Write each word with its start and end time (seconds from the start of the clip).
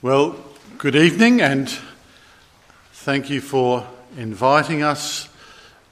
Well, 0.00 0.36
good 0.76 0.94
evening, 0.94 1.40
and 1.40 1.68
thank 2.92 3.30
you 3.30 3.40
for 3.40 3.84
inviting 4.16 4.84
us 4.84 5.28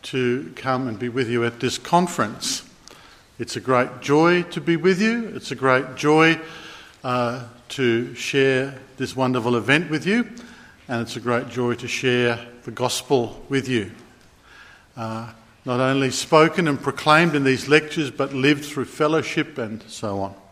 to 0.03 0.53
come 0.55 0.87
and 0.87 0.97
be 0.97 1.09
with 1.09 1.29
you 1.29 1.45
at 1.45 1.59
this 1.59 1.77
conference. 1.77 2.63
It's 3.41 3.57
a 3.57 3.61
great 3.61 4.01
joy 4.01 4.45
to 4.45 4.61
be 4.61 4.77
with 4.77 5.03
you. 5.03 5.33
It's 5.35 5.51
a 5.51 5.57
great 5.57 5.97
joy 5.97 6.41
uh, 7.03 7.47
to 7.71 8.15
share 8.15 8.79
this 8.97 9.17
wonderful 9.17 9.57
event 9.57 9.91
with 9.91 10.07
you, 10.07 10.31
and 10.87 11.03
it's 11.03 11.17
a 11.17 11.21
great 11.21 11.49
joy 11.49 11.75
to 11.75 11.89
share 11.89 12.39
the 12.63 12.71
gospel 12.71 13.45
with 13.49 13.69
you. 13.69 13.91
Uh, 14.97 15.33
not 15.65 15.81
only 15.81 16.13
spoken 16.13 16.69
and 16.69 16.81
proclaimed 16.81 17.35
in 17.35 17.43
these 17.43 17.67
lectures, 17.67 18.13
but 18.13 18.33
lived 18.33 18.67
through 18.67 18.85
fellowship 18.85 19.59
and 19.59 19.83
so 19.89 20.21
on. 20.21 20.46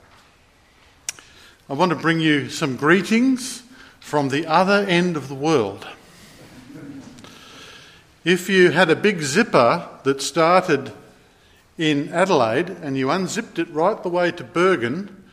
I 1.66 1.72
want 1.72 1.92
to 1.92 1.96
bring 1.96 2.20
you 2.20 2.50
some 2.50 2.76
greetings 2.76 3.62
from 3.98 4.28
the 4.28 4.46
other 4.46 4.84
end 4.86 5.16
of 5.16 5.28
the 5.28 5.34
world. 5.34 5.86
If 8.22 8.50
you 8.50 8.70
had 8.70 8.90
a 8.90 8.96
big 8.96 9.22
zipper 9.22 9.88
that 10.02 10.20
started 10.20 10.92
in 11.78 12.10
Adelaide 12.10 12.68
and 12.68 12.98
you 12.98 13.10
unzipped 13.10 13.58
it 13.58 13.70
right 13.70 14.02
the 14.02 14.10
way 14.10 14.30
to 14.32 14.44
Bergen, 14.44 15.24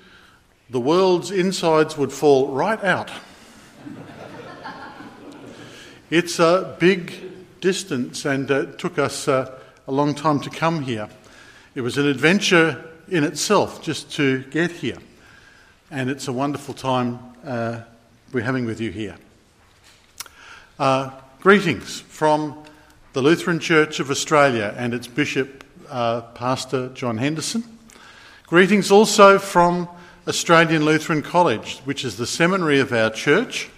the 0.69 0.79
world's 0.79 1.31
insides 1.31 1.97
would 1.97 2.13
fall 2.13 2.47
right 2.53 2.81
out. 2.81 3.11
it's 6.09 6.39
a 6.39 6.77
big 6.79 7.11
distance 7.59 8.23
and 8.23 8.49
it 8.49 8.79
took 8.79 8.97
us 8.97 9.27
uh, 9.27 9.53
a 9.85 9.91
long 9.91 10.15
time 10.15 10.39
to 10.39 10.49
come 10.49 10.83
here. 10.83 11.09
It 11.75 11.81
was 11.81 11.97
an 11.97 12.07
adventure 12.07 12.89
in 13.09 13.25
itself 13.25 13.81
just 13.81 14.09
to 14.13 14.45
get 14.45 14.71
here 14.71 14.99
and 15.91 16.09
it's 16.09 16.29
a 16.29 16.33
wonderful 16.33 16.73
time 16.73 17.19
uh, 17.45 17.81
we're 18.31 18.43
having 18.43 18.65
with 18.65 18.79
you 18.79 18.91
here. 18.91 19.17
Uh, 20.79 21.11
greetings 21.41 21.99
from 21.99 22.57
the 23.11 23.21
Lutheran 23.21 23.59
Church 23.59 23.99
of 23.99 24.09
Australia 24.09 24.73
and 24.77 24.93
its 24.93 25.07
Bishop, 25.07 25.65
uh, 25.89 26.21
Pastor 26.21 26.87
John 26.93 27.17
Henderson. 27.17 27.65
Greetings 28.47 28.89
also 28.89 29.37
from 29.37 29.89
Australian 30.29 30.85
Lutheran 30.85 31.21
College, 31.21 31.79
which 31.83 32.05
is 32.05 32.15
the 32.15 32.25
seminary 32.25 32.79
of 32.79 32.93
our 32.93 33.09
church, 33.09 33.69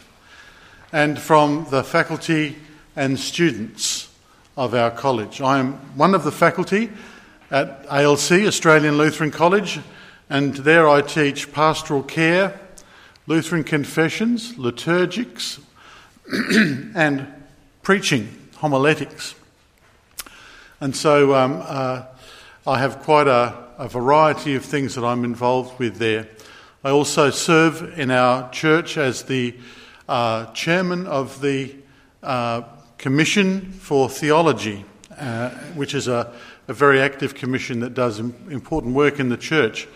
and 0.91 1.17
from 1.17 1.65
the 1.71 1.83
faculty 1.83 2.55
and 2.95 3.19
students 3.19 4.07
of 4.55 4.75
our 4.75 4.91
college. 4.91 5.41
I 5.41 5.57
am 5.57 5.73
one 5.97 6.13
of 6.13 6.23
the 6.23 6.31
faculty 6.31 6.91
at 7.49 7.87
ALC, 7.89 8.45
Australian 8.45 8.99
Lutheran 8.99 9.31
College, 9.31 9.79
and 10.33 10.55
there 10.55 10.89
I 10.89 11.01
teach 11.01 11.53
pastoral 11.53 12.01
care, 12.01 12.59
Lutheran 13.27 13.63
confessions, 13.63 14.53
liturgics, 14.53 15.59
and 16.95 17.31
preaching, 17.83 18.49
homiletics. 18.55 19.35
And 20.81 20.95
so 20.95 21.35
um, 21.35 21.61
uh, 21.63 22.05
I 22.65 22.79
have 22.79 23.03
quite 23.03 23.27
a, 23.27 23.53
a, 23.77 23.87
variety 23.87 24.55
of 24.55 24.65
things 24.65 24.95
that 24.95 25.03
I'm 25.03 25.23
involved 25.23 25.77
with 25.77 25.97
there. 25.97 26.27
I 26.83 26.89
also 26.89 27.29
serve 27.29 27.99
in 27.99 28.09
our 28.09 28.49
church 28.49 28.97
as 28.97 29.21
the 29.21 29.53
uh, 30.09 30.47
chairman 30.53 31.05
of 31.05 31.41
the 31.41 31.75
uh, 32.23 32.63
Commission 32.97 33.71
for 33.73 34.09
Theology, 34.09 34.83
uh, 35.15 35.51
which 35.75 35.93
is 35.93 36.07
a, 36.07 36.33
a, 36.67 36.73
very 36.73 36.99
active 36.99 37.35
commission 37.35 37.81
that 37.81 37.93
does 37.93 38.17
important 38.17 38.95
work 38.95 39.19
in 39.19 39.29
the 39.29 39.37
church. 39.37 39.87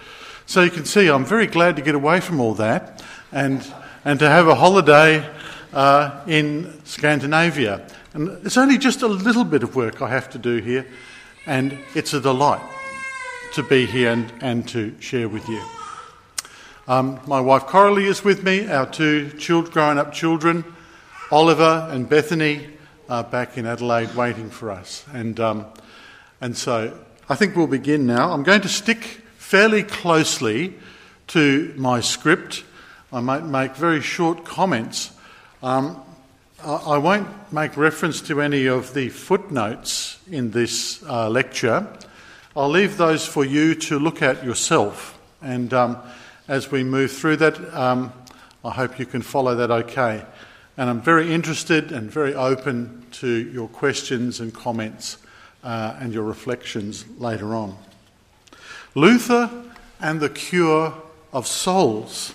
So 0.50 0.64
you 0.64 0.72
can 0.72 0.86
see 0.86 1.10
I'm 1.10 1.26
very 1.26 1.46
glad 1.46 1.76
to 1.76 1.82
get 1.82 1.94
away 1.94 2.22
from 2.22 2.40
all 2.40 2.54
that 2.54 3.04
and, 3.34 3.62
and 4.06 4.18
to 4.20 4.30
have 4.30 4.48
a 4.48 4.56
holiday 4.56 5.30
uh, 5.74 6.24
in 6.26 6.86
Scandinavia. 6.86 7.86
And 8.14 8.30
it's 8.46 8.56
only 8.56 8.78
just 8.78 9.02
a 9.02 9.08
little 9.08 9.44
bit 9.44 9.62
of 9.62 9.76
work 9.76 10.02
I 10.02 10.08
have 10.08 10.30
to 10.30 10.38
do 10.38 10.60
here, 10.60 10.88
and 11.46 11.78
it's 11.96 12.14
a 12.14 12.22
delight 12.22 12.62
to 13.56 13.64
be 13.64 13.86
here 13.86 14.14
and, 14.14 14.32
and 14.40 14.66
to 14.70 14.96
share 15.02 15.28
with 15.28 15.46
you. 15.50 15.62
Um, 16.88 17.20
my 17.28 17.42
wife 17.42 17.66
Coralie 17.66 18.06
is 18.06 18.24
with 18.24 18.42
me, 18.42 18.70
our 18.70 18.90
two 18.90 19.32
child, 19.32 19.72
grown 19.72 19.98
up 19.98 20.14
children, 20.14 20.64
Oliver 21.30 21.90
and 21.92 22.08
Bethany, 22.08 22.68
are 23.10 23.26
back 23.26 23.58
in 23.58 23.66
Adelaide 23.66 24.16
waiting 24.16 24.50
for 24.50 24.72
us. 24.72 25.04
And, 25.12 25.42
um, 25.42 25.66
and 26.40 26.56
so 26.56 26.98
I 27.28 27.36
think 27.36 27.58
we'll 27.58 27.68
begin 27.68 28.06
now. 28.06 28.32
I'm 28.32 28.44
going 28.44 28.62
to 28.62 28.70
stick 28.70 29.24
fairly 29.48 29.82
closely 29.82 30.74
to 31.26 31.74
my 31.78 32.02
script. 32.02 32.66
I 33.14 33.22
might 33.22 33.46
make 33.46 33.78
very 33.78 34.02
short 34.02 34.44
comments. 34.44 35.12
Um, 35.64 36.02
I 36.62 36.98
won't 36.98 37.30
make 37.54 37.78
reference 37.78 38.20
to 38.24 38.42
any 38.42 38.66
of 38.66 38.94
the 38.94 39.08
footnotes 39.08 40.20
in 40.30 40.52
this 40.52 41.02
uh, 41.04 41.30
lecture. 41.30 41.88
I'll 42.58 42.68
leave 42.68 42.98
those 42.98 43.26
for 43.26 43.46
you 43.46 43.74
to 43.76 43.98
look 43.98 44.22
at 44.22 44.44
yourself. 44.44 45.18
And 45.42 45.74
um, 45.74 45.98
as 46.50 46.70
we 46.70 46.84
move 46.84 47.14
through 47.14 47.38
that, 47.38 47.74
um, 47.74 48.12
I 48.66 48.72
hope 48.72 49.00
you 49.00 49.06
can 49.06 49.22
follow 49.22 49.56
that 49.56 49.72
okay. 49.72 50.26
And 50.76 50.90
I'm 50.90 51.00
very 51.00 51.34
interested 51.34 51.94
and 51.94 52.12
very 52.12 52.36
open 52.36 53.06
to 53.22 53.30
your 53.30 53.70
questions 53.70 54.42
and 54.42 54.54
comments 54.54 55.20
uh, 55.64 55.96
and 56.02 56.14
your 56.14 56.24
reflections 56.24 57.06
later 57.18 57.56
on. 57.56 57.78
Luther 58.98 59.52
and 60.00 60.20
the 60.20 60.28
cure 60.28 60.92
of 61.32 61.46
souls. 61.46 62.34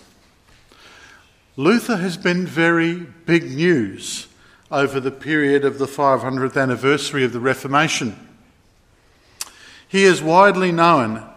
Luther 1.56 1.96
has 1.96 2.16
been 2.16 2.46
very 2.46 2.94
big 2.94 3.50
news 3.50 4.28
over 4.70 5.00
the 5.00 5.10
period 5.10 5.64
of 5.64 5.78
the 5.78 5.86
500th 5.86 6.56
anniversary 6.56 7.24
of 7.24 7.32
the 7.32 7.40
Reformation. 7.40 8.16
He 9.88 10.04
is 10.04 10.22
widely 10.22 10.70
known 10.70 11.28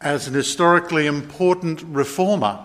as 0.00 0.26
an 0.26 0.34
historically 0.34 1.06
important 1.06 1.82
reformer, 1.82 2.58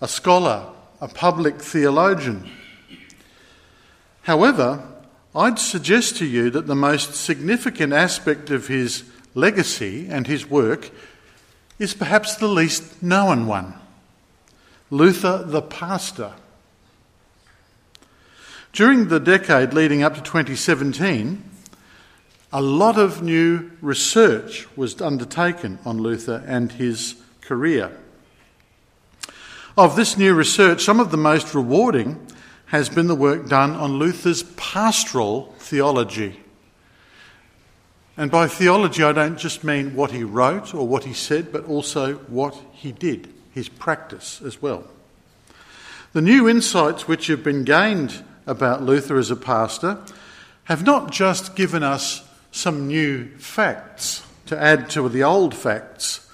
a 0.00 0.08
scholar, 0.08 0.66
a 1.00 1.06
public 1.06 1.62
theologian. 1.62 2.50
However, 4.22 4.82
I'd 5.32 5.60
suggest 5.60 6.16
to 6.16 6.26
you 6.26 6.50
that 6.50 6.66
the 6.66 6.74
most 6.74 7.14
significant 7.14 7.92
aspect 7.92 8.50
of 8.50 8.66
his 8.66 9.04
legacy 9.36 10.08
and 10.08 10.26
his 10.26 10.48
work 10.48 10.90
is 11.78 11.94
perhaps 11.94 12.34
the 12.36 12.48
least 12.48 13.02
known 13.02 13.46
one 13.46 13.74
Luther 14.90 15.42
the 15.44 15.62
pastor. 15.62 16.32
During 18.72 19.08
the 19.08 19.18
decade 19.18 19.74
leading 19.74 20.02
up 20.02 20.14
to 20.14 20.22
2017, 20.22 21.42
a 22.52 22.62
lot 22.62 22.96
of 22.98 23.20
new 23.20 23.72
research 23.80 24.66
was 24.76 25.00
undertaken 25.00 25.78
on 25.84 25.98
Luther 25.98 26.44
and 26.46 26.70
his 26.72 27.16
career. 27.40 27.96
Of 29.76 29.96
this 29.96 30.16
new 30.16 30.34
research, 30.34 30.84
some 30.84 31.00
of 31.00 31.10
the 31.10 31.16
most 31.16 31.52
rewarding 31.52 32.24
has 32.66 32.88
been 32.88 33.08
the 33.08 33.14
work 33.14 33.48
done 33.48 33.72
on 33.72 33.98
Luther's 33.98 34.44
pastoral 34.54 35.54
theology. 35.58 36.40
And 38.16 38.30
by 38.30 38.48
theology, 38.48 39.02
I 39.02 39.12
don't 39.12 39.38
just 39.38 39.62
mean 39.62 39.94
what 39.94 40.10
he 40.10 40.24
wrote 40.24 40.74
or 40.74 40.88
what 40.88 41.04
he 41.04 41.12
said, 41.12 41.52
but 41.52 41.66
also 41.66 42.14
what 42.14 42.56
he 42.72 42.92
did, 42.92 43.32
his 43.52 43.68
practice 43.68 44.40
as 44.42 44.62
well. 44.62 44.84
The 46.14 46.22
new 46.22 46.48
insights 46.48 47.06
which 47.06 47.26
have 47.26 47.44
been 47.44 47.64
gained 47.64 48.24
about 48.46 48.82
Luther 48.82 49.18
as 49.18 49.30
a 49.30 49.36
pastor 49.36 49.98
have 50.64 50.84
not 50.84 51.12
just 51.12 51.54
given 51.56 51.82
us 51.82 52.26
some 52.50 52.86
new 52.86 53.26
facts 53.36 54.24
to 54.46 54.58
add 54.58 54.88
to 54.90 55.08
the 55.10 55.22
old 55.22 55.54
facts, 55.54 56.30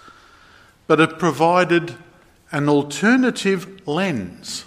but 0.87 1.01
have 1.01 1.19
provided 1.19 1.97
an 2.53 2.69
alternative 2.69 3.89
lens 3.89 4.65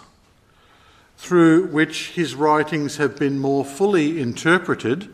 through 1.17 1.67
which 1.67 2.09
his 2.09 2.35
writings 2.35 2.97
have 2.97 3.17
been 3.17 3.39
more 3.39 3.63
fully 3.63 4.19
interpreted 4.19 5.09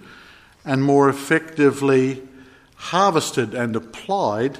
and 0.65 0.83
more 0.83 1.09
effectively 1.09 2.21
harvested 2.75 3.53
and 3.53 3.75
applied 3.75 4.59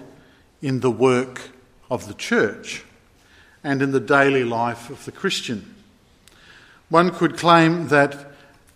in 0.62 0.80
the 0.80 0.92
work 0.92 1.50
of 1.90 2.08
the 2.08 2.14
church 2.14 2.84
and 3.64 3.82
in 3.82 3.92
the 3.92 4.00
daily 4.00 4.44
life 4.44 4.90
of 4.90 5.06
the 5.06 5.12
Christian. 5.12 5.76
One 6.90 7.12
could 7.12 7.38
claim 7.38 7.88
that 7.90 8.32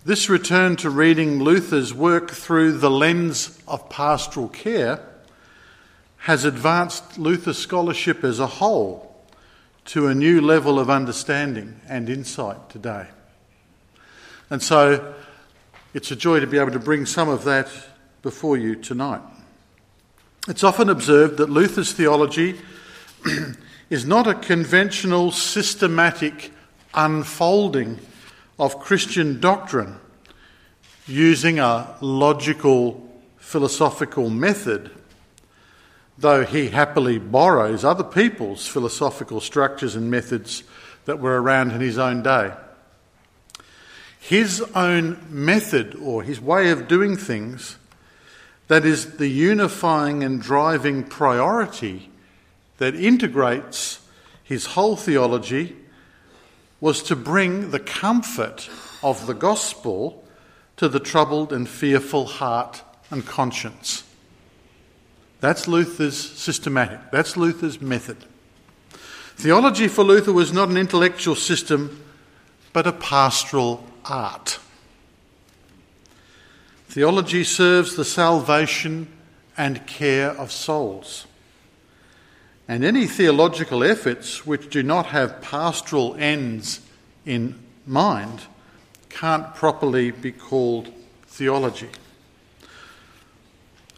this 0.06 0.30
return 0.30 0.76
to 0.78 0.90
reading 0.90 1.40
Luther's 1.40 1.94
work 1.94 2.32
through 2.32 2.74
the 2.74 2.92
lens 2.92 3.60
of 3.68 3.90
pastoral 3.90 4.50
care 4.50 5.00
has 6.20 6.46
advanced 6.46 7.18
Luther 7.18 7.54
scholarship 7.54 8.24
as 8.24 8.40
a 8.40 8.48
whole 8.48 9.16
to 9.86 10.08
a 10.08 10.16
new 10.16 10.42
level 10.42 10.80
of 10.80 10.90
understanding 10.90 11.80
and 11.88 12.10
insight 12.10 12.70
today. 12.70 13.08
And 14.50 14.62
so 14.62 15.14
it's 15.96 16.12
a 16.12 16.16
joy 16.16 16.42
to 16.42 16.46
be 16.46 16.58
able 16.58 16.74
to 16.74 16.80
bring 16.80 17.06
some 17.06 17.30
of 17.30 17.46
that 17.46 17.70
before 18.22 18.58
you 18.58 18.76
tonight. 18.76 19.22
It's 20.46 20.62
often 20.62 20.90
observed 20.90 21.38
that 21.38 21.50
Luther's 21.50 21.94
theology 21.94 22.60
is 23.90 24.06
not 24.06 24.28
a 24.28 24.34
conventional, 24.34 25.32
systematic 25.32 26.52
unfolding 26.94 27.98
of 28.60 28.82
Christian 28.82 29.40
doctrine 29.40 29.96
using 31.08 31.60
a 31.60 31.96
logical 32.02 33.10
philosophical 33.38 34.30
method, 34.30 34.92
though 36.18 36.44
he 36.44 36.68
happily 36.68 37.20
borrows 37.20 37.86
other 37.86 38.04
people's 38.04 38.68
philosophical 38.68 39.40
structures 39.40 39.96
and 39.96 40.12
methods 40.12 40.64
that 41.06 41.20
were 41.20 41.42
around 41.42 41.72
in 41.72 41.80
his 41.80 41.98
own 41.98 42.22
day. 42.22 42.52
His 44.28 44.60
own 44.74 45.24
method 45.30 45.94
or 46.02 46.24
his 46.24 46.42
way 46.42 46.72
of 46.72 46.88
doing 46.88 47.16
things, 47.16 47.78
that 48.70 48.84
is 48.84 49.18
the 49.18 49.28
unifying 49.28 50.24
and 50.24 50.42
driving 50.42 51.04
priority 51.04 52.10
that 52.80 52.96
integrates 52.96 54.00
his 54.44 54.66
whole 54.66 54.96
theology, 54.96 55.76
was 56.82 57.04
to 57.04 57.16
bring 57.16 57.70
the 57.70 57.80
comfort 57.80 58.68
of 59.04 59.28
the 59.28 59.36
gospel 59.36 60.24
to 60.78 60.90
the 60.90 61.00
troubled 61.00 61.54
and 61.54 61.70
fearful 61.70 62.26
heart 62.26 62.82
and 63.12 63.28
conscience. 63.28 64.06
That's 65.40 65.68
Luther's 65.68 66.18
systematic, 66.18 67.12
that's 67.12 67.38
Luther's 67.38 67.80
method. 67.80 68.18
Theology 69.36 69.88
for 69.88 70.04
Luther 70.04 70.34
was 70.34 70.52
not 70.52 70.70
an 70.70 70.78
intellectual 70.78 71.36
system, 71.36 72.04
but 72.74 72.88
a 72.88 72.92
pastoral 72.92 73.86
art. 74.10 74.60
Theology 76.88 77.44
serves 77.44 77.96
the 77.96 78.06
salvation 78.06 79.08
and 79.58 79.86
care 79.86 80.32
of 80.32 80.52
souls. 80.52 81.26
And 82.68 82.84
any 82.84 83.06
theological 83.06 83.84
efforts 83.84 84.46
which 84.46 84.70
do 84.70 84.82
not 84.82 85.08
have 85.08 85.42
pastoral 85.42 86.16
ends 86.18 86.82
in 87.26 87.60
mind 87.86 88.42
can't 89.10 89.54
properly 89.56 90.12
be 90.12 90.32
called 90.32 90.92
theology. 91.28 91.90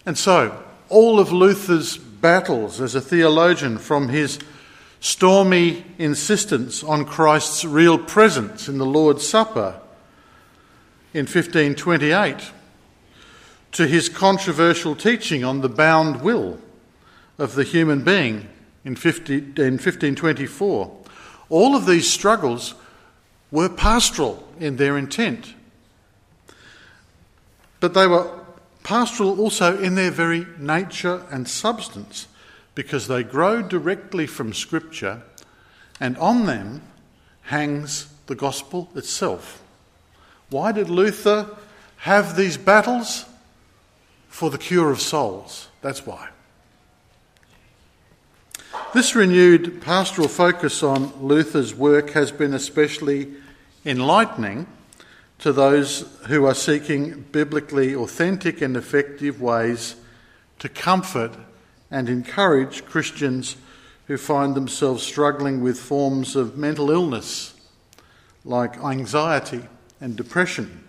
And 0.06 0.18
so, 0.18 0.64
all 0.90 1.20
of 1.20 1.32
Luther's 1.32 1.98
battles 1.98 2.82
as 2.82 2.96
a 2.96 3.02
theologian, 3.02 3.78
from 3.78 4.10
his 4.10 4.40
stormy 5.00 5.86
insistence 5.98 6.84
on 6.84 7.06
Christ's 7.06 7.64
real 7.64 7.98
presence 7.98 8.68
in 8.68 8.78
the 8.78 8.86
Lord's 8.86 9.28
Supper 9.28 9.80
in 11.18 11.26
1528, 11.26 12.52
to 13.72 13.88
his 13.88 14.08
controversial 14.08 14.96
teaching 14.96 15.44
on 15.44 15.62
the 15.62 15.70
bound 15.70 16.22
will 16.22 16.60
of 17.40 17.56
the 17.56 17.64
human 17.64 18.04
being 18.04 18.48
in, 18.86 18.96
50, 18.96 19.34
in 19.36 19.74
1524, 19.80 20.96
all 21.50 21.76
of 21.76 21.88
these 21.88 22.08
struggles 22.08 22.76
were 23.50 23.68
pastoral 23.68 24.48
in 24.60 24.78
their 24.78 24.96
intent. 24.96 25.56
But 27.80 27.96
they 27.96 28.06
were 28.06 28.40
pastoral 28.84 29.40
also 29.40 29.76
in 29.82 29.96
their 29.96 30.12
very 30.12 30.46
nature 30.60 31.26
and 31.32 31.48
substance, 31.48 32.28
because 32.76 33.08
they 33.08 33.24
grow 33.24 33.64
directly 33.64 34.28
from 34.28 34.54
Scripture, 34.54 35.24
and 36.00 36.16
on 36.20 36.46
them 36.46 36.84
hangs 37.42 38.08
the 38.28 38.36
gospel 38.36 38.90
itself. 38.94 39.64
Why 40.50 40.72
did 40.72 40.90
Luther 40.90 41.58
have 41.98 42.36
these 42.36 42.58
battles? 42.58 43.26
For 44.30 44.50
the 44.52 44.58
cure 44.58 44.92
of 44.92 45.02
souls. 45.02 45.68
That's 45.82 46.06
why. 46.06 46.30
This 48.94 49.16
renewed 49.16 49.82
pastoral 49.82 50.28
focus 50.28 50.84
on 50.84 51.12
Luther's 51.22 51.74
work 51.74 52.12
has 52.12 52.32
been 52.32 52.54
especially 52.54 53.34
enlightening 53.84 54.68
to 55.40 55.52
those 55.52 56.02
who 56.28 56.46
are 56.46 56.54
seeking 56.54 57.26
biblically 57.32 57.96
authentic 57.96 58.62
and 58.62 58.78
effective 58.78 59.42
ways 59.42 59.96
to 60.60 60.70
comfort 60.70 61.32
and 61.90 62.10
encourage 62.10 62.86
Christians 62.86 63.56
who 64.06 64.18
find 64.18 64.56
themselves 64.56 65.04
struggling 65.04 65.62
with 65.62 65.80
forms 65.80 66.36
of 66.36 66.58
mental 66.58 66.92
illness 66.92 67.54
like 68.46 68.78
anxiety 68.84 69.68
and 70.00 70.16
depression. 70.16 70.84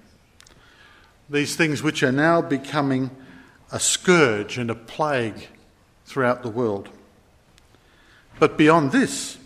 These 1.31 1.57
things 1.57 1.83
which 1.83 2.03
are 2.03 2.13
now 2.13 2.41
becoming 2.41 3.11
a 3.71 3.81
scourge 3.81 4.59
and 4.59 4.71
a 4.71 4.75
plague 4.75 5.49
throughout 6.07 6.43
the 6.43 6.49
world. 6.49 6.89
But 8.39 8.57
beyond 8.57 8.93
this, 8.93 9.37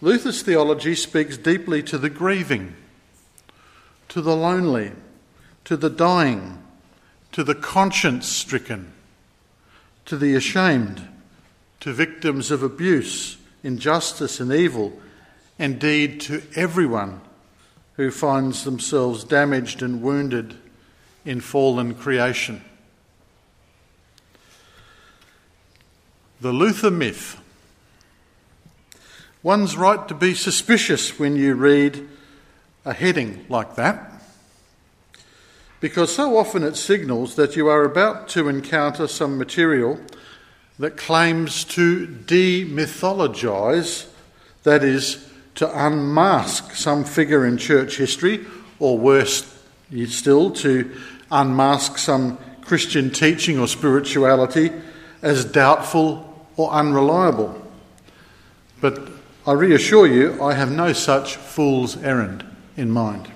Luther's 0.00 0.42
theology 0.42 0.94
speaks 0.94 1.36
deeply 1.36 1.82
to 1.84 1.98
the 1.98 2.10
grieving 2.10 2.74
to 4.08 4.22
the 4.22 4.36
lonely, 4.36 4.92
to 5.64 5.76
the 5.76 5.90
dying, 5.90 6.62
to 7.32 7.44
the 7.44 7.54
conscience 7.54 8.26
stricken, 8.26 8.92
to 10.06 10.16
the 10.16 10.34
ashamed, 10.34 11.06
to 11.80 11.92
victims 11.92 12.50
of 12.50 12.62
abuse, 12.62 13.36
injustice, 13.62 14.40
and 14.40 14.52
evil, 14.52 14.98
indeed 15.58 16.20
to 16.22 16.42
everyone 16.54 17.20
who 17.98 18.10
finds 18.10 18.64
themselves 18.64 19.24
damaged 19.24 19.82
and 19.82 20.00
wounded 20.00 20.54
in 21.26 21.40
fallen 21.40 21.94
creation. 21.94 22.64
The 26.40 26.52
Luther 26.52 26.92
myth. 26.92 27.42
One's 29.42 29.76
right 29.76 30.06
to 30.08 30.14
be 30.14 30.32
suspicious 30.32 31.18
when 31.18 31.36
you 31.36 31.54
read 31.54 32.08
a 32.84 32.94
heading 32.94 33.44
like 33.48 33.74
that 33.74 34.12
because 35.80 36.14
so 36.14 36.38
often 36.38 36.62
it 36.62 36.76
signals 36.76 37.34
that 37.34 37.56
you 37.56 37.66
are 37.66 37.82
about 37.84 38.28
to 38.28 38.48
encounter 38.48 39.08
some 39.08 39.38
material 39.38 39.98
that 40.78 40.96
claims 40.96 41.64
to 41.64 42.06
demythologize, 42.06 44.06
that 44.62 44.84
is, 44.84 45.27
to 45.58 45.86
unmask 45.86 46.76
some 46.76 47.02
figure 47.02 47.44
in 47.44 47.58
church 47.58 47.96
history, 47.96 48.46
or 48.78 48.96
worse 48.96 49.60
still, 50.06 50.52
to 50.52 50.96
unmask 51.32 51.98
some 51.98 52.38
Christian 52.62 53.10
teaching 53.10 53.58
or 53.58 53.66
spirituality 53.66 54.70
as 55.20 55.44
doubtful 55.44 56.46
or 56.56 56.70
unreliable. 56.70 57.60
But 58.80 59.10
I 59.48 59.52
reassure 59.52 60.06
you, 60.06 60.40
I 60.40 60.54
have 60.54 60.70
no 60.70 60.92
such 60.92 61.34
fool's 61.34 61.96
errand 62.04 62.44
in 62.76 62.92
mind. 62.92 63.28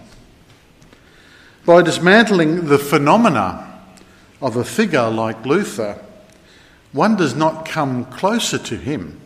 By 1.66 1.82
dismantling 1.82 2.66
the 2.68 2.78
phenomena 2.78 3.80
of 4.40 4.54
a 4.54 4.64
figure 4.64 5.10
like 5.10 5.44
Luther, 5.44 5.98
one 6.92 7.16
does 7.16 7.34
not 7.34 7.66
come 7.66 8.04
closer 8.04 8.58
to 8.58 8.76
him 8.76 9.20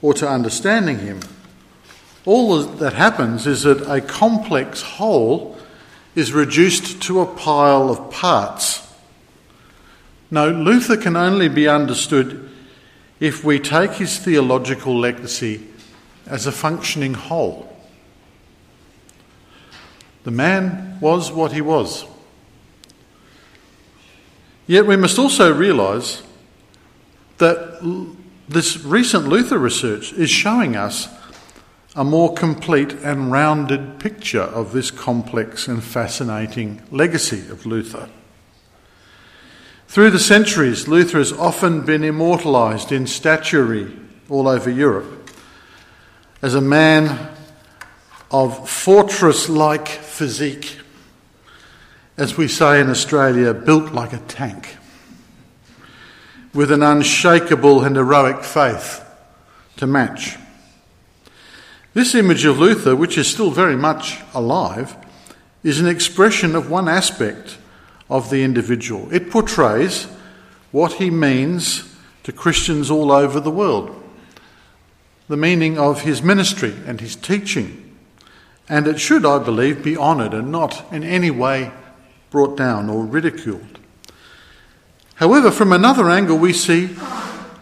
or 0.00 0.14
to 0.14 0.28
understanding 0.28 1.00
him. 1.00 1.18
All 2.28 2.62
that 2.62 2.92
happens 2.92 3.46
is 3.46 3.62
that 3.62 3.90
a 3.90 4.02
complex 4.02 4.82
whole 4.82 5.56
is 6.14 6.30
reduced 6.30 7.00
to 7.04 7.20
a 7.20 7.26
pile 7.26 7.88
of 7.88 8.10
parts. 8.10 8.86
No, 10.30 10.50
Luther 10.50 10.98
can 10.98 11.16
only 11.16 11.48
be 11.48 11.66
understood 11.66 12.50
if 13.18 13.42
we 13.44 13.58
take 13.58 13.92
his 13.92 14.18
theological 14.18 14.94
legacy 14.94 15.68
as 16.26 16.46
a 16.46 16.52
functioning 16.52 17.14
whole. 17.14 17.74
The 20.24 20.30
man 20.30 20.98
was 21.00 21.32
what 21.32 21.52
he 21.52 21.62
was. 21.62 22.04
Yet 24.66 24.84
we 24.84 24.96
must 24.96 25.18
also 25.18 25.50
realise 25.50 26.22
that 27.38 27.80
this 28.46 28.76
recent 28.84 29.28
Luther 29.28 29.56
research 29.56 30.12
is 30.12 30.28
showing 30.28 30.76
us 30.76 31.08
a 31.98 32.04
more 32.04 32.32
complete 32.32 32.92
and 33.02 33.32
rounded 33.32 33.98
picture 33.98 34.40
of 34.40 34.70
this 34.70 34.88
complex 34.88 35.66
and 35.66 35.82
fascinating 35.82 36.80
legacy 36.92 37.40
of 37.50 37.66
Luther. 37.66 38.08
Through 39.88 40.10
the 40.10 40.20
centuries, 40.20 40.86
Luther 40.86 41.18
has 41.18 41.32
often 41.32 41.84
been 41.84 42.04
immortalised 42.04 42.92
in 42.92 43.08
statuary 43.08 43.98
all 44.28 44.46
over 44.46 44.70
Europe 44.70 45.28
as 46.40 46.54
a 46.54 46.60
man 46.60 47.34
of 48.30 48.70
fortress 48.70 49.48
like 49.48 49.88
physique, 49.88 50.78
as 52.16 52.36
we 52.36 52.46
say 52.46 52.80
in 52.80 52.90
Australia, 52.90 53.52
built 53.52 53.92
like 53.92 54.12
a 54.12 54.18
tank, 54.18 54.76
with 56.54 56.70
an 56.70 56.84
unshakable 56.84 57.82
and 57.82 57.96
heroic 57.96 58.44
faith 58.44 59.04
to 59.78 59.88
match. 59.88 60.36
This 61.98 62.14
image 62.14 62.44
of 62.44 62.60
Luther, 62.60 62.94
which 62.94 63.18
is 63.18 63.26
still 63.26 63.50
very 63.50 63.74
much 63.74 64.20
alive, 64.32 64.94
is 65.64 65.80
an 65.80 65.88
expression 65.88 66.54
of 66.54 66.70
one 66.70 66.88
aspect 66.88 67.58
of 68.08 68.30
the 68.30 68.44
individual. 68.44 69.12
It 69.12 69.32
portrays 69.32 70.04
what 70.70 70.92
he 70.92 71.10
means 71.10 71.92
to 72.22 72.30
Christians 72.30 72.88
all 72.88 73.10
over 73.10 73.40
the 73.40 73.50
world, 73.50 74.00
the 75.26 75.36
meaning 75.36 75.76
of 75.76 76.02
his 76.02 76.22
ministry 76.22 76.72
and 76.86 77.00
his 77.00 77.16
teaching 77.16 77.96
and 78.68 78.86
it 78.86 79.00
should, 79.00 79.26
I 79.26 79.40
believe, 79.40 79.82
be 79.82 79.96
honoured 79.96 80.34
and 80.34 80.52
not 80.52 80.84
in 80.92 81.02
any 81.02 81.32
way 81.32 81.72
brought 82.30 82.56
down 82.56 82.88
or 82.88 83.04
ridiculed. 83.04 83.80
However, 85.16 85.50
from 85.50 85.72
another 85.72 86.08
angle, 86.08 86.38
we 86.38 86.52
see 86.52 86.96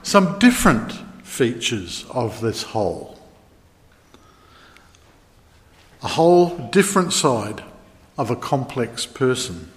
some 0.03 0.39
different 0.39 0.93
features 1.25 2.05
of 2.11 2.43
this 2.43 2.63
whole. 2.63 3.16
A 6.03 6.09
whole 6.09 6.57
different 6.71 7.13
side 7.13 7.63
of 8.19 8.31
a 8.31 8.37
complex 8.37 9.07
person. 9.07 9.71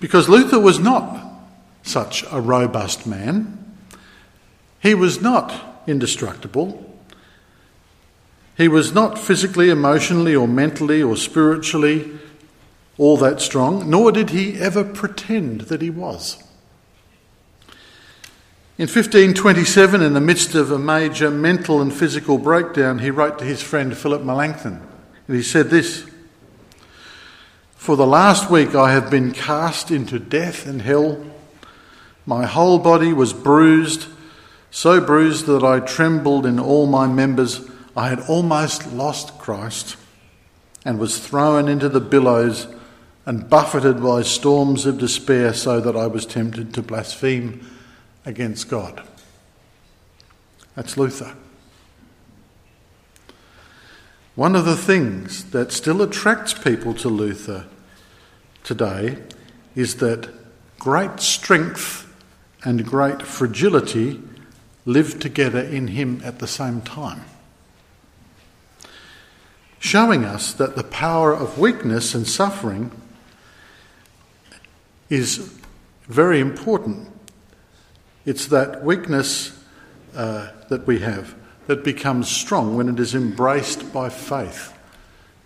Because 0.00 0.28
Luther 0.28 0.60
was 0.60 0.78
not 0.78 1.24
such 1.82 2.24
a 2.30 2.40
robust 2.40 3.06
man, 3.06 3.76
he 4.80 4.94
was 4.94 5.22
not 5.22 5.82
indestructible. 5.86 6.80
He 8.56 8.68
was 8.68 8.92
not 8.92 9.18
physically, 9.18 9.70
emotionally, 9.70 10.36
or 10.36 10.46
mentally, 10.46 11.02
or 11.02 11.16
spiritually 11.16 12.18
all 12.98 13.16
that 13.16 13.40
strong, 13.40 13.90
nor 13.90 14.12
did 14.12 14.30
he 14.30 14.60
ever 14.60 14.84
pretend 14.84 15.62
that 15.62 15.82
he 15.82 15.90
was. 15.90 16.43
In 18.76 18.88
1527, 18.88 20.02
in 20.02 20.14
the 20.14 20.20
midst 20.20 20.56
of 20.56 20.72
a 20.72 20.80
major 20.80 21.30
mental 21.30 21.80
and 21.80 21.94
physical 21.94 22.38
breakdown, 22.38 22.98
he 22.98 23.08
wrote 23.08 23.38
to 23.38 23.44
his 23.44 23.62
friend 23.62 23.96
Philip 23.96 24.22
Melanchthon, 24.22 24.82
and 25.28 25.36
he 25.36 25.44
said 25.44 25.70
this 25.70 26.04
For 27.76 27.96
the 27.96 28.04
last 28.04 28.50
week 28.50 28.74
I 28.74 28.90
have 28.90 29.12
been 29.12 29.30
cast 29.30 29.92
into 29.92 30.18
death 30.18 30.66
and 30.66 30.82
hell. 30.82 31.24
My 32.26 32.46
whole 32.46 32.80
body 32.80 33.12
was 33.12 33.32
bruised, 33.32 34.08
so 34.72 35.00
bruised 35.00 35.46
that 35.46 35.62
I 35.62 35.78
trembled 35.78 36.44
in 36.44 36.58
all 36.58 36.88
my 36.88 37.06
members. 37.06 37.60
I 37.96 38.08
had 38.08 38.22
almost 38.22 38.92
lost 38.92 39.38
Christ 39.38 39.94
and 40.84 40.98
was 40.98 41.20
thrown 41.20 41.68
into 41.68 41.88
the 41.88 42.00
billows 42.00 42.66
and 43.24 43.48
buffeted 43.48 44.02
by 44.02 44.22
storms 44.22 44.84
of 44.84 44.98
despair, 44.98 45.54
so 45.54 45.78
that 45.78 45.94
I 45.94 46.08
was 46.08 46.26
tempted 46.26 46.74
to 46.74 46.82
blaspheme 46.82 47.70
against 48.24 48.68
God. 48.68 49.02
That's 50.74 50.96
Luther. 50.96 51.34
One 54.34 54.56
of 54.56 54.64
the 54.64 54.76
things 54.76 55.50
that 55.50 55.70
still 55.70 56.02
attracts 56.02 56.54
people 56.54 56.94
to 56.94 57.08
Luther 57.08 57.66
today 58.64 59.18
is 59.76 59.96
that 59.96 60.28
great 60.78 61.20
strength 61.20 62.12
and 62.64 62.84
great 62.84 63.22
fragility 63.22 64.20
live 64.84 65.20
together 65.20 65.60
in 65.60 65.88
him 65.88 66.20
at 66.24 66.40
the 66.40 66.48
same 66.48 66.80
time 66.80 67.24
showing 69.84 70.24
us 70.24 70.54
that 70.54 70.76
the 70.76 70.82
power 70.82 71.34
of 71.34 71.58
weakness 71.58 72.14
and 72.14 72.26
suffering 72.26 72.90
is 75.10 75.60
very 76.08 76.40
important. 76.40 77.06
It's 78.26 78.46
that 78.46 78.82
weakness 78.82 79.58
uh, 80.16 80.48
that 80.68 80.86
we 80.86 81.00
have 81.00 81.34
that 81.66 81.84
becomes 81.84 82.28
strong 82.28 82.76
when 82.76 82.88
it 82.88 82.98
is 82.98 83.14
embraced 83.14 83.92
by 83.92 84.08
faith. 84.08 84.72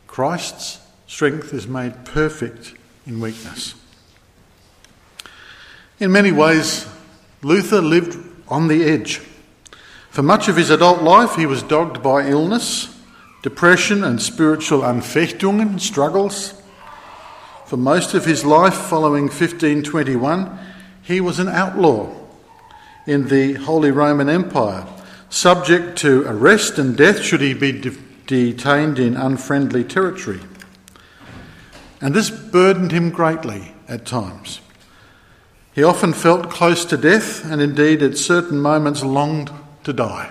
Christ's 0.06 0.80
strength 1.06 1.52
is 1.52 1.66
made 1.66 2.04
perfect 2.04 2.74
in 3.06 3.20
weakness. 3.20 3.74
In 5.98 6.12
many 6.12 6.30
ways, 6.30 6.86
Luther 7.42 7.80
lived 7.80 8.16
on 8.46 8.68
the 8.68 8.84
edge. 8.84 9.18
For 10.10 10.22
much 10.22 10.48
of 10.48 10.56
his 10.56 10.70
adult 10.70 11.02
life, 11.02 11.34
he 11.34 11.46
was 11.46 11.62
dogged 11.62 12.02
by 12.02 12.28
illness, 12.28 12.96
depression, 13.42 14.04
and 14.04 14.22
spiritual 14.22 14.82
Anfechtungen, 14.82 15.80
struggles. 15.80 16.54
For 17.66 17.76
most 17.76 18.14
of 18.14 18.24
his 18.24 18.44
life 18.44 18.74
following 18.74 19.24
1521, 19.24 20.58
he 21.02 21.20
was 21.20 21.38
an 21.38 21.48
outlaw 21.48 22.27
in 23.08 23.28
the 23.28 23.54
Holy 23.54 23.90
Roman 23.90 24.28
Empire, 24.28 24.86
subject 25.30 25.96
to 25.98 26.24
arrest 26.26 26.78
and 26.78 26.94
death 26.94 27.22
should 27.22 27.40
he 27.40 27.54
be 27.54 27.72
de- 27.72 27.96
detained 28.26 28.98
in 28.98 29.16
unfriendly 29.16 29.82
territory. 29.82 30.40
And 32.02 32.14
this 32.14 32.28
burdened 32.28 32.92
him 32.92 33.08
greatly 33.08 33.72
at 33.88 34.04
times. 34.04 34.60
He 35.72 35.82
often 35.82 36.12
felt 36.12 36.50
close 36.50 36.84
to 36.84 36.98
death 36.98 37.50
and 37.50 37.62
indeed 37.62 38.02
at 38.02 38.18
certain 38.18 38.60
moments 38.60 39.02
longed 39.02 39.50
to 39.84 39.94
die. 39.94 40.30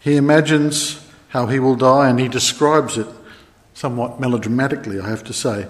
He 0.00 0.16
imagines 0.16 1.06
how 1.28 1.48
he 1.48 1.58
will 1.58 1.76
die 1.76 2.08
and 2.08 2.18
he 2.18 2.28
describes 2.28 2.96
it 2.96 3.06
somewhat 3.74 4.20
melodramatically, 4.20 4.98
I 4.98 5.10
have 5.10 5.24
to 5.24 5.34
say, 5.34 5.66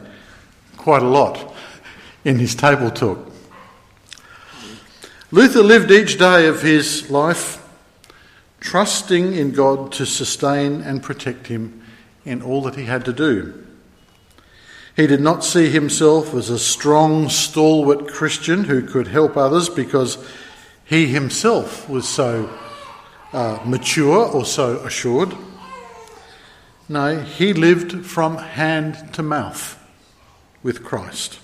quite 0.77 1.03
a 1.03 1.09
lot 1.09 1.55
in 2.25 2.39
his 2.39 2.55
table 2.55 2.93
talk. 2.93 3.30
Luther 5.33 5.63
lived 5.63 5.93
each 5.93 6.19
day 6.19 6.49
of 6.49 6.63
his 6.63 7.09
life 7.09 7.65
trusting 8.59 9.33
in 9.33 9.53
God 9.53 9.93
to 9.93 10.05
sustain 10.05 10.83
and 10.83 11.03
protect 11.03 11.47
him 11.47 11.83
in 12.25 12.43
all 12.43 12.63
that 12.63 12.75
he 12.75 12.87
had 12.87 13.05
to 13.05 13.13
do. 13.13 13.65
He 14.97 15.07
did 15.07 15.21
not 15.21 15.45
see 15.45 15.71
himself 15.71 16.35
as 16.35 16.51
a 16.51 16.59
strong, 16.59 17.29
stalwart 17.29 18.09
Christian 18.09 18.65
who 18.65 18.83
could 18.83 19.07
help 19.07 19.37
others 19.37 19.69
because 19.69 20.19
he 20.85 21.07
himself 21.07 21.89
was 21.89 22.09
so 22.09 22.51
uh, 23.33 23.61
mature 23.65 24.27
or 24.27 24.45
so 24.45 24.79
assured. 24.79 25.33
No, 26.89 27.21
he 27.21 27.53
lived 27.53 28.05
from 28.05 28.37
hand 28.37 29.15
to 29.15 29.23
mouth 29.23 29.81
with 30.65 30.83
Christ. 30.83 31.39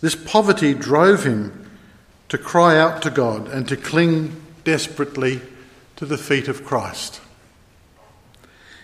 This 0.00 0.14
poverty 0.14 0.72
drove 0.72 1.24
him 1.24 1.63
to 2.34 2.38
cry 2.38 2.76
out 2.76 3.00
to 3.00 3.10
God 3.10 3.46
and 3.46 3.68
to 3.68 3.76
cling 3.76 4.34
desperately 4.64 5.40
to 5.94 6.04
the 6.04 6.18
feet 6.18 6.48
of 6.48 6.64
Christ. 6.64 7.20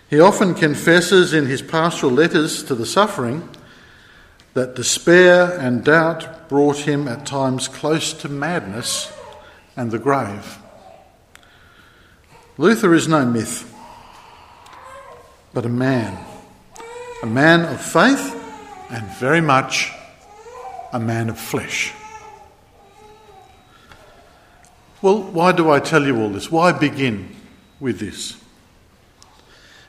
He 0.09 0.21
often 0.21 0.55
confesses 0.55 1.33
in 1.33 1.47
his 1.47 1.61
pastoral 1.61 2.13
letters 2.13 2.63
to 2.63 2.75
the 2.75 2.85
suffering 2.85 3.49
that 4.53 4.75
despair 4.75 5.51
and 5.59 5.83
doubt 5.83 6.47
brought 6.47 6.77
him 6.77 7.09
at 7.09 7.25
times 7.25 7.67
close 7.67 8.13
to 8.13 8.29
madness 8.29 9.11
and 9.75 9.91
the 9.91 9.99
grave. 9.99 10.57
Luther 12.57 12.93
is 12.93 13.09
no 13.09 13.25
myth 13.25 13.67
but 15.53 15.65
a 15.65 15.69
man. 15.69 16.17
A 17.21 17.25
man 17.27 17.65
of 17.65 17.81
faith 17.81 18.33
and 18.89 19.05
very 19.15 19.41
much 19.41 19.91
a 20.93 21.01
man 21.01 21.27
of 21.27 21.37
flesh. 21.37 21.93
Well, 25.01 25.23
why 25.23 25.51
do 25.51 25.71
I 25.71 25.79
tell 25.79 26.05
you 26.05 26.21
all 26.21 26.29
this? 26.29 26.51
Why 26.51 26.71
begin 26.71 27.35
with 27.79 27.99
this? 27.99 28.37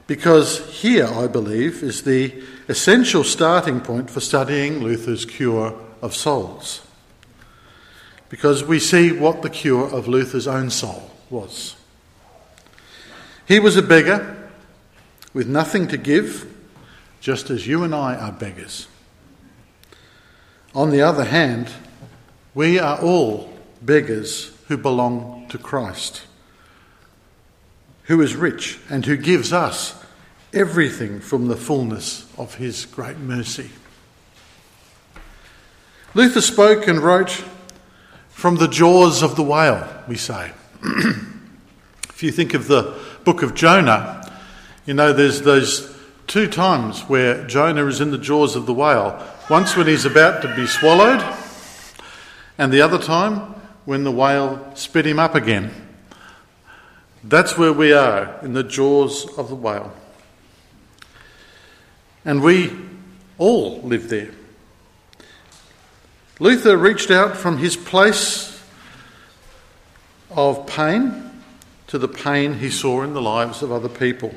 Because 0.07 0.81
here, 0.81 1.07
I 1.07 1.27
believe, 1.27 1.83
is 1.83 2.03
the 2.03 2.43
essential 2.69 3.23
starting 3.23 3.81
point 3.81 4.11
for 4.11 4.21
studying 4.21 4.81
Luther's 4.81 5.25
cure 5.25 5.79
of 6.01 6.15
souls. 6.15 6.81
Because 8.31 8.65
we 8.65 8.79
see 8.79 9.13
what 9.13 9.43
the 9.43 9.51
cure 9.51 9.87
of 9.89 10.09
Luther's 10.09 10.47
own 10.47 10.71
soul 10.71 11.11
was. 11.29 11.77
He 13.47 13.61
was 13.61 13.77
a 13.77 13.83
beggar 13.83 14.51
with 15.35 15.47
nothing 15.47 15.89
to 15.89 15.99
give, 15.99 16.51
just 17.21 17.51
as 17.51 17.67
you 17.67 17.83
and 17.83 17.95
I 17.95 18.15
are 18.15 18.33
beggars. 18.33 18.87
On 20.75 20.89
the 20.89 21.03
other 21.03 21.25
hand, 21.25 21.71
we 22.55 22.79
are 22.79 22.99
all 22.99 23.53
beggars 23.83 24.52
who 24.69 24.77
belong 24.77 25.47
to 25.49 25.59
Christ, 25.59 26.23
who 28.05 28.21
is 28.21 28.37
rich 28.37 28.79
and 28.89 29.05
who 29.07 29.17
gives 29.17 29.53
us 29.53 30.03
everything 30.53 31.21
from 31.21 31.49
the 31.49 31.57
fullness 31.57 32.31
of 32.37 32.57
his 32.57 32.87
great 32.87 33.19
mercy. 33.19 33.71
Luther 36.15 36.43
spoke 36.43 36.87
and 36.87 37.01
wrote 37.01 37.45
from 38.29 38.57
the 38.57 38.69
jaws 38.69 39.23
of 39.23 39.37
the 39.37 39.43
whale, 39.43 39.89
we 40.09 40.17
say. 40.17 40.53
if 40.83 42.23
you 42.23 42.31
think 42.31 42.55
of 42.55 42.69
the 42.69 42.99
book 43.25 43.43
of 43.43 43.55
Jonah, 43.55 44.21
you 44.85 44.95
know, 44.95 45.13
there's 45.13 45.43
those 45.43 45.97
two 46.27 46.49
times 46.49 47.03
where 47.03 47.47
Jonah 47.47 47.87
is 47.87 48.01
in 48.01 48.11
the 48.11 48.19
jaws 48.19 48.57
of 48.57 48.67
the 48.67 48.75
whale. 48.75 49.25
Once 49.49 49.77
when 49.77 49.87
he's 49.87 50.05
about 50.05 50.43
to 50.43 50.55
be 50.55 50.67
swallowed, 50.67 51.23
and 52.59 52.73
the 52.73 52.83
other 52.83 52.99
time 52.99 53.55
when 53.85 54.05
the 54.05 54.13
whale 54.13 54.73
spit 54.75 55.07
him 55.07 55.19
up 55.19 55.35
again. 55.35 55.71
That's 57.25 57.57
where 57.57 57.73
we 57.73 57.93
are, 57.93 58.39
in 58.43 58.53
the 58.53 58.65
jaws 58.65 59.27
of 59.39 59.49
the 59.49 59.55
whale. 59.55 59.93
And 62.25 62.43
we 62.43 62.73
all 63.39 63.81
live 63.83 64.09
there. 64.09 64.31
Luther 66.39 66.77
reached 66.77 67.11
out 67.11 67.37
from 67.37 67.59
his 67.59 67.77
place 67.77 68.61
of 70.31 70.67
pain 70.67 71.31
to 71.89 71.99
the 71.99 72.09
pain 72.09 72.55
he 72.55 72.71
saw 72.71 73.03
in 73.03 73.13
the 73.13 73.23
lives 73.23 73.63
of 73.63 73.71
other 73.71 73.89
people. 73.89 74.35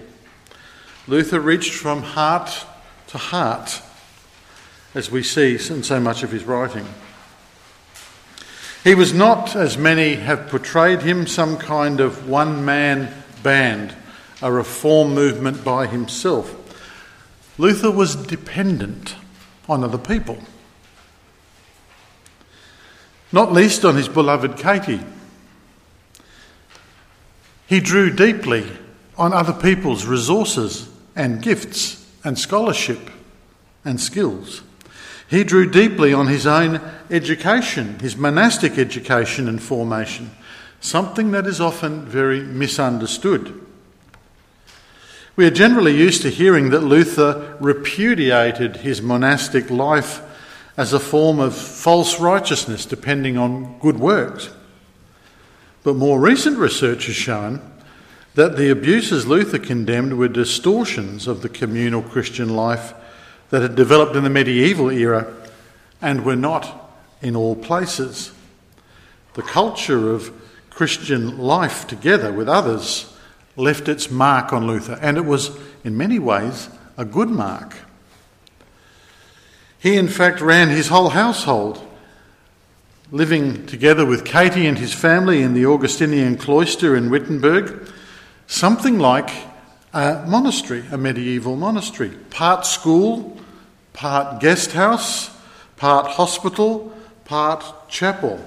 Luther 1.07 1.39
reached 1.39 1.73
from 1.73 2.01
heart 2.01 2.65
to 3.07 3.17
heart, 3.17 3.81
as 4.93 5.09
we 5.09 5.23
see 5.23 5.53
in 5.53 5.83
so 5.83 5.99
much 5.99 6.21
of 6.21 6.31
his 6.31 6.43
writing. 6.43 6.85
He 8.85 8.93
was 8.93 9.15
not, 9.15 9.55
as 9.55 9.79
many 9.79 10.13
have 10.13 10.47
portrayed 10.47 11.01
him, 11.01 11.25
some 11.25 11.57
kind 11.57 11.99
of 11.99 12.29
one 12.29 12.63
man 12.65 13.11
band, 13.41 13.95
a 14.43 14.51
reform 14.51 15.15
movement 15.15 15.63
by 15.63 15.87
himself. 15.87 16.55
Luther 17.57 17.89
was 17.89 18.15
dependent 18.15 19.15
on 19.67 19.83
other 19.83 19.97
people, 19.97 20.37
not 23.31 23.51
least 23.51 23.83
on 23.83 23.95
his 23.95 24.07
beloved 24.07 24.55
Katie. 24.55 25.01
He 27.65 27.79
drew 27.79 28.11
deeply 28.11 28.67
on 29.17 29.33
other 29.33 29.53
people's 29.53 30.05
resources 30.05 30.87
and 31.15 31.41
gifts 31.41 32.07
and 32.23 32.37
scholarship 32.37 33.09
and 33.83 33.99
skills. 33.99 34.61
He 35.27 35.43
drew 35.43 35.69
deeply 35.69 36.13
on 36.13 36.27
his 36.27 36.45
own 36.45 36.81
education, 37.09 37.99
his 37.99 38.15
monastic 38.15 38.77
education 38.77 39.47
and 39.47 39.61
formation, 39.61 40.31
something 40.79 41.31
that 41.31 41.47
is 41.47 41.59
often 41.59 42.05
very 42.05 42.41
misunderstood. 42.41 43.65
We 45.35 45.45
are 45.45 45.51
generally 45.51 45.95
used 45.95 46.21
to 46.21 46.29
hearing 46.29 46.69
that 46.69 46.83
Luther 46.83 47.57
repudiated 47.59 48.77
his 48.77 49.01
monastic 49.01 49.69
life 49.69 50.21
as 50.77 50.93
a 50.93 50.99
form 50.99 51.39
of 51.39 51.55
false 51.55 52.19
righteousness 52.19 52.85
depending 52.85 53.37
on 53.37 53.79
good 53.79 53.99
works. 53.99 54.49
But 55.83 55.95
more 55.95 56.19
recent 56.19 56.57
research 56.57 57.07
has 57.07 57.15
shown 57.15 57.61
that 58.35 58.57
the 58.57 58.69
abuses 58.69 59.27
Luther 59.27 59.59
condemned 59.59 60.17
were 60.17 60.27
distortions 60.27 61.27
of 61.27 61.41
the 61.41 61.49
communal 61.49 62.01
Christian 62.01 62.55
life 62.55 62.93
that 63.55 63.61
had 63.61 63.75
developed 63.75 64.17
in 64.17 64.25
the 64.25 64.29
medieval 64.29 64.89
era 64.89 65.33
and 66.01 66.25
were 66.25 66.35
not 66.35 66.91
in 67.21 67.37
all 67.37 67.55
places. 67.55 68.33
The 69.35 69.43
culture 69.43 70.11
of 70.11 70.33
Christian 70.69 71.37
life 71.37 71.87
together 71.87 72.33
with 72.33 72.49
others 72.49 73.13
left 73.55 73.87
its 73.87 74.11
mark 74.11 74.51
on 74.51 74.67
Luther, 74.67 74.99
and 75.01 75.15
it 75.15 75.23
was 75.23 75.57
in 75.85 75.95
many 75.95 76.19
ways 76.19 76.67
a 76.97 77.05
good 77.05 77.29
mark. 77.29 77.77
He, 79.79 79.95
in 79.95 80.09
fact, 80.09 80.41
ran 80.41 80.67
his 80.67 80.89
whole 80.89 81.11
household, 81.11 81.81
living 83.09 83.65
together 83.67 84.05
with 84.05 84.25
Katie 84.25 84.67
and 84.67 84.77
his 84.77 84.93
family 84.93 85.41
in 85.41 85.53
the 85.53 85.65
Augustinian 85.65 86.35
cloister 86.35 86.93
in 86.93 87.09
Wittenberg 87.09 87.87
something 88.47 88.99
like 88.99 89.29
a 89.93 90.25
monastery, 90.27 90.83
a 90.91 90.97
medieval 90.97 91.55
monastery. 91.55 92.09
Part 92.29 92.65
school, 92.65 93.34
part 93.95 94.41
guest 94.41 94.73
house, 94.73 95.31
part 95.77 96.05
hospital, 96.05 96.93
part 97.23 97.89
chapel. 97.89 98.39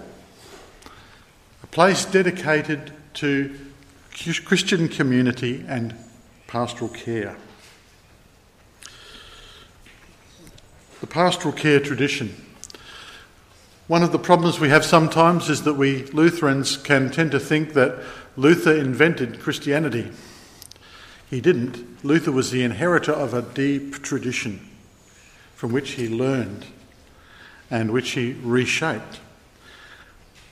A 1.62 1.66
place 1.66 2.04
dedicated 2.04 2.92
to 3.14 3.58
Christian 4.44 4.88
community 4.88 5.64
and 5.66 5.94
pastoral 6.46 6.90
care. 6.90 7.36
The 11.00 11.06
pastoral 11.06 11.54
care 11.54 11.80
tradition. 11.80 12.34
One 13.86 14.02
of 14.02 14.12
the 14.12 14.18
problems 14.18 14.60
we 14.60 14.68
have 14.68 14.84
sometimes 14.84 15.48
is 15.48 15.62
that 15.62 15.74
we 15.74 16.04
Lutherans 16.06 16.76
can 16.76 17.10
tend 17.10 17.30
to 17.30 17.40
think 17.40 17.72
that 17.72 18.04
Luther 18.36 18.76
invented 18.76 19.40
Christianity. 19.40 20.10
He 21.30 21.40
didn't. 21.40 22.04
Luther 22.04 22.32
was 22.32 22.50
the 22.50 22.62
inheritor 22.62 23.12
of 23.12 23.32
a 23.32 23.40
deep 23.40 24.02
tradition 24.02 24.67
from 25.59 25.73
which 25.73 25.90
he 25.94 26.09
learned 26.09 26.64
and 27.68 27.90
which 27.90 28.11
he 28.11 28.33
reshaped. 28.44 29.18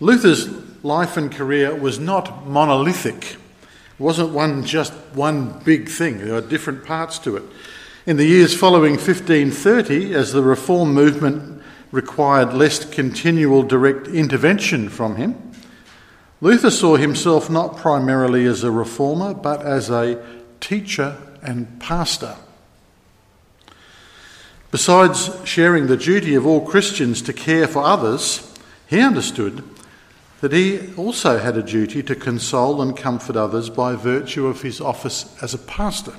Luther's 0.00 0.48
life 0.82 1.16
and 1.16 1.30
career 1.30 1.72
was 1.72 2.00
not 2.00 2.44
monolithic. 2.44 3.34
It 3.34 4.00
wasn't 4.00 4.30
one 4.30 4.64
just 4.64 4.92
one 5.14 5.60
big 5.60 5.88
thing. 5.88 6.18
There 6.18 6.34
are 6.34 6.40
different 6.40 6.84
parts 6.84 7.20
to 7.20 7.36
it. 7.36 7.44
In 8.04 8.16
the 8.16 8.24
years 8.24 8.52
following 8.58 8.94
1530, 8.94 10.12
as 10.12 10.32
the 10.32 10.42
reform 10.42 10.92
movement 10.92 11.62
required 11.92 12.52
less 12.52 12.84
continual 12.84 13.62
direct 13.62 14.08
intervention 14.08 14.88
from 14.88 15.14
him, 15.14 15.52
Luther 16.40 16.72
saw 16.72 16.96
himself 16.96 17.48
not 17.48 17.76
primarily 17.76 18.44
as 18.44 18.64
a 18.64 18.72
reformer, 18.72 19.34
but 19.34 19.62
as 19.62 19.88
a 19.88 20.20
teacher 20.58 21.16
and 21.42 21.78
pastor. 21.78 22.34
Besides 24.76 25.30
sharing 25.44 25.86
the 25.86 25.96
duty 25.96 26.34
of 26.34 26.46
all 26.46 26.60
Christians 26.60 27.22
to 27.22 27.32
care 27.32 27.66
for 27.66 27.82
others, 27.82 28.54
he 28.86 29.00
understood 29.00 29.64
that 30.42 30.52
he 30.52 30.92
also 30.96 31.38
had 31.38 31.56
a 31.56 31.62
duty 31.62 32.02
to 32.02 32.14
console 32.14 32.82
and 32.82 32.94
comfort 32.94 33.36
others 33.36 33.70
by 33.70 33.94
virtue 33.94 34.46
of 34.46 34.60
his 34.60 34.78
office 34.78 35.34
as 35.42 35.54
a 35.54 35.58
pastor, 35.58 36.12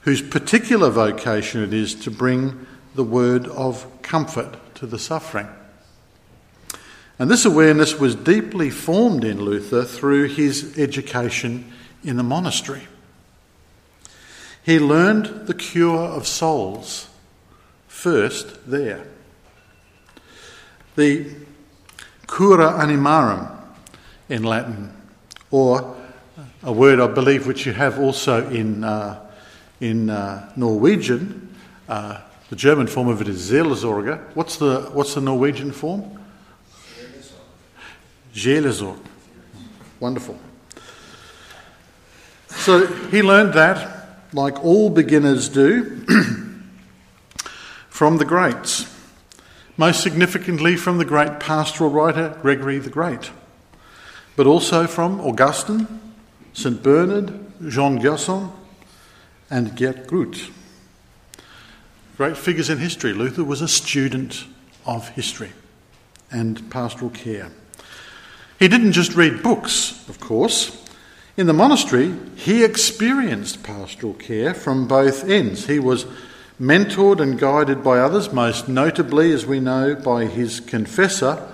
whose 0.00 0.22
particular 0.22 0.88
vocation 0.88 1.62
it 1.62 1.74
is 1.74 1.94
to 1.94 2.10
bring 2.10 2.66
the 2.94 3.04
word 3.04 3.48
of 3.48 3.86
comfort 4.00 4.56
to 4.76 4.86
the 4.86 4.98
suffering. 4.98 5.48
And 7.18 7.30
this 7.30 7.44
awareness 7.44 8.00
was 8.00 8.14
deeply 8.14 8.70
formed 8.70 9.24
in 9.24 9.42
Luther 9.42 9.84
through 9.84 10.28
his 10.28 10.78
education 10.78 11.70
in 12.02 12.16
the 12.16 12.22
monastery. 12.22 12.88
He 14.64 14.78
learned 14.78 15.46
the 15.46 15.54
cure 15.54 16.00
of 16.00 16.26
souls 16.26 17.08
first 17.86 18.70
there. 18.70 19.06
The 20.96 21.30
cura 22.26 22.72
animarum 22.72 23.50
in 24.28 24.42
Latin, 24.42 24.92
or 25.50 25.96
a 26.62 26.72
word 26.72 26.98
I 26.98 27.06
believe 27.08 27.46
which 27.46 27.66
you 27.66 27.72
have 27.72 27.98
also 27.98 28.48
in, 28.48 28.84
uh, 28.84 29.20
in 29.80 30.08
uh, 30.08 30.50
Norwegian. 30.56 31.54
Uh, 31.88 32.20
the 32.48 32.56
German 32.56 32.86
form 32.86 33.08
of 33.08 33.20
it 33.20 33.28
is 33.28 33.50
Seelsorge. 33.50 34.18
What's 34.34 34.56
the, 34.56 34.90
what's 34.92 35.14
the 35.14 35.20
Norwegian 35.20 35.72
form? 35.72 36.18
Seelsorge. 38.34 38.98
Wonderful. 40.00 40.38
So 42.48 42.86
he 42.86 43.22
learned 43.22 43.52
that, 43.54 44.03
like 44.34 44.62
all 44.64 44.90
beginners 44.90 45.48
do, 45.48 46.04
from 47.88 48.18
the 48.18 48.24
greats. 48.24 48.92
Most 49.76 50.02
significantly 50.02 50.76
from 50.76 50.98
the 50.98 51.04
great 51.04 51.40
pastoral 51.40 51.90
writer 51.90 52.36
Gregory 52.42 52.78
the 52.78 52.90
Great, 52.90 53.30
but 54.36 54.46
also 54.46 54.86
from 54.86 55.20
Augustine, 55.20 55.86
St. 56.52 56.82
Bernard, 56.82 57.32
Jean 57.68 57.98
Gerson, 58.00 58.50
and 59.50 59.76
Gerd 59.76 60.06
Groot. 60.06 60.50
Great 62.16 62.36
figures 62.36 62.70
in 62.70 62.78
history. 62.78 63.12
Luther 63.12 63.42
was 63.42 63.62
a 63.62 63.68
student 63.68 64.44
of 64.86 65.08
history 65.10 65.52
and 66.30 66.70
pastoral 66.70 67.10
care. 67.10 67.50
He 68.58 68.68
didn't 68.68 68.92
just 68.92 69.14
read 69.14 69.42
books, 69.42 70.08
of 70.08 70.20
course. 70.20 70.83
In 71.36 71.48
the 71.48 71.52
monastery, 71.52 72.14
he 72.36 72.62
experienced 72.62 73.64
pastoral 73.64 74.14
care 74.14 74.54
from 74.54 74.86
both 74.86 75.28
ends. 75.28 75.66
He 75.66 75.80
was 75.80 76.06
mentored 76.60 77.20
and 77.20 77.36
guided 77.38 77.82
by 77.82 77.98
others, 77.98 78.32
most 78.32 78.68
notably, 78.68 79.32
as 79.32 79.44
we 79.44 79.58
know, 79.58 79.96
by 79.96 80.26
his 80.26 80.60
confessor, 80.60 81.44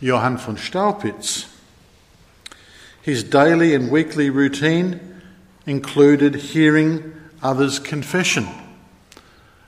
Johann 0.00 0.36
von 0.36 0.56
Staupitz. 0.56 1.46
His 3.02 3.24
daily 3.24 3.74
and 3.74 3.90
weekly 3.90 4.30
routine 4.30 5.20
included 5.66 6.36
hearing 6.36 7.12
others' 7.42 7.80
confession 7.80 8.46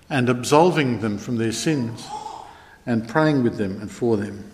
and 0.08 0.28
absolving 0.28 1.00
them 1.00 1.18
from 1.18 1.38
their 1.38 1.52
sins 1.52 2.06
and 2.86 3.08
praying 3.08 3.42
with 3.42 3.58
them 3.58 3.80
and 3.80 3.90
for 3.90 4.16
them. 4.16 4.44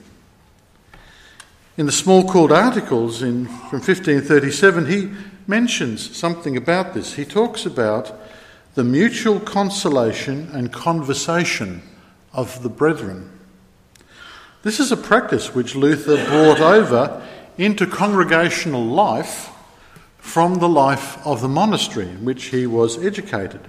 In 1.74 1.86
the 1.86 1.92
Smalcald 1.92 2.50
Articles 2.50 3.22
in, 3.22 3.46
from 3.46 3.80
1537, 3.80 4.86
he 4.86 5.10
mentions 5.46 6.14
something 6.14 6.54
about 6.54 6.92
this. 6.92 7.14
He 7.14 7.24
talks 7.24 7.64
about 7.64 8.12
the 8.74 8.84
mutual 8.84 9.40
consolation 9.40 10.50
and 10.52 10.70
conversation 10.70 11.80
of 12.34 12.62
the 12.62 12.68
brethren. 12.68 13.30
This 14.62 14.80
is 14.80 14.92
a 14.92 14.98
practice 14.98 15.54
which 15.54 15.74
Luther 15.74 16.22
brought 16.26 16.60
over 16.60 17.26
into 17.56 17.86
congregational 17.86 18.84
life 18.84 19.50
from 20.18 20.56
the 20.56 20.68
life 20.68 21.26
of 21.26 21.40
the 21.40 21.48
monastery 21.48 22.08
in 22.10 22.22
which 22.26 22.44
he 22.46 22.66
was 22.66 23.02
educated. 23.02 23.60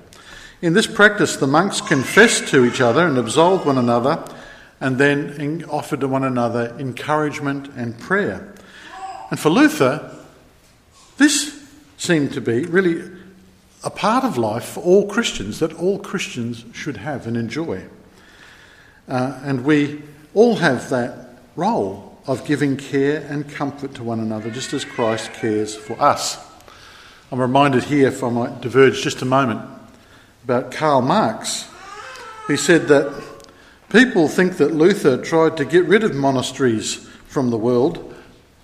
In 0.62 0.74
this 0.74 0.88
practice, 0.88 1.38
the 1.38 1.48
monks 1.48 1.80
confessed 1.80 2.50
to 2.50 2.66
each 2.66 2.82
other 2.82 3.08
and 3.08 3.18
absolved 3.18 3.66
one 3.66 3.78
another 3.78 4.22
and 4.84 4.98
then 4.98 5.65
offered 5.69 6.02
to 6.02 6.08
one 6.08 6.26
another 6.26 6.76
encouragement 6.78 7.69
and 7.76 7.98
prayer. 7.98 8.54
And 9.32 9.39
for 9.39 9.50
Luther, 9.50 10.12
This 11.17 11.62
seemed 11.98 12.34
to 12.34 12.41
be 12.41 12.65
really 12.65 13.10
a 13.84 13.89
part 13.89 14.24
of 14.24 14.38
life 14.38 14.65
for 14.65 14.82
all 14.82 15.08
Christians 15.08 15.60
that 15.60 15.74
all 15.74 16.00
Christians 16.00 16.65
should 16.74 16.98
have 16.98 17.28
and 17.28 17.38
enjoy. 17.38 17.84
Uh, 19.08 19.39
and 19.43 19.63
we 19.63 20.02
all 20.34 20.56
have 20.56 20.89
that 20.89 21.38
role 21.56 22.17
of 22.26 22.46
giving 22.46 22.78
care 22.78 23.26
and 23.30 23.48
comfort 23.50 23.93
to 23.96 24.04
one 24.04 24.19
another, 24.19 24.50
just 24.50 24.74
as 24.74 24.86
Christ 24.86 25.34
cares 25.34 25.76
for 25.76 26.02
us. 26.02 26.38
I'm 27.32 27.39
reminded 27.39 27.84
here, 27.84 28.08
if 28.08 28.24
I 28.24 28.30
might 28.30 28.62
diverge 28.62 29.02
just 29.02 29.22
a 29.22 29.26
moment, 29.26 29.62
about 30.43 30.72
Karl 30.72 31.02
Marx. 31.02 31.69
He 32.48 32.58
said 32.58 32.88
that 32.88 33.33
people 33.94 34.28
think 34.28 34.58
that 34.58 34.74
Luther 34.74 35.24
tried 35.24 35.56
to 35.58 35.66
get 35.66 35.86
rid 35.86 36.04
of 36.04 36.16
monasteries 36.16 36.96
from 37.28 37.52
the 37.52 37.58
world, 37.58 38.14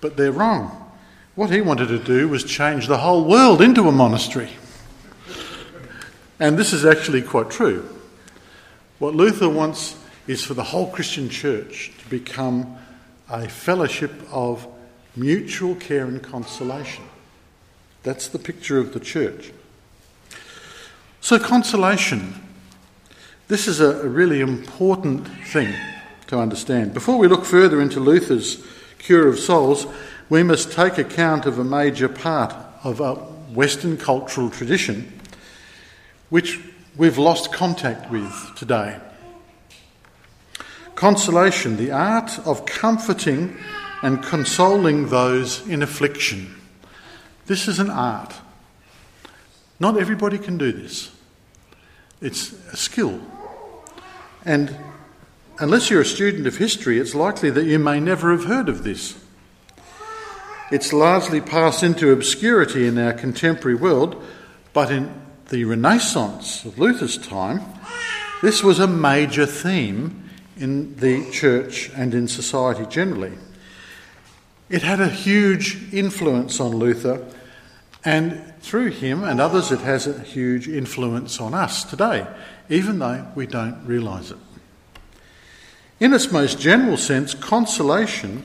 but 0.00 0.16
they're 0.16 0.32
wrong. 0.32 0.92
What 1.36 1.50
he 1.50 1.60
wanted 1.60 1.86
to 1.86 2.00
do 2.00 2.28
was 2.28 2.42
change 2.42 2.88
the 2.88 2.98
whole 2.98 3.24
world 3.24 3.62
into 3.62 3.88
a 3.88 3.92
monastery. 3.92 4.50
And 6.40 6.58
this 6.58 6.72
is 6.72 6.84
actually 6.84 7.22
quite 7.22 7.48
true. 7.48 7.88
What 8.98 9.14
Luther 9.14 9.48
wants 9.48 9.96
is 10.26 10.44
for 10.44 10.54
the 10.54 10.64
whole 10.64 10.90
Christian 10.90 11.28
church 11.28 11.92
to 11.98 12.10
become 12.10 12.76
a 13.28 13.48
fellowship 13.48 14.12
of 14.32 14.66
mutual 15.14 15.76
care 15.76 16.06
and 16.06 16.20
consolation. 16.20 17.04
That's 18.02 18.26
the 18.26 18.38
picture 18.38 18.78
of 18.78 18.92
the 18.92 19.00
church. 19.00 19.52
So, 21.20 21.38
consolation. 21.38 22.34
This 23.50 23.66
is 23.66 23.80
a 23.80 24.08
really 24.08 24.40
important 24.40 25.26
thing 25.48 25.74
to 26.28 26.38
understand. 26.38 26.94
Before 26.94 27.18
we 27.18 27.26
look 27.26 27.44
further 27.44 27.80
into 27.80 27.98
Luther's 27.98 28.64
cure 28.98 29.26
of 29.26 29.40
souls, 29.40 29.88
we 30.28 30.44
must 30.44 30.70
take 30.70 30.98
account 30.98 31.46
of 31.46 31.58
a 31.58 31.64
major 31.64 32.08
part 32.08 32.54
of 32.84 33.00
a 33.00 33.14
Western 33.52 33.96
cultural 33.96 34.50
tradition 34.50 35.20
which 36.28 36.60
we've 36.96 37.18
lost 37.18 37.52
contact 37.52 38.08
with 38.08 38.52
today. 38.54 39.00
Consolation, 40.94 41.76
the 41.76 41.90
art 41.90 42.38
of 42.46 42.64
comforting 42.66 43.58
and 44.00 44.22
consoling 44.22 45.08
those 45.08 45.66
in 45.66 45.82
affliction. 45.82 46.54
This 47.46 47.66
is 47.66 47.80
an 47.80 47.90
art. 47.90 48.32
Not 49.80 49.98
everybody 49.98 50.38
can 50.38 50.56
do 50.56 50.70
this. 50.70 51.10
It's 52.20 52.52
a 52.72 52.76
skill. 52.76 53.20
And 54.44 54.76
unless 55.58 55.90
you're 55.90 56.00
a 56.00 56.06
student 56.06 56.46
of 56.46 56.56
history, 56.56 56.98
it's 56.98 57.14
likely 57.14 57.50
that 57.50 57.64
you 57.64 57.78
may 57.78 58.00
never 58.00 58.30
have 58.30 58.44
heard 58.44 58.68
of 58.68 58.84
this. 58.84 59.18
It's 60.70 60.92
largely 60.92 61.40
passed 61.40 61.82
into 61.82 62.12
obscurity 62.12 62.86
in 62.86 62.96
our 62.96 63.12
contemporary 63.12 63.74
world, 63.74 64.22
but 64.72 64.90
in 64.90 65.12
the 65.48 65.64
Renaissance 65.64 66.64
of 66.64 66.78
Luther's 66.78 67.18
time, 67.18 67.60
this 68.40 68.62
was 68.62 68.78
a 68.78 68.86
major 68.86 69.46
theme 69.46 70.30
in 70.56 70.96
the 70.96 71.28
church 71.30 71.90
and 71.96 72.14
in 72.14 72.28
society 72.28 72.86
generally. 72.86 73.32
It 74.68 74.82
had 74.82 75.00
a 75.00 75.08
huge 75.08 75.92
influence 75.92 76.60
on 76.60 76.76
Luther, 76.76 77.26
and 78.04 78.54
through 78.60 78.90
him 78.90 79.24
and 79.24 79.40
others, 79.40 79.72
it 79.72 79.80
has 79.80 80.06
a 80.06 80.20
huge 80.20 80.68
influence 80.68 81.40
on 81.40 81.52
us 81.52 81.82
today, 81.82 82.26
even 82.70 83.00
though 83.00 83.26
we 83.34 83.46
don't 83.46 83.84
realise 83.84 84.30
it. 84.30 84.38
In 85.98 86.14
its 86.14 86.32
most 86.32 86.58
general 86.58 86.96
sense, 86.96 87.34
consolation 87.34 88.44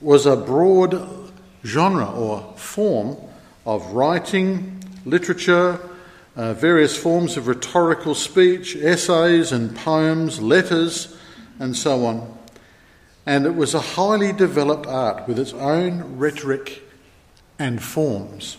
was 0.00 0.26
a 0.26 0.36
broad 0.36 1.30
genre 1.64 2.10
or 2.10 2.54
form 2.56 3.16
of 3.64 3.92
writing, 3.92 4.82
literature, 5.04 5.78
uh, 6.34 6.54
various 6.54 6.96
forms 6.96 7.36
of 7.36 7.46
rhetorical 7.46 8.14
speech, 8.14 8.74
essays 8.76 9.52
and 9.52 9.76
poems, 9.76 10.40
letters, 10.40 11.16
and 11.58 11.76
so 11.76 12.04
on. 12.04 12.38
And 13.26 13.46
it 13.46 13.54
was 13.54 13.74
a 13.74 13.80
highly 13.80 14.32
developed 14.32 14.86
art 14.86 15.26
with 15.28 15.38
its 15.38 15.52
own 15.52 16.16
rhetoric 16.16 16.82
and 17.58 17.82
forms. 17.82 18.56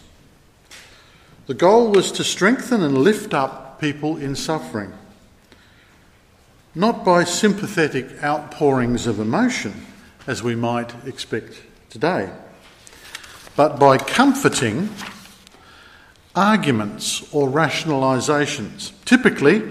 The 1.48 1.54
goal 1.54 1.92
was 1.92 2.12
to 2.14 2.24
strengthen 2.24 2.84
and 2.84 2.98
lift 2.98 3.34
up 3.34 3.67
people 3.80 4.18
in 4.18 4.36
suffering, 4.36 4.94
not 6.76 7.04
by 7.06 7.24
sympathetic 7.24 8.24
outpourings 8.24 9.08
of 9.08 9.20
emotion, 9.20 9.86
as 10.28 10.44
we 10.44 10.56
might 10.56 10.94
expect 11.06 11.62
today, 11.90 12.30
but 13.56 13.80
by 13.80 13.98
comforting 13.98 14.90
arguments 16.36 17.34
or 17.34 17.50
rationalizations. 17.50 18.92
Typically, 19.06 19.64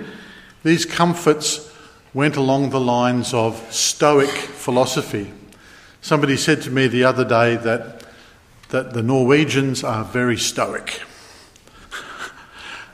these 0.64 0.84
comforts 0.84 1.72
went 2.12 2.36
along 2.36 2.70
the 2.70 2.80
lines 2.80 3.32
of 3.32 3.56
Stoic 3.72 4.30
philosophy. 4.30 5.32
Somebody 6.00 6.36
said 6.36 6.62
to 6.62 6.70
me 6.70 6.88
the 6.88 7.04
other 7.04 7.24
day 7.24 7.56
that, 7.56 8.04
that 8.70 8.94
the 8.94 9.02
Norwegians 9.02 9.84
are 9.84 10.02
very 10.02 10.36
stoic. 10.36 11.02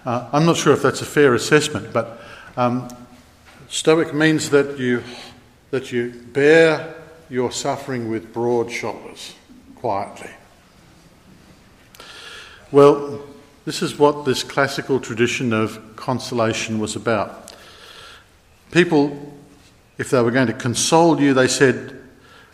Uh, 0.04 0.28
I'm 0.32 0.44
not 0.46 0.56
sure 0.56 0.72
if 0.72 0.82
that's 0.82 1.00
a 1.00 1.06
fair 1.06 1.34
assessment, 1.34 1.92
but 1.92 2.20
um, 2.56 2.88
stoic 3.68 4.12
means 4.12 4.50
that 4.50 4.78
you, 4.78 5.04
that 5.70 5.92
you 5.92 6.10
bear 6.32 6.94
your 7.30 7.52
suffering 7.52 8.10
with 8.10 8.32
broad 8.32 8.70
shoulders, 8.70 9.34
quietly. 9.76 10.30
Well, 12.72 13.22
this 13.64 13.80
is 13.80 13.96
what 13.96 14.24
this 14.24 14.42
classical 14.42 14.98
tradition 14.98 15.52
of 15.52 15.94
consolation 15.94 16.80
was 16.80 16.96
about. 16.96 17.54
People, 18.72 19.38
if 19.98 20.10
they 20.10 20.20
were 20.20 20.32
going 20.32 20.48
to 20.48 20.52
console 20.52 21.20
you, 21.20 21.32
they 21.32 21.46
said 21.46 21.96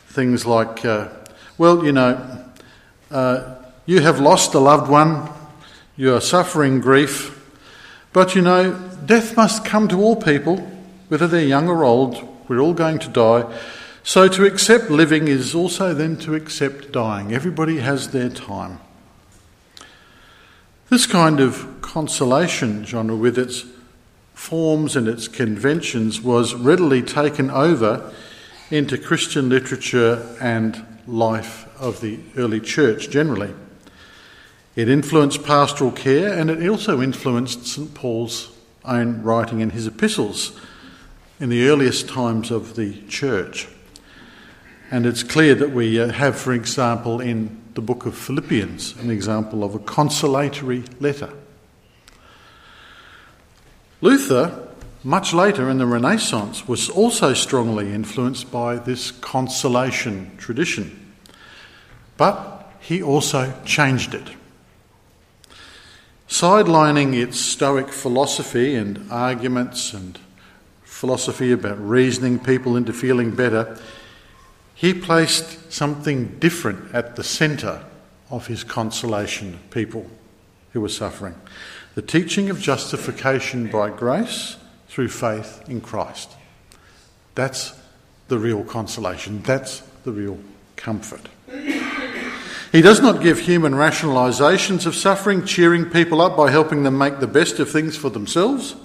things 0.08 0.44
like, 0.44 0.84
uh, 0.84 1.08
Well, 1.56 1.82
you 1.82 1.92
know, 1.92 2.44
uh, 3.10 3.54
you 3.86 4.00
have 4.00 4.20
lost 4.20 4.52
a 4.52 4.58
loved 4.58 4.90
one, 4.90 5.30
you 5.96 6.14
are 6.14 6.20
suffering 6.20 6.80
grief, 6.80 7.37
but 8.12 8.34
you 8.34 8.42
know, 8.42 8.72
death 9.04 9.36
must 9.36 9.64
come 9.64 9.88
to 9.88 10.00
all 10.00 10.16
people, 10.16 10.56
whether 11.08 11.26
they're 11.26 11.44
young 11.44 11.68
or 11.68 11.84
old, 11.84 12.26
we're 12.48 12.60
all 12.60 12.74
going 12.74 12.98
to 13.00 13.08
die. 13.08 13.44
So 14.02 14.26
to 14.28 14.46
accept 14.46 14.90
living 14.90 15.28
is 15.28 15.54
also 15.54 15.92
then 15.92 16.16
to 16.18 16.34
accept 16.34 16.92
dying. 16.92 17.34
Everybody 17.34 17.78
has 17.78 18.10
their 18.10 18.30
time. 18.30 18.80
This 20.88 21.06
kind 21.06 21.40
of 21.40 21.82
consolation 21.82 22.86
genre, 22.86 23.14
with 23.14 23.38
its 23.38 23.64
forms 24.32 24.96
and 24.96 25.06
its 25.06 25.28
conventions, 25.28 26.22
was 26.22 26.54
readily 26.54 27.02
taken 27.02 27.50
over 27.50 28.12
into 28.70 28.96
Christian 28.96 29.50
literature 29.50 30.34
and 30.40 30.86
life 31.06 31.68
of 31.78 32.00
the 32.00 32.18
early 32.36 32.60
church 32.60 33.10
generally. 33.10 33.52
It 34.78 34.88
influenced 34.88 35.42
pastoral 35.42 35.90
care 35.90 36.32
and 36.32 36.48
it 36.48 36.68
also 36.68 37.02
influenced 37.02 37.66
St. 37.66 37.92
Paul's 37.94 38.52
own 38.84 39.24
writing 39.24 39.58
in 39.58 39.70
his 39.70 39.88
epistles 39.88 40.52
in 41.40 41.48
the 41.48 41.66
earliest 41.66 42.08
times 42.08 42.52
of 42.52 42.76
the 42.76 43.02
church. 43.08 43.66
And 44.92 45.04
it's 45.04 45.24
clear 45.24 45.56
that 45.56 45.72
we 45.72 45.98
uh, 45.98 46.12
have, 46.12 46.38
for 46.38 46.52
example, 46.52 47.20
in 47.20 47.60
the 47.74 47.80
book 47.80 48.06
of 48.06 48.16
Philippians, 48.16 48.94
an 48.98 49.10
example 49.10 49.64
of 49.64 49.74
a 49.74 49.80
consolatory 49.80 50.84
letter. 51.00 51.30
Luther, 54.00 54.68
much 55.02 55.34
later 55.34 55.68
in 55.68 55.78
the 55.78 55.86
Renaissance, 55.86 56.68
was 56.68 56.88
also 56.88 57.34
strongly 57.34 57.92
influenced 57.92 58.52
by 58.52 58.76
this 58.76 59.10
consolation 59.10 60.36
tradition, 60.36 61.14
but 62.16 62.72
he 62.78 63.02
also 63.02 63.52
changed 63.64 64.14
it. 64.14 64.37
Sidelining 66.28 67.14
its 67.14 67.40
Stoic 67.40 67.88
philosophy 67.88 68.74
and 68.74 69.10
arguments 69.10 69.94
and 69.94 70.18
philosophy 70.82 71.52
about 71.52 71.80
reasoning 71.80 72.38
people 72.38 72.76
into 72.76 72.92
feeling 72.92 73.30
better, 73.30 73.78
he 74.74 74.92
placed 74.92 75.72
something 75.72 76.38
different 76.38 76.94
at 76.94 77.16
the 77.16 77.24
centre 77.24 77.84
of 78.30 78.46
his 78.46 78.62
consolation 78.62 79.58
people 79.70 80.06
who 80.72 80.80
were 80.80 80.88
suffering 80.88 81.34
the 81.98 82.02
teaching 82.02 82.48
of 82.48 82.60
justification 82.60 83.66
by 83.66 83.90
grace 83.90 84.56
through 84.86 85.08
faith 85.08 85.68
in 85.68 85.80
Christ. 85.80 86.30
That's 87.34 87.74
the 88.28 88.38
real 88.38 88.62
consolation, 88.62 89.42
that's 89.42 89.80
the 90.04 90.12
real 90.12 90.38
comfort. 90.76 91.28
He 92.70 92.82
does 92.82 93.00
not 93.00 93.22
give 93.22 93.40
human 93.40 93.72
rationalizations 93.72 94.84
of 94.84 94.94
suffering, 94.94 95.44
cheering 95.44 95.86
people 95.86 96.20
up 96.20 96.36
by 96.36 96.50
helping 96.50 96.82
them 96.82 96.98
make 96.98 97.20
the 97.20 97.26
best 97.26 97.58
of 97.58 97.70
things 97.70 97.96
for 97.96 98.10
themselves. 98.10 98.76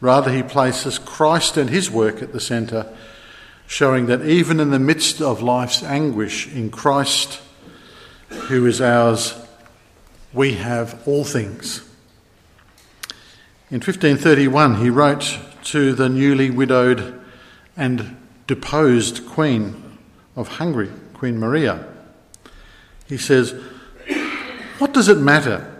Rather, 0.00 0.32
he 0.32 0.42
places 0.42 0.98
Christ 0.98 1.56
and 1.56 1.70
his 1.70 1.90
work 1.90 2.22
at 2.22 2.32
the 2.32 2.40
centre 2.40 2.92
showing 3.72 4.04
that 4.04 4.22
even 4.22 4.60
in 4.60 4.70
the 4.70 4.78
midst 4.78 5.22
of 5.22 5.40
life's 5.40 5.82
anguish, 5.82 6.46
in 6.52 6.70
Christ, 6.70 7.40
who 8.28 8.66
is 8.66 8.82
ours, 8.82 9.34
we 10.34 10.54
have 10.54 11.02
all 11.08 11.24
things. 11.24 11.78
In 13.70 13.76
1531, 13.76 14.76
he 14.76 14.90
wrote 14.90 15.38
to 15.64 15.94
the 15.94 16.10
newly 16.10 16.50
widowed 16.50 17.18
and 17.74 18.16
deposed 18.46 19.26
Queen 19.26 19.98
of 20.36 20.48
Hungary, 20.48 20.90
Queen 21.14 21.38
Maria. 21.38 21.91
He 23.12 23.18
says, 23.18 23.54
What 24.78 24.94
does 24.94 25.08
it 25.08 25.18
matter 25.18 25.70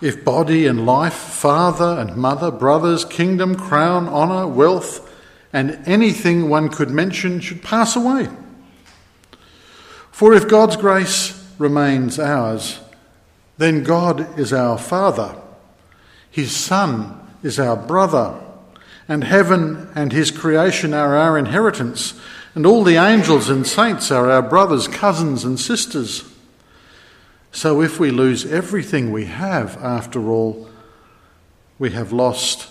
if 0.00 0.24
body 0.24 0.66
and 0.66 0.86
life, 0.86 1.12
father 1.12 2.00
and 2.00 2.16
mother, 2.16 2.50
brothers, 2.50 3.04
kingdom, 3.04 3.54
crown, 3.54 4.08
honour, 4.08 4.46
wealth, 4.46 5.06
and 5.52 5.78
anything 5.84 6.48
one 6.48 6.70
could 6.70 6.88
mention 6.88 7.40
should 7.40 7.62
pass 7.62 7.96
away? 7.96 8.30
For 10.10 10.32
if 10.32 10.48
God's 10.48 10.76
grace 10.76 11.46
remains 11.58 12.18
ours, 12.18 12.80
then 13.58 13.84
God 13.84 14.38
is 14.38 14.50
our 14.50 14.78
Father, 14.78 15.36
His 16.30 16.56
Son 16.56 17.28
is 17.42 17.60
our 17.60 17.76
brother, 17.76 18.40
and 19.06 19.22
heaven 19.22 19.90
and 19.94 20.14
His 20.14 20.30
creation 20.30 20.94
are 20.94 21.14
our 21.14 21.36
inheritance, 21.36 22.18
and 22.54 22.64
all 22.64 22.84
the 22.84 22.96
angels 22.96 23.50
and 23.50 23.66
saints 23.66 24.10
are 24.10 24.30
our 24.30 24.40
brothers, 24.40 24.88
cousins, 24.88 25.44
and 25.44 25.60
sisters. 25.60 26.29
So 27.52 27.82
if 27.82 27.98
we 27.98 28.10
lose 28.10 28.50
everything 28.50 29.10
we 29.10 29.26
have, 29.26 29.76
after 29.82 30.30
all, 30.30 30.68
we 31.78 31.90
have 31.90 32.12
lost 32.12 32.68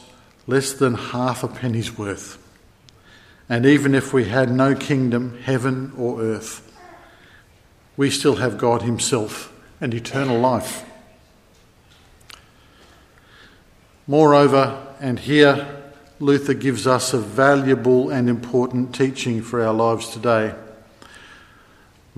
less 0.47 0.73
than 0.73 0.93
half 0.93 1.43
a 1.43 1.47
penny's 1.47 1.97
worth. 1.97 2.37
And 3.49 3.65
even 3.65 3.95
if 3.95 4.13
we 4.13 4.25
had 4.25 4.51
no 4.51 4.75
kingdom, 4.75 5.39
heaven 5.41 5.91
or 5.97 6.21
earth, 6.21 6.65
we 7.97 8.09
still 8.09 8.37
have 8.37 8.57
God 8.57 8.83
Himself 8.83 9.51
and 9.81 9.93
eternal 9.93 10.39
life. 10.39 10.85
Moreover, 14.07 14.87
and 14.99 15.19
here 15.19 15.67
Luther 16.19 16.53
gives 16.53 16.87
us 16.87 17.13
a 17.13 17.19
valuable 17.19 18.09
and 18.09 18.29
important 18.29 18.93
teaching 18.95 19.41
for 19.41 19.61
our 19.61 19.73
lives 19.73 20.09
today. 20.09 20.53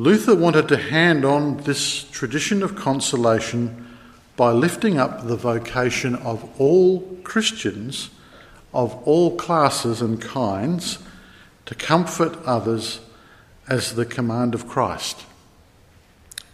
Luther 0.02 0.34
wanted 0.34 0.68
to 0.70 0.78
hand 0.78 1.24
on 1.24 1.58
this 1.58 2.06
tradition 2.06 2.64
of 2.64 2.76
consolation 2.76 3.88
by 4.36 4.50
lifting 4.52 4.98
up 4.98 5.28
the 5.28 5.36
vocation 5.36 6.16
of 6.16 6.60
all 6.60 7.02
Christians 7.24 8.10
of 8.74 8.96
all 9.08 9.38
classes 9.38 10.02
and 10.02 10.20
kinds 10.20 10.98
to 11.68 11.76
comfort 11.76 12.36
others 12.48 13.00
as 13.68 13.94
the 13.94 14.04
command 14.04 14.56
of 14.56 14.68
Christ 14.68 15.24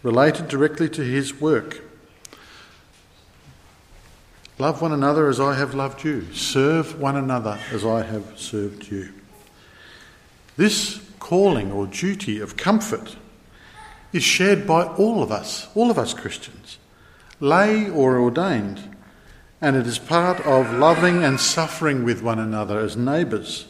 related 0.03 0.49
directly 0.49 0.89
to 0.89 1.01
his 1.01 1.39
work. 1.39 1.81
Love 4.59 4.81
one 4.81 4.91
another 4.91 5.29
as 5.29 5.39
I 5.39 5.53
have 5.53 5.73
loved 5.73 6.03
you. 6.03 6.33
Serve 6.33 6.99
one 6.99 7.15
another 7.15 7.57
as 7.71 7.85
I 7.85 8.03
have 8.03 8.37
served 8.37 8.91
you. 8.91 9.13
This 10.57 10.99
calling 11.19 11.71
or 11.71 11.87
duty 11.87 12.41
of 12.41 12.57
comfort 12.57 13.15
is 14.13 14.23
shared 14.23 14.65
by 14.65 14.83
all 14.83 15.21
of 15.21 15.31
us, 15.31 15.67
all 15.75 15.91
of 15.91 15.97
us 15.97 16.13
Christians, 16.13 16.77
lay 17.39 17.89
or 17.89 18.19
ordained, 18.19 18.95
and 19.61 19.75
it 19.75 19.87
is 19.87 19.99
part 19.99 20.39
of 20.45 20.73
loving 20.73 21.23
and 21.23 21.39
suffering 21.39 22.03
with 22.03 22.21
one 22.21 22.39
another 22.39 22.79
as 22.79 22.95
neighbours, 22.95 23.67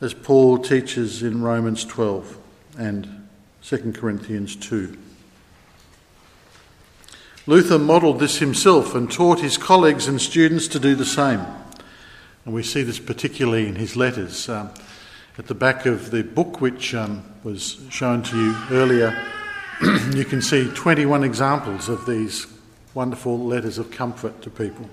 as 0.00 0.14
Paul 0.14 0.58
teaches 0.58 1.22
in 1.22 1.42
Romans 1.42 1.84
12 1.84 2.36
and 2.78 3.28
2 3.62 3.92
Corinthians 3.92 4.56
2. 4.56 4.96
Luther 7.46 7.78
modelled 7.78 8.20
this 8.20 8.38
himself 8.38 8.94
and 8.94 9.10
taught 9.10 9.40
his 9.40 9.56
colleagues 9.56 10.06
and 10.06 10.20
students 10.20 10.68
to 10.68 10.78
do 10.78 10.94
the 10.94 11.04
same. 11.04 11.44
And 12.44 12.54
we 12.54 12.62
see 12.62 12.82
this 12.82 12.98
particularly 12.98 13.66
in 13.66 13.76
his 13.76 13.96
letters. 13.96 14.48
Um, 14.48 14.70
at 15.40 15.46
the 15.46 15.54
back 15.54 15.86
of 15.86 16.10
the 16.10 16.22
book, 16.22 16.60
which 16.60 16.94
um, 16.94 17.24
was 17.42 17.78
shown 17.88 18.22
to 18.22 18.36
you 18.36 18.56
earlier, 18.70 19.16
you 20.12 20.24
can 20.24 20.42
see 20.42 20.70
21 20.74 21.24
examples 21.24 21.88
of 21.88 22.04
these 22.06 22.46
wonderful 22.92 23.38
letters 23.38 23.78
of 23.78 23.90
comfort 23.90 24.42
to 24.42 24.50
people. 24.50 24.88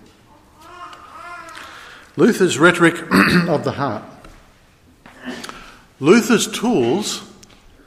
Luther's 2.15 2.57
rhetoric 2.57 2.95
of 3.47 3.63
the 3.63 3.73
heart. 3.73 4.03
Luther's 5.99 6.47
tools 6.47 7.23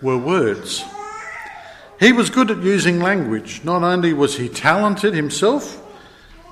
were 0.02 0.18
words. 0.18 0.84
He 1.98 2.12
was 2.12 2.30
good 2.30 2.50
at 2.50 2.58
using 2.58 3.00
language. 3.00 3.62
Not 3.64 3.82
only 3.82 4.12
was 4.12 4.36
he 4.36 4.48
talented 4.48 5.14
himself, 5.14 5.80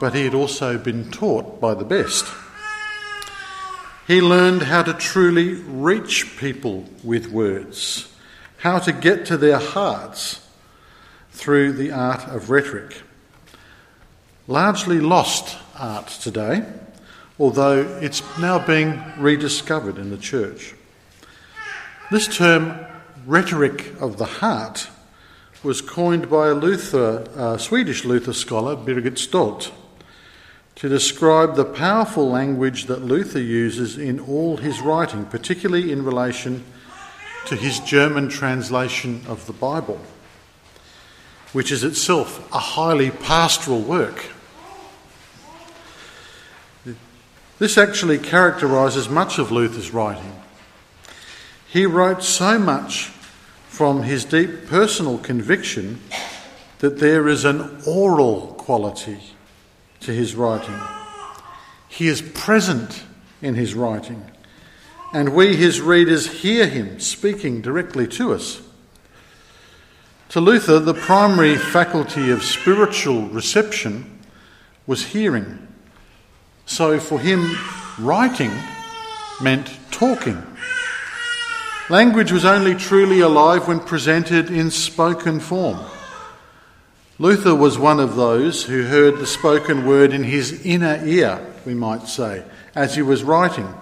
but 0.01 0.15
he 0.15 0.25
had 0.25 0.35
also 0.35 0.79
been 0.79 1.11
taught 1.11 1.61
by 1.61 1.75
the 1.75 1.85
best. 1.85 2.27
He 4.09 4.23
learned 4.23 4.63
how 4.63 4.85
to 4.85 4.95
truly 4.95 5.53
reach 5.53 6.39
people 6.39 6.89
with 7.05 7.27
words, 7.27 8.11
how 8.57 8.79
to 8.79 8.91
get 8.91 9.27
to 9.27 9.37
their 9.37 9.59
hearts 9.59 10.41
through 11.31 11.73
the 11.75 11.93
art 11.93 12.27
of 12.27 12.49
rhetoric. 12.49 13.03
Largely 14.47 14.99
lost 14.99 15.59
art 15.79 16.07
today, 16.07 16.65
although 17.39 17.81
it's 18.01 18.23
now 18.39 18.59
being 18.59 19.03
rediscovered 19.19 19.99
in 19.99 20.09
the 20.09 20.17
church. 20.17 20.75
This 22.11 22.35
term, 22.35 22.79
rhetoric 23.27 23.93
of 24.01 24.17
the 24.17 24.25
heart, 24.25 24.89
was 25.63 25.83
coined 25.83 26.31
by 26.31 26.49
a 26.49 26.55
Luther, 26.55 27.27
a 27.37 27.59
Swedish 27.59 28.07
Luther 28.07 28.33
scholar, 28.33 28.75
Birgit 28.75 29.19
Stolt, 29.19 29.71
to 30.79 30.89
describe 30.89 31.57
the 31.57 31.65
powerful 31.65 32.31
language 32.31 32.85
that 32.85 33.05
Luther 33.05 33.41
uses 33.41 33.99
in 33.99 34.21
all 34.21 34.59
his 34.59 34.81
writing, 34.81 35.25
particularly 35.27 35.91
in 35.91 36.05
relation 36.05 36.65
to 37.47 37.57
his 37.57 37.81
German 37.81 38.29
translation 38.29 39.23
of 39.27 39.45
the 39.47 39.53
Bible, 39.53 40.01
which 41.53 41.73
is 41.73 41.83
itself 41.83 42.49
a 42.55 42.61
highly 42.61 43.11
pastoral 43.11 43.81
work. 43.81 44.27
This 47.59 47.77
actually 47.77 48.19
characterises 48.19 49.09
much 49.09 49.41
of 49.41 49.51
Luther's 49.51 49.93
writing. 49.93 50.41
He 51.67 51.87
wrote 51.87 52.23
so 52.23 52.57
much 52.57 53.07
from 53.67 54.05
his 54.05 54.25
deep 54.25 54.69
personal 54.69 55.19
conviction 55.19 56.01
that 56.79 57.01
there 57.01 57.27
is 57.27 57.45
an 57.45 57.83
oral 57.85 58.55
quality 58.59 59.19
to 60.01 60.13
his 60.13 60.35
writing. 60.35 60.79
He 61.89 62.09
is 62.09 62.23
present 62.23 63.05
in 63.43 63.55
his 63.55 63.75
writing, 63.75 64.25
and 65.13 65.35
we, 65.35 65.57
his 65.57 65.81
readers, 65.81 66.27
hear 66.27 66.67
him 66.67 67.01
speaking 67.01 67.61
directly 67.61 68.07
to 68.09 68.33
us. 68.33 68.61
To 70.31 70.41
Luther, 70.41 70.79
the 70.79 70.95
primary 70.95 71.57
faculty 71.57 72.31
of 72.31 72.43
spiritual 72.43 73.29
reception 73.29 74.21
was 74.87 75.07
hearing. 75.07 75.67
So 76.67 77.01
for 77.01 77.19
him, 77.19 77.57
writing 77.99 78.53
meant 79.41 79.71
talking. 79.91 80.43
Language 81.89 82.33
was 82.33 82.45
only 82.45 82.75
truly 82.75 83.21
alive 83.21 83.67
when 83.67 83.81
presented 83.81 84.51
in 84.51 84.71
spoken 84.71 85.41
form. 85.41 85.79
Luther 87.21 87.55
was 87.55 87.77
one 87.77 87.99
of 87.99 88.15
those 88.15 88.65
who 88.65 88.85
heard 88.85 89.19
the 89.19 89.27
spoken 89.27 89.85
word 89.85 90.13
in 90.13 90.23
his 90.23 90.65
inner 90.65 91.05
ear, 91.05 91.45
we 91.67 91.75
might 91.75 92.07
say, 92.07 92.45
as 92.77 92.95
he 92.95 93.03
was 93.03 93.25
writing. 93.25 93.75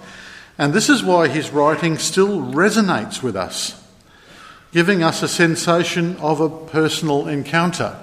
And 0.57 0.73
this 0.73 0.89
is 0.89 1.03
why 1.03 1.29
his 1.29 1.51
writing 1.51 1.99
still 1.99 2.41
resonates 2.41 3.23
with 3.23 3.37
us, 3.37 3.83
giving 4.73 5.03
us 5.03 5.23
a 5.23 5.29
sensation 5.29 6.17
of 6.17 6.41
a 6.41 6.49
personal 6.49 7.29
encounter. 7.29 7.95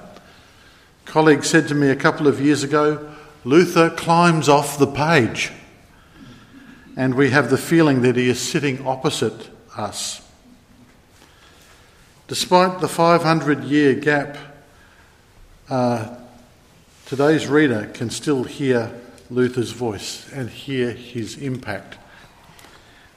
A 1.08 1.10
colleague 1.10 1.44
said 1.44 1.68
to 1.70 1.76
me 1.76 1.90
a 1.90 1.96
couple 1.96 2.28
of 2.28 2.40
years 2.40 2.62
ago, 2.62 3.12
Luther 3.44 3.90
climbs 3.90 4.48
off 4.48 4.78
the 4.78 4.88
page. 4.88 5.52
And 6.96 7.16
we 7.16 7.32
have 7.32 7.50
the 7.50 7.58
feeling 7.58 8.04
that 8.04 8.16
he 8.16 8.30
is 8.30 8.40
sitting 8.40 8.86
opposite 8.86 9.50
us. 9.76 10.22
Despite 12.28 12.82
the 12.82 12.88
500 12.88 13.64
year 13.64 13.96
gap, 13.96 14.38
uh, 15.70 16.16
today's 17.06 17.48
reader 17.48 17.90
can 17.94 18.10
still 18.10 18.44
hear 18.44 18.92
Luther's 19.30 19.72
voice 19.72 20.32
and 20.34 20.50
hear 20.50 20.92
his 20.92 21.38
impact. 21.38 21.98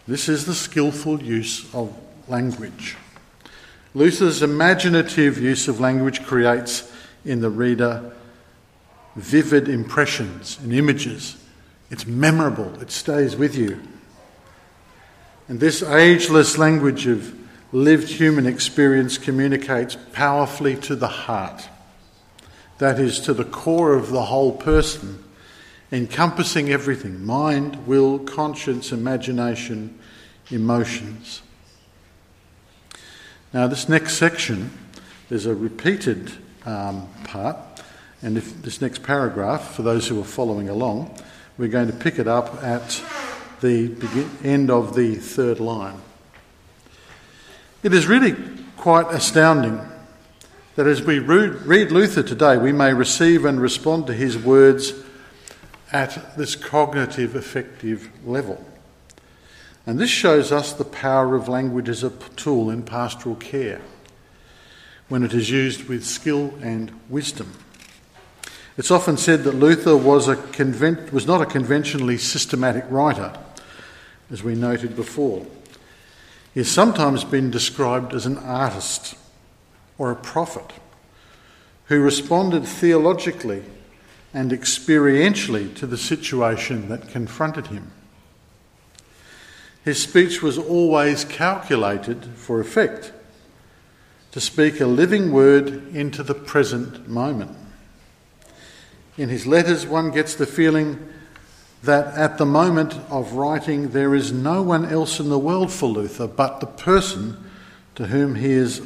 This 0.07 0.29
is 0.29 0.47
the 0.47 0.55
skillful 0.55 1.23
use 1.23 1.73
of 1.75 1.97
language. 2.29 2.97
Luther's 3.95 4.43
imaginative 4.43 5.39
use 5.39 5.69
of 5.69 5.81
language 5.81 6.23
creates 6.25 6.93
in 7.25 7.41
the 7.41 7.51
reader 7.51 8.13
vivid 9.17 9.69
impressions 9.69 10.59
and 10.63 10.73
images. 10.73 11.37
It's 11.91 12.07
memorable, 12.07 12.81
it 12.81 12.91
stays 12.91 13.37
with 13.37 13.57
you. 13.57 13.81
And 15.49 15.61
this 15.61 15.83
ageless 15.83 16.59
language 16.59 17.07
of 17.07 17.35
lived 17.73 18.09
human 18.09 18.47
experience 18.47 19.19
communicates 19.19 19.97
powerfully 20.13 20.77
to 20.77 20.97
the 20.97 21.09
heart. 21.09 21.69
That 22.79 22.99
is 22.99 23.21
to 23.21 23.33
the 23.33 23.45
core 23.45 23.95
of 23.95 24.11
the 24.11 24.25
whole 24.25 24.53
person, 24.53 25.23
encompassing 25.91 26.71
everything 26.71 27.25
mind, 27.25 27.87
will, 27.87 28.19
conscience, 28.19 28.93
imagination, 28.93 29.99
emotions. 30.51 31.43
Now, 33.53 33.67
this 33.67 33.89
next 33.89 34.15
section, 34.15 34.71
there's 35.29 35.47
a 35.47 35.55
repeated 35.55 36.33
um, 36.65 37.09
part, 37.25 37.57
and 38.23 38.37
if 38.37 38.62
this 38.62 38.81
next 38.81 39.03
paragraph, 39.03 39.75
for 39.75 39.83
those 39.83 40.09
who 40.09 40.21
are 40.21 40.25
following 40.25 40.69
along, 40.69 41.17
we're 41.57 41.69
going 41.69 41.87
to 41.87 41.97
pick 41.97 42.19
it 42.19 42.29
up 42.29 42.62
at 42.62 43.03
the 43.61 43.89
begin- 43.89 44.31
end 44.45 44.71
of 44.71 44.95
the 44.95 45.15
third 45.15 45.61
line. 45.61 46.01
It 47.83 47.95
is 47.95 48.07
really 48.07 48.37
quite 48.77 49.07
astounding 49.11 49.81
that 50.77 50.87
as 50.87 51.03
we 51.03 51.19
read 51.19 51.91
Luther 51.91 52.23
today, 52.23 52.59
we 52.59 52.71
may 52.71 52.93
receive 52.93 53.47
and 53.47 53.61
respond 53.61 54.07
to 54.07 54.12
his 54.12 54.37
words 54.37 54.93
at 55.91 56.37
this 56.37 56.55
cognitive 56.55 57.35
effective 57.35 58.11
level. 58.27 58.62
And 59.87 59.99
this 59.99 60.11
shows 60.11 60.53
us 60.53 60.75
the 60.75 60.85
power 60.85 61.35
of 61.35 61.49
language 61.49 61.89
as 61.89 62.05
a 62.05 62.11
tool 62.11 62.69
in 62.69 62.83
pastoral 62.83 63.37
care 63.37 63.81
when 65.09 65.23
it 65.23 65.33
is 65.33 65.49
used 65.49 65.89
with 65.89 66.05
skill 66.05 66.53
and 66.61 66.93
wisdom. 67.09 67.53
It's 68.77 68.91
often 68.91 69.17
said 69.17 69.45
that 69.45 69.55
Luther 69.55 69.97
was, 69.97 70.29
a 70.29 70.37
conven- 70.37 71.11
was 71.11 71.27
not 71.27 71.41
a 71.41 71.47
conventionally 71.47 72.19
systematic 72.19 72.85
writer, 72.91 73.33
as 74.31 74.43
we 74.43 74.55
noted 74.55 74.95
before. 74.95 75.47
He 76.53 76.61
has 76.61 76.71
sometimes 76.71 77.25
been 77.25 77.51
described 77.51 78.12
as 78.12 78.27
an 78.27 78.37
artist 78.37 79.15
or 79.99 80.11
a 80.11 80.17
prophet 80.17 80.73
who 81.87 82.01
responded 82.01 82.67
theologically 82.67 83.63
and 84.35 84.51
experientially 84.51 85.75
to 85.77 85.87
the 85.87 85.97
situation 85.97 86.89
that 86.89 87.09
confronted 87.09 87.69
him. 87.69 87.91
His 89.85 90.03
speech 90.03 90.43
was 90.43 90.59
always 90.59 91.25
calculated 91.25 92.25
for 92.35 92.61
effect, 92.61 93.13
to 94.33 94.41
speak 94.41 94.81
a 94.81 94.87
living 94.87 95.31
word 95.31 95.95
into 95.95 96.23
the 96.23 96.35
present 96.35 97.09
moment. 97.09 97.57
In 99.17 99.29
his 99.31 99.47
letters, 99.47 99.87
one 99.87 100.11
gets 100.11 100.35
the 100.35 100.45
feeling 100.45 101.09
that 101.85 102.15
at 102.19 102.37
the 102.37 102.45
moment 102.45 102.95
of 103.09 103.35
writing, 103.35 103.91
there 103.91 104.15
is 104.15 104.33
no 104.33 104.61
one 104.61 104.85
else 104.85 105.21
in 105.21 105.31
the 105.31 105.39
world 105.39 105.73
for 105.73 105.89
Luther 105.89 106.27
but 106.27 106.61
the 106.61 106.67
person 106.67 107.37
to 107.95 108.09
whom 108.09 108.35
he 108.35 108.51
is 108.51 108.83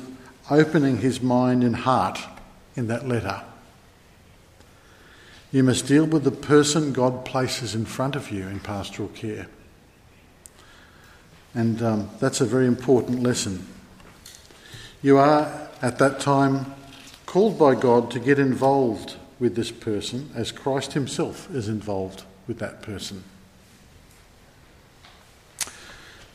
opening 0.51 0.99
his 0.99 1.21
mind 1.21 1.63
and 1.63 1.77
heart 1.77 2.19
in 2.77 2.89
that 2.89 3.07
letter. 3.07 3.43
You 5.53 5.65
must 5.65 5.87
deal 5.87 6.05
with 6.05 6.25
the 6.25 6.31
person 6.31 6.93
God 6.93 7.25
places 7.25 7.75
in 7.75 7.85
front 7.85 8.15
of 8.15 8.31
you 8.31 8.47
in 8.47 8.61
pastoral 8.61 9.09
care. 9.09 9.49
And 11.55 11.83
um, 11.83 12.11
that's 12.21 12.41
a 12.41 12.47
very 12.47 12.67
important 12.67 13.23
lesson. 13.23 13.67
You 15.03 15.19
are, 15.19 15.69
at 15.83 15.99
that 15.99 16.21
time, 16.21 16.75
called 17.27 17.59
by 17.59 17.75
God 17.75 18.11
to 18.13 18.21
get 18.21 18.39
involved 18.39 19.17
with 19.41 19.57
this 19.57 19.73
person 19.73 20.31
as 20.35 20.53
Christ 20.53 20.93
Himself 20.93 21.51
is 21.53 21.69
involved 21.69 22.23
with 22.47 22.59
that 22.59 22.83
person. 22.83 23.25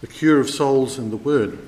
The 0.01 0.08
cure 0.08 0.39
of 0.39 0.49
souls 0.49 0.97
and 0.97 1.12
the 1.12 1.17
Word. 1.17 1.60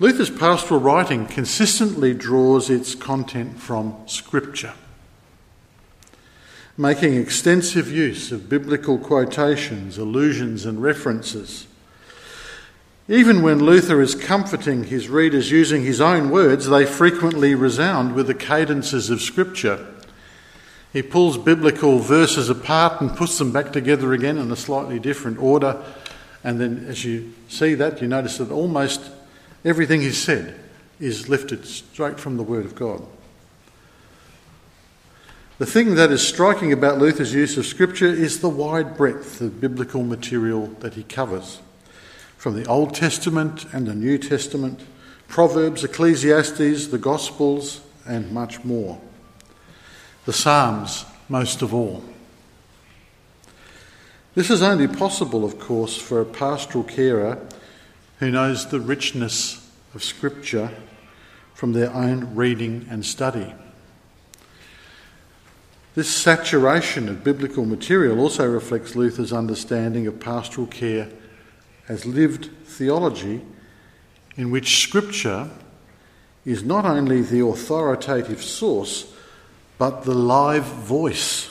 Luther's 0.00 0.30
pastoral 0.30 0.80
writing 0.80 1.26
consistently 1.26 2.14
draws 2.14 2.70
its 2.70 2.94
content 2.94 3.60
from 3.60 3.94
Scripture, 4.06 4.72
making 6.78 7.16
extensive 7.16 7.92
use 7.92 8.32
of 8.32 8.48
biblical 8.48 8.96
quotations, 8.96 9.98
allusions, 9.98 10.64
and 10.64 10.82
references. 10.82 11.66
Even 13.08 13.42
when 13.42 13.62
Luther 13.62 14.00
is 14.00 14.14
comforting 14.14 14.84
his 14.84 15.10
readers 15.10 15.50
using 15.50 15.82
his 15.82 16.00
own 16.00 16.30
words, 16.30 16.66
they 16.66 16.86
frequently 16.86 17.54
resound 17.54 18.14
with 18.14 18.26
the 18.26 18.34
cadences 18.34 19.10
of 19.10 19.20
Scripture. 19.20 19.86
He 20.94 21.02
pulls 21.02 21.36
biblical 21.36 21.98
verses 21.98 22.48
apart 22.48 23.02
and 23.02 23.14
puts 23.14 23.36
them 23.36 23.52
back 23.52 23.70
together 23.70 24.14
again 24.14 24.38
in 24.38 24.50
a 24.50 24.56
slightly 24.56 24.98
different 24.98 25.38
order. 25.38 25.84
And 26.42 26.58
then, 26.58 26.86
as 26.88 27.04
you 27.04 27.34
see 27.48 27.74
that, 27.74 28.00
you 28.00 28.08
notice 28.08 28.38
that 28.38 28.50
almost 28.50 29.02
Everything 29.64 30.00
he 30.00 30.12
said 30.12 30.58
is 30.98 31.28
lifted 31.28 31.66
straight 31.66 32.18
from 32.18 32.36
the 32.36 32.42
Word 32.42 32.64
of 32.64 32.74
God. 32.74 33.02
The 35.58 35.66
thing 35.66 35.96
that 35.96 36.10
is 36.10 36.26
striking 36.26 36.72
about 36.72 36.98
Luther's 36.98 37.34
use 37.34 37.58
of 37.58 37.66
Scripture 37.66 38.06
is 38.06 38.40
the 38.40 38.48
wide 38.48 38.96
breadth 38.96 39.42
of 39.42 39.60
biblical 39.60 40.02
material 40.02 40.68
that 40.80 40.94
he 40.94 41.02
covers, 41.02 41.60
from 42.38 42.54
the 42.54 42.66
Old 42.66 42.94
Testament 42.94 43.66
and 43.74 43.86
the 43.86 43.94
New 43.94 44.16
Testament, 44.16 44.80
Proverbs, 45.28 45.84
Ecclesiastes, 45.84 46.86
the 46.86 46.98
Gospels, 46.98 47.82
and 48.06 48.32
much 48.32 48.64
more. 48.64 48.98
The 50.24 50.32
Psalms, 50.32 51.04
most 51.28 51.60
of 51.60 51.74
all. 51.74 52.02
This 54.34 54.48
is 54.48 54.62
only 54.62 54.88
possible, 54.88 55.44
of 55.44 55.58
course, 55.58 55.98
for 55.98 56.22
a 56.22 56.24
pastoral 56.24 56.84
carer 56.84 57.38
who 58.20 58.30
knows 58.30 58.66
the 58.66 58.80
richness 58.80 59.66
of 59.94 60.04
Scripture 60.04 60.70
from 61.54 61.72
their 61.72 61.92
own 61.92 62.34
reading 62.34 62.86
and 62.90 63.04
study. 63.04 63.54
This 65.94 66.14
saturation 66.14 67.08
of 67.08 67.24
biblical 67.24 67.64
material 67.64 68.20
also 68.20 68.46
reflects 68.46 68.94
Luther's 68.94 69.32
understanding 69.32 70.06
of 70.06 70.20
pastoral 70.20 70.66
care 70.66 71.08
as 71.88 72.04
lived 72.04 72.50
theology, 72.64 73.40
in 74.36 74.50
which 74.50 74.82
Scripture 74.82 75.50
is 76.44 76.62
not 76.62 76.84
only 76.84 77.22
the 77.22 77.44
authoritative 77.44 78.42
source, 78.42 79.12
but 79.78 80.04
the 80.04 80.14
live 80.14 80.64
voice 80.64 81.50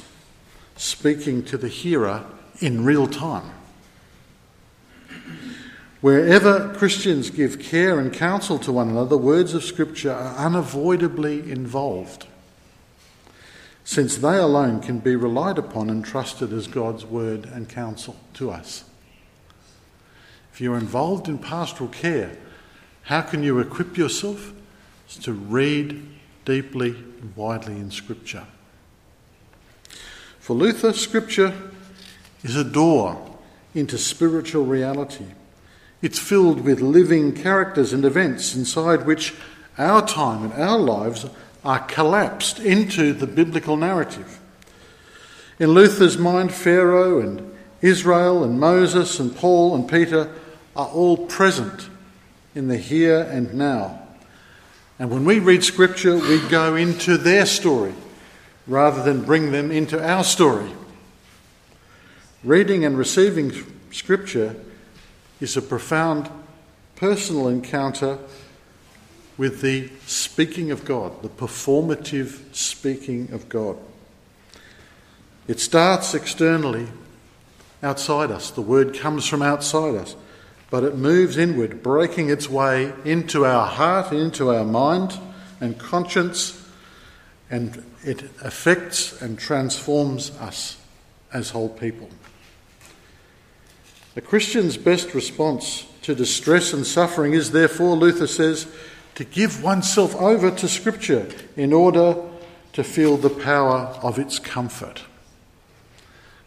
speaking 0.77 1.43
to 1.45 1.57
the 1.57 1.67
hearer 1.67 2.23
in 2.61 2.85
real 2.85 3.07
time. 3.07 3.58
Wherever 6.01 6.73
Christians 6.75 7.29
give 7.29 7.59
care 7.59 7.99
and 7.99 8.13
counsel 8.13 8.57
to 8.59 8.71
one 8.71 8.89
another, 8.89 9.17
words 9.17 9.53
of 9.53 9.65
Scripture 9.65 10.13
are 10.13 10.35
unavoidably 10.37 11.51
involved, 11.51 12.25
since 13.83 14.15
they 14.15 14.37
alone 14.37 14.79
can 14.79 14.99
be 14.99 15.17
relied 15.17 15.57
upon 15.57 15.89
and 15.89 16.05
trusted 16.05 16.53
as 16.53 16.67
God's 16.67 17.05
word 17.05 17.45
and 17.45 17.67
counsel 17.67 18.15
to 18.35 18.49
us. 18.49 18.85
If 20.53 20.61
you're 20.61 20.77
involved 20.77 21.27
in 21.27 21.37
pastoral 21.37 21.89
care, 21.89 22.37
how 23.03 23.21
can 23.21 23.43
you 23.43 23.59
equip 23.59 23.97
yourself? 23.97 24.53
It's 25.05 25.17
to 25.17 25.33
read 25.33 26.07
deeply 26.45 26.91
and 26.91 27.35
widely 27.35 27.73
in 27.73 27.91
Scripture. 27.91 28.45
For 30.39 30.53
Luther, 30.53 30.93
Scripture 30.93 31.53
is 32.43 32.55
a 32.55 32.63
door 32.63 33.37
into 33.75 33.97
spiritual 33.97 34.65
reality. 34.65 35.25
It's 36.01 36.19
filled 36.19 36.61
with 36.61 36.81
living 36.81 37.33
characters 37.33 37.91
and 37.91 38.05
events 38.05 38.55
inside 38.55 39.05
which 39.05 39.33
our 39.77 40.05
time 40.05 40.43
and 40.43 40.53
our 40.53 40.77
lives 40.77 41.25
are 41.63 41.79
collapsed 41.79 42.59
into 42.59 43.13
the 43.13 43.27
biblical 43.27 43.75
narrative. 43.75 44.39
In 45.59 45.71
Luther's 45.71 46.17
mind, 46.17 46.53
Pharaoh 46.53 47.19
and 47.19 47.53
Israel 47.81 48.43
and 48.43 48.59
Moses 48.59 49.19
and 49.19 49.35
Paul 49.35 49.75
and 49.75 49.89
Peter 49.89 50.33
are 50.75 50.87
all 50.87 51.17
present 51.17 51.89
in 52.55 52.69
the 52.69 52.77
here 52.77 53.21
and 53.21 53.53
now. 53.53 54.01
And 54.97 55.09
when 55.09 55.25
we 55.25 55.39
read 55.39 55.63
Scripture, 55.63 56.17
we 56.17 56.39
go 56.47 56.75
into 56.75 57.17
their 57.17 57.45
story 57.45 57.93
rather 58.67 59.03
than 59.03 59.23
bring 59.23 59.51
them 59.51 59.71
into 59.71 60.01
our 60.01 60.23
story. 60.23 60.71
Reading 62.43 62.85
and 62.85 62.97
receiving 62.97 63.51
Scripture 63.91 64.55
is 65.39 65.55
a 65.55 65.61
profound 65.61 66.29
personal 66.95 67.47
encounter 67.47 68.17
with 69.37 69.61
the 69.61 69.89
speaking 70.05 70.69
of 70.69 70.83
God, 70.83 71.21
the 71.21 71.29
performative 71.29 72.53
speaking 72.53 73.31
of 73.31 73.47
God. 73.47 73.77
It 75.47 75.59
starts 75.59 76.13
externally, 76.13 76.87
outside 77.81 78.31
us. 78.31 78.51
The 78.51 78.61
word 78.61 78.93
comes 78.93 79.25
from 79.25 79.41
outside 79.41 79.95
us, 79.95 80.15
but 80.69 80.83
it 80.83 80.97
moves 80.97 81.37
inward, 81.37 81.81
breaking 81.81 82.29
its 82.29 82.49
way 82.49 82.93
into 83.05 83.45
our 83.45 83.65
heart, 83.65 84.11
into 84.11 84.53
our 84.53 84.65
mind 84.65 85.17
and 85.61 85.79
conscience, 85.79 86.69
and 87.49 87.83
it 88.03 88.23
affects 88.43 89.21
and 89.21 89.39
transforms 89.39 90.31
us 90.39 90.77
as 91.33 91.51
whole 91.51 91.69
people. 91.69 92.09
A 94.15 94.21
Christian's 94.21 94.77
best 94.77 95.13
response 95.13 95.85
to 96.01 96.15
distress 96.15 96.73
and 96.73 96.85
suffering 96.85 97.33
is, 97.33 97.51
therefore, 97.51 97.95
Luther 97.95 98.27
says, 98.27 98.67
to 99.15 99.23
give 99.23 99.63
oneself 99.63 100.15
over 100.15 100.49
to 100.49 100.67
Scripture 100.67 101.29
in 101.55 101.73
order 101.73 102.15
to 102.73 102.83
feel 102.83 103.17
the 103.17 103.29
power 103.29 103.97
of 104.01 104.17
its 104.17 104.39
comfort. 104.39 105.03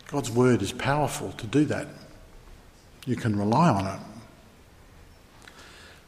God's 0.09 0.31
word 0.31 0.63
is 0.63 0.73
powerful 0.73 1.33
to 1.33 1.47
do 1.47 1.65
that. 1.67 1.87
You 3.07 3.17
can 3.17 3.39
rely 3.39 3.69
on 3.69 3.87
it. 3.87 4.01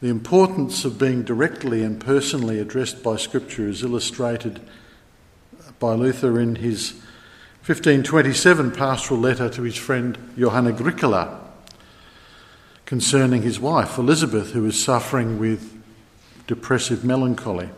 The 0.01 0.09
importance 0.09 0.85
of 0.85 0.99
being 0.99 1.23
directly 1.23 1.83
and 1.83 1.99
personally 1.99 2.59
addressed 2.59 3.01
by 3.01 3.15
Scripture 3.15 3.67
is 3.67 3.81
illustrated 3.81 4.59
by 5.79 5.93
Luther 5.93 6.39
in 6.39 6.55
his 6.55 6.91
1527 7.65 8.71
pastoral 8.71 9.19
letter 9.19 9.49
to 9.49 9.63
his 9.63 9.75
friend 9.75 10.17
Johann 10.35 10.67
Agricola 10.67 11.44
concerning 12.85 13.41
his 13.41 13.59
wife 13.59 13.97
Elizabeth, 13.97 14.51
who 14.51 14.65
is 14.65 14.81
suffering 14.81 15.39
with 15.39 15.81
depressive 16.47 17.03
melancholy. 17.03 17.69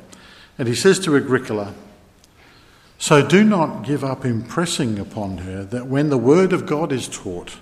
And 0.57 0.67
he 0.67 0.75
says 0.75 0.99
to 0.99 1.15
Agricola, 1.15 1.73
So 2.97 3.25
do 3.25 3.43
not 3.43 3.83
give 3.85 4.03
up 4.03 4.25
impressing 4.25 4.99
upon 4.99 5.39
her 5.39 5.63
that 5.63 5.87
when 5.87 6.09
the 6.09 6.17
word 6.17 6.51
of 6.53 6.65
God 6.65 6.91
is 6.91 7.07
taught, 7.07 7.59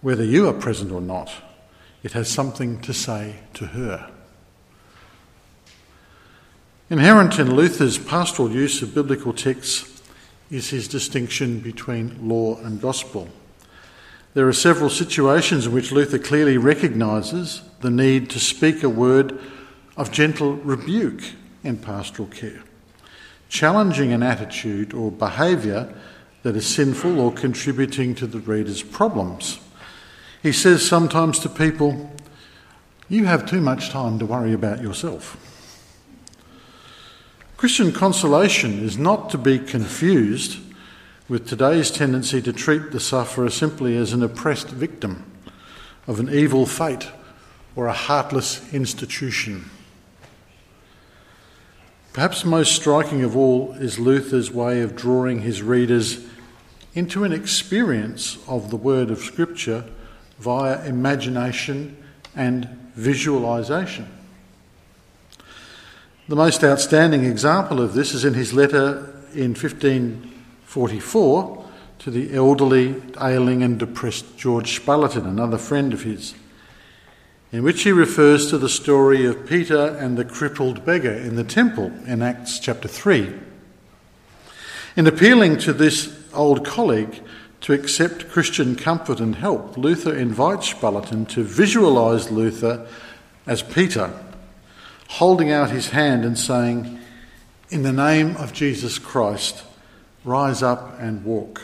whether 0.00 0.24
you 0.24 0.48
are 0.48 0.54
present 0.54 0.90
or 0.90 1.00
not, 1.00 1.30
it 2.02 2.12
has 2.12 2.28
something 2.28 2.80
to 2.80 2.92
say 2.92 3.36
to 3.54 3.66
her. 3.66 4.10
Inherent 6.90 7.38
in 7.38 7.54
Luther's 7.54 7.98
pastoral 7.98 8.50
use 8.50 8.82
of 8.82 8.94
biblical 8.94 9.32
texts 9.32 10.02
is 10.50 10.70
his 10.70 10.88
distinction 10.88 11.60
between 11.60 12.28
law 12.28 12.58
and 12.58 12.80
gospel. 12.80 13.28
There 14.34 14.48
are 14.48 14.54
several 14.54 14.88
situations 14.88 15.66
in 15.66 15.72
which 15.72 15.92
Luther 15.92 16.18
clearly 16.18 16.56
recognises 16.56 17.60
the 17.80 17.90
need 17.90 18.30
to 18.30 18.40
speak 18.40 18.82
a 18.82 18.88
word 18.88 19.38
of 19.96 20.10
gentle 20.10 20.54
rebuke 20.54 21.22
in 21.62 21.76
pastoral 21.76 22.28
care, 22.28 22.62
challenging 23.50 24.10
an 24.10 24.22
attitude 24.22 24.94
or 24.94 25.12
behaviour 25.12 25.92
that 26.44 26.56
is 26.56 26.66
sinful 26.66 27.20
or 27.20 27.30
contributing 27.30 28.14
to 28.14 28.26
the 28.26 28.40
reader's 28.40 28.82
problems. 28.82 29.60
He 30.42 30.52
says 30.52 30.86
sometimes 30.86 31.38
to 31.40 31.50
people, 31.50 32.10
You 33.10 33.26
have 33.26 33.44
too 33.44 33.60
much 33.60 33.90
time 33.90 34.18
to 34.18 34.26
worry 34.26 34.54
about 34.54 34.80
yourself. 34.80 35.36
Christian 37.58 37.92
consolation 37.92 38.82
is 38.82 38.96
not 38.96 39.28
to 39.30 39.38
be 39.38 39.58
confused 39.58 40.58
with 41.28 41.48
today's 41.48 41.90
tendency 41.90 42.42
to 42.42 42.52
treat 42.52 42.90
the 42.90 43.00
sufferer 43.00 43.48
simply 43.48 43.96
as 43.96 44.12
an 44.12 44.22
oppressed 44.22 44.68
victim 44.68 45.24
of 46.06 46.18
an 46.18 46.28
evil 46.28 46.66
fate 46.66 47.08
or 47.76 47.86
a 47.86 47.92
heartless 47.92 48.72
institution. 48.74 49.70
Perhaps 52.12 52.44
most 52.44 52.76
striking 52.76 53.22
of 53.22 53.36
all 53.36 53.72
is 53.74 53.98
Luther's 53.98 54.50
way 54.50 54.82
of 54.82 54.96
drawing 54.96 55.40
his 55.40 55.62
readers 55.62 56.24
into 56.94 57.24
an 57.24 57.32
experience 57.32 58.36
of 58.46 58.70
the 58.70 58.76
word 58.76 59.10
of 59.10 59.20
Scripture 59.20 59.84
via 60.38 60.84
imagination 60.84 61.96
and 62.36 62.68
visualization. 62.94 64.06
The 66.28 66.36
most 66.36 66.62
outstanding 66.62 67.24
example 67.24 67.80
of 67.80 67.94
this 67.94 68.12
is 68.12 68.24
in 68.24 68.34
his 68.34 68.52
letter 68.52 69.14
in 69.34 69.54
1544 70.74 71.68
to 71.98 72.10
the 72.10 72.34
elderly, 72.34 73.00
ailing, 73.20 73.62
and 73.62 73.78
depressed 73.78 74.38
George 74.38 74.80
Spalatin, 74.80 75.26
another 75.26 75.58
friend 75.58 75.92
of 75.92 76.02
his, 76.02 76.34
in 77.52 77.62
which 77.62 77.82
he 77.82 77.92
refers 77.92 78.48
to 78.48 78.56
the 78.56 78.68
story 78.68 79.26
of 79.26 79.46
Peter 79.46 79.88
and 79.98 80.16
the 80.16 80.24
crippled 80.24 80.84
beggar 80.84 81.12
in 81.12 81.36
the 81.36 81.44
temple 81.44 81.92
in 82.06 82.22
Acts 82.22 82.58
chapter 82.58 82.88
3. 82.88 83.32
In 84.96 85.06
appealing 85.06 85.58
to 85.58 85.72
this 85.72 86.18
old 86.32 86.64
colleague, 86.64 87.22
to 87.62 87.72
accept 87.72 88.28
Christian 88.28 88.74
comfort 88.74 89.20
and 89.20 89.36
help, 89.36 89.76
Luther 89.76 90.16
invites 90.16 90.72
Spalatin 90.72 91.28
to 91.28 91.44
visualize 91.44 92.30
Luther 92.30 92.88
as 93.46 93.62
Peter, 93.62 94.12
holding 95.08 95.52
out 95.52 95.70
his 95.70 95.90
hand 95.90 96.24
and 96.24 96.36
saying, 96.36 96.98
In 97.70 97.82
the 97.82 97.92
name 97.92 98.36
of 98.36 98.52
Jesus 98.52 98.98
Christ, 98.98 99.62
rise 100.24 100.62
up 100.62 100.98
and 101.00 101.24
walk. 101.24 101.62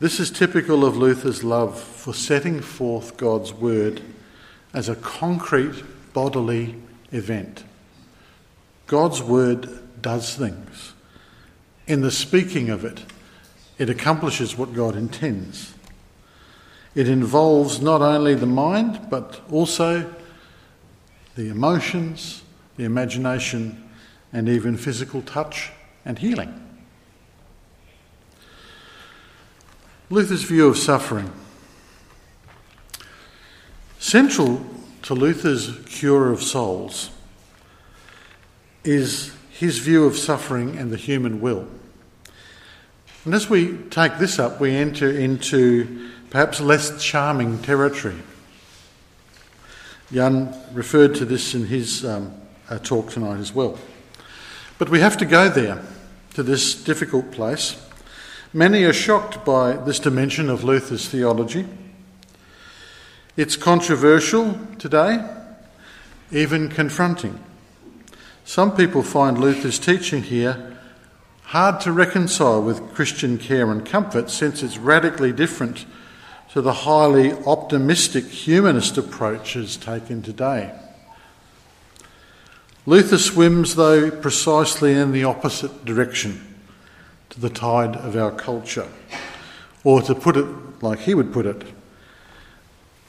This 0.00 0.18
is 0.18 0.30
typical 0.30 0.84
of 0.84 0.96
Luther's 0.96 1.44
love 1.44 1.78
for 1.80 2.12
setting 2.12 2.60
forth 2.60 3.16
God's 3.16 3.52
word 3.52 4.02
as 4.74 4.88
a 4.88 4.96
concrete 4.96 5.84
bodily 6.12 6.74
event. 7.12 7.64
God's 8.86 9.22
word 9.22 9.68
does 10.02 10.34
things. 10.34 10.94
In 11.86 12.00
the 12.00 12.10
speaking 12.10 12.68
of 12.68 12.84
it, 12.84 13.04
it 13.78 13.88
accomplishes 13.88 14.56
what 14.56 14.74
God 14.74 14.96
intends. 14.96 15.74
It 16.94 17.08
involves 17.08 17.80
not 17.80 18.02
only 18.02 18.34
the 18.34 18.46
mind, 18.46 19.08
but 19.08 19.40
also 19.50 20.12
the 21.36 21.48
emotions, 21.48 22.42
the 22.76 22.84
imagination, 22.84 23.88
and 24.32 24.48
even 24.48 24.76
physical 24.76 25.22
touch 25.22 25.70
and 26.04 26.18
healing. 26.18 26.58
Luther's 30.10 30.42
view 30.42 30.68
of 30.68 30.76
suffering. 30.76 31.32
Central 33.98 34.64
to 35.02 35.14
Luther's 35.14 35.78
cure 35.86 36.30
of 36.30 36.42
souls 36.42 37.10
is 38.84 39.34
his 39.50 39.78
view 39.78 40.04
of 40.04 40.16
suffering 40.16 40.76
and 40.76 40.90
the 40.90 40.96
human 40.96 41.40
will. 41.40 41.66
And 43.24 43.34
as 43.34 43.48
we 43.48 43.76
take 43.90 44.18
this 44.18 44.38
up, 44.38 44.60
we 44.60 44.74
enter 44.74 45.10
into 45.10 46.10
perhaps 46.30 46.60
less 46.60 47.02
charming 47.02 47.62
territory. 47.62 48.18
Jan 50.12 50.54
referred 50.72 51.14
to 51.16 51.24
this 51.24 51.54
in 51.54 51.66
his 51.66 52.04
um, 52.04 52.34
uh, 52.68 52.78
talk 52.78 53.10
tonight 53.10 53.38
as 53.38 53.54
well. 53.54 53.78
But 54.78 54.88
we 54.88 55.00
have 55.00 55.16
to 55.18 55.24
go 55.24 55.48
there, 55.48 55.82
to 56.34 56.42
this 56.42 56.74
difficult 56.74 57.30
place. 57.30 57.76
Many 58.52 58.84
are 58.84 58.92
shocked 58.92 59.44
by 59.44 59.72
this 59.72 59.98
dimension 59.98 60.50
of 60.50 60.64
Luther's 60.64 61.08
theology. 61.08 61.66
It's 63.36 63.56
controversial 63.56 64.58
today, 64.78 65.24
even 66.30 66.68
confronting. 66.68 67.38
Some 68.44 68.76
people 68.76 69.02
find 69.02 69.38
Luther's 69.38 69.78
teaching 69.78 70.22
here 70.22 70.76
hard 71.44 71.80
to 71.82 71.92
reconcile 71.92 72.62
with 72.62 72.94
Christian 72.94 73.38
care 73.38 73.70
and 73.70 73.86
comfort 73.86 74.30
since 74.30 74.62
it's 74.62 74.78
radically 74.78 75.32
different 75.32 75.86
to 76.52 76.60
the 76.60 76.72
highly 76.72 77.32
optimistic 77.46 78.24
humanist 78.24 78.98
approaches 78.98 79.76
taken 79.76 80.22
today. 80.22 80.78
Luther 82.84 83.18
swims, 83.18 83.76
though, 83.76 84.10
precisely 84.10 84.94
in 84.94 85.12
the 85.12 85.24
opposite 85.24 85.84
direction 85.84 86.56
to 87.30 87.40
the 87.40 87.50
tide 87.50 87.96
of 87.96 88.16
our 88.16 88.32
culture. 88.32 88.88
Or 89.84 90.02
to 90.02 90.14
put 90.14 90.36
it 90.36 90.46
like 90.82 91.00
he 91.00 91.14
would 91.14 91.32
put 91.32 91.46
it, 91.46 91.62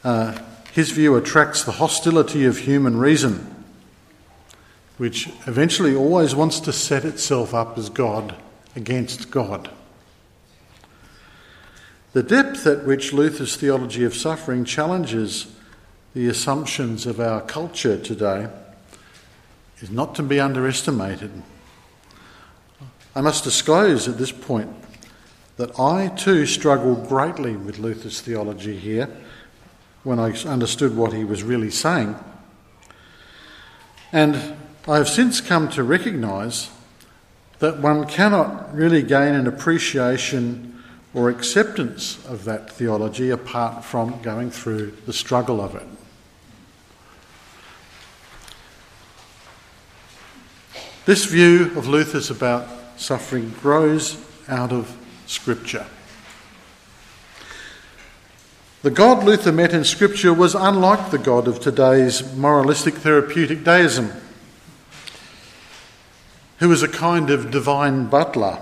uh, 0.04 0.38
his 0.74 0.92
view 0.92 1.16
attracts 1.16 1.64
the 1.64 1.74
hostility 1.74 2.46
of 2.46 2.60
human 2.60 2.98
reason 2.98 3.54
which 4.98 5.28
eventually 5.48 5.96
always 5.96 6.36
wants 6.36 6.60
to 6.62 6.72
set 6.72 7.04
itself 7.04 7.54
up 7.54 7.78
as 7.78 7.90
God 7.90 8.36
against 8.76 9.32
God. 9.32 9.70
The 12.14 12.24
depth 12.24 12.68
at 12.68 12.86
which 12.86 13.12
Luther's 13.12 13.56
theology 13.56 14.04
of 14.04 14.14
suffering 14.14 14.66
challenges 14.66 15.48
the 16.14 16.28
assumptions 16.28 17.08
of 17.08 17.20
our 17.20 17.42
culture 17.42 17.98
today 18.00 18.48
is 19.84 19.92
not 19.92 20.16
to 20.16 20.24
be 20.24 20.40
underestimated. 20.40 21.30
I 23.14 23.20
must 23.20 23.44
disclose 23.44 24.08
at 24.08 24.18
this 24.18 24.32
point 24.32 24.72
that 25.58 25.78
I 25.78 26.08
too 26.08 26.46
struggled 26.46 27.10
greatly 27.10 27.58
with 27.58 27.80
Luther's 27.80 28.22
theology 28.22 28.78
here 28.78 29.10
when 30.04 30.20
I 30.20 30.32
understood 30.46 30.96
what 30.96 31.12
he 31.12 31.26
was 31.26 31.44
really 31.44 31.70
saying. 31.70 32.16
And 34.14 34.56
I 34.88 34.98
have 34.98 35.10
since 35.10 35.42
come 35.42 35.68
to 35.72 35.84
recognise 35.84 36.70
that 37.60 37.80
one 37.80 38.08
cannot 38.08 38.74
really 38.74 39.04
gain 39.04 39.36
an 39.36 39.48
appreciation 39.48 40.82
or 41.14 41.30
acceptance 41.30 42.26
of 42.26 42.46
that 42.46 42.72
theology 42.72 43.32
apart 43.32 43.84
from 43.84 44.22
going 44.22 44.50
through 44.50 44.96
the 45.06 45.14
struggle 45.14 45.60
of 45.60 45.76
it. 45.76 45.88
This 51.06 51.26
view 51.26 51.78
of 51.78 51.88
Luther's 51.88 52.30
about 52.30 52.68
suffering 52.98 53.54
grows 53.62 54.18
out 54.48 54.72
of 54.72 54.96
Scripture. 55.26 55.86
The 58.84 58.92
God 58.92 59.24
Luther 59.24 59.52
met 59.52 59.74
in 59.74 59.84
Scripture 59.84 60.34
was 60.34 60.56
unlike 60.56 61.12
the 61.12 61.18
God 61.18 61.48
of 61.48 61.60
today's 61.60 62.36
moralistic 62.36 62.96
therapeutic 62.96 63.64
deism. 63.64 64.12
who 66.64 66.72
is 66.72 66.82
a 66.82 66.88
kind 66.88 67.30
of 67.30 67.52
divine 67.52 68.06
butler, 68.06 68.58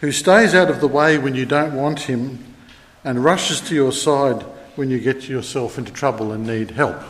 who 0.00 0.12
stays 0.12 0.54
out 0.54 0.70
of 0.70 0.80
the 0.80 0.86
way 0.86 1.18
when 1.18 1.34
you 1.34 1.44
don't 1.44 1.74
want 1.74 2.02
him 2.02 2.54
and 3.02 3.24
rushes 3.24 3.60
to 3.60 3.74
your 3.74 3.90
side 3.90 4.40
when 4.76 4.90
you 4.90 5.00
get 5.00 5.28
yourself 5.28 5.76
into 5.76 5.92
trouble 5.92 6.30
and 6.30 6.46
need 6.46 6.70
help. 6.70 7.02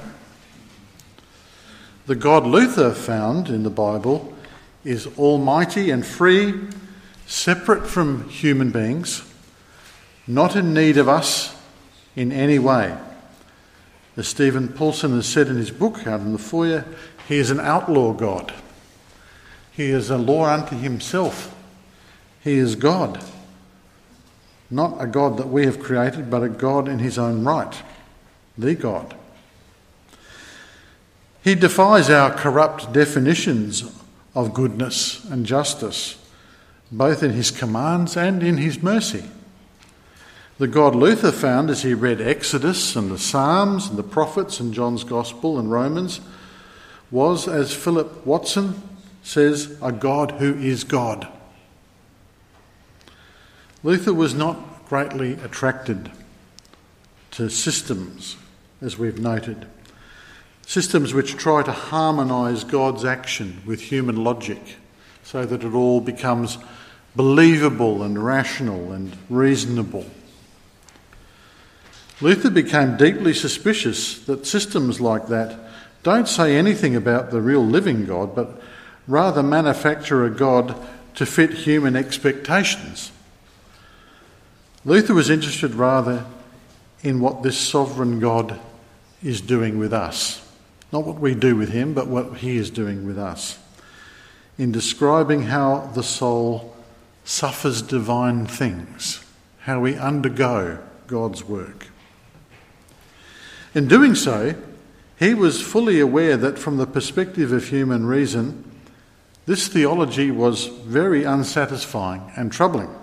The 2.06 2.14
God 2.14 2.44
Luther 2.46 2.92
found 2.92 3.48
in 3.48 3.62
the 3.62 3.70
Bible 3.70 4.34
is 4.84 5.06
almighty 5.18 5.90
and 5.90 6.04
free, 6.04 6.52
separate 7.26 7.86
from 7.86 8.28
human 8.28 8.70
beings, 8.70 9.24
not 10.26 10.54
in 10.54 10.74
need 10.74 10.98
of 10.98 11.08
us 11.08 11.56
in 12.14 12.30
any 12.30 12.58
way. 12.58 12.94
As 14.18 14.28
Steven 14.28 14.68
Paulson 14.68 15.12
has 15.12 15.26
said 15.26 15.48
in 15.48 15.56
his 15.56 15.70
book 15.70 16.06
out 16.06 16.20
in 16.20 16.32
the 16.32 16.38
foyer, 16.38 16.84
he 17.26 17.38
is 17.38 17.50
an 17.50 17.58
outlaw 17.58 18.12
God. 18.12 18.52
He 19.72 19.86
is 19.86 20.10
a 20.10 20.18
law 20.18 20.44
unto 20.44 20.76
himself. 20.76 21.56
He 22.42 22.58
is 22.58 22.76
God. 22.76 23.24
Not 24.70 25.02
a 25.02 25.06
God 25.06 25.38
that 25.38 25.48
we 25.48 25.64
have 25.64 25.80
created, 25.80 26.30
but 26.30 26.42
a 26.42 26.50
God 26.50 26.86
in 26.86 26.98
his 26.98 27.18
own 27.18 27.44
right. 27.44 27.74
The 28.58 28.74
God. 28.74 29.16
He 31.44 31.54
defies 31.54 32.08
our 32.08 32.30
corrupt 32.30 32.94
definitions 32.94 33.84
of 34.34 34.54
goodness 34.54 35.22
and 35.26 35.44
justice, 35.44 36.16
both 36.90 37.22
in 37.22 37.32
his 37.32 37.50
commands 37.50 38.16
and 38.16 38.42
in 38.42 38.56
his 38.56 38.82
mercy. 38.82 39.24
The 40.56 40.66
God 40.66 40.94
Luther 40.94 41.30
found 41.30 41.68
as 41.68 41.82
he 41.82 41.92
read 41.92 42.22
Exodus 42.22 42.96
and 42.96 43.10
the 43.10 43.18
Psalms 43.18 43.88
and 43.88 43.98
the 43.98 44.02
prophets 44.02 44.58
and 44.58 44.72
John's 44.72 45.04
Gospel 45.04 45.58
and 45.58 45.70
Romans 45.70 46.22
was, 47.10 47.46
as 47.46 47.74
Philip 47.74 48.24
Watson 48.24 48.80
says, 49.22 49.76
a 49.82 49.92
God 49.92 50.32
who 50.32 50.54
is 50.54 50.82
God. 50.82 51.28
Luther 53.82 54.14
was 54.14 54.32
not 54.32 54.88
greatly 54.88 55.34
attracted 55.34 56.10
to 57.32 57.50
systems, 57.50 58.38
as 58.80 58.96
we've 58.96 59.18
noted. 59.18 59.66
Systems 60.66 61.14
which 61.14 61.36
try 61.36 61.62
to 61.62 61.72
harmonise 61.72 62.64
God's 62.64 63.04
action 63.04 63.62
with 63.66 63.80
human 63.80 64.22
logic 64.24 64.76
so 65.22 65.44
that 65.44 65.64
it 65.64 65.74
all 65.74 66.00
becomes 66.00 66.58
believable 67.16 68.02
and 68.02 68.22
rational 68.22 68.92
and 68.92 69.16
reasonable. 69.28 70.06
Luther 72.20 72.50
became 72.50 72.96
deeply 72.96 73.34
suspicious 73.34 74.18
that 74.20 74.46
systems 74.46 75.00
like 75.00 75.28
that 75.28 75.58
don't 76.02 76.28
say 76.28 76.56
anything 76.56 76.94
about 76.94 77.30
the 77.30 77.40
real 77.40 77.64
living 77.64 78.04
God, 78.04 78.34
but 78.34 78.60
rather 79.06 79.42
manufacture 79.42 80.24
a 80.24 80.30
God 80.30 80.76
to 81.14 81.26
fit 81.26 81.50
human 81.50 81.96
expectations. 81.96 83.10
Luther 84.84 85.14
was 85.14 85.30
interested 85.30 85.74
rather 85.74 86.26
in 87.02 87.20
what 87.20 87.42
this 87.42 87.58
sovereign 87.58 88.20
God 88.20 88.60
is 89.22 89.40
doing 89.40 89.78
with 89.78 89.92
us. 89.92 90.43
Not 90.94 91.06
what 91.06 91.18
we 91.18 91.34
do 91.34 91.56
with 91.56 91.70
him, 91.70 91.92
but 91.92 92.06
what 92.06 92.36
he 92.36 92.56
is 92.56 92.70
doing 92.70 93.04
with 93.04 93.18
us. 93.18 93.58
In 94.56 94.70
describing 94.70 95.42
how 95.42 95.90
the 95.92 96.04
soul 96.04 96.76
suffers 97.24 97.82
divine 97.82 98.46
things, 98.46 99.24
how 99.62 99.80
we 99.80 99.96
undergo 99.96 100.78
God's 101.08 101.42
work. 101.42 101.88
In 103.74 103.88
doing 103.88 104.14
so, 104.14 104.54
he 105.18 105.34
was 105.34 105.60
fully 105.60 105.98
aware 105.98 106.36
that 106.36 106.60
from 106.60 106.76
the 106.76 106.86
perspective 106.86 107.50
of 107.50 107.66
human 107.66 108.06
reason, 108.06 108.62
this 109.46 109.66
theology 109.66 110.30
was 110.30 110.66
very 110.66 111.24
unsatisfying 111.24 112.30
and 112.36 112.52
troubling. 112.52 112.94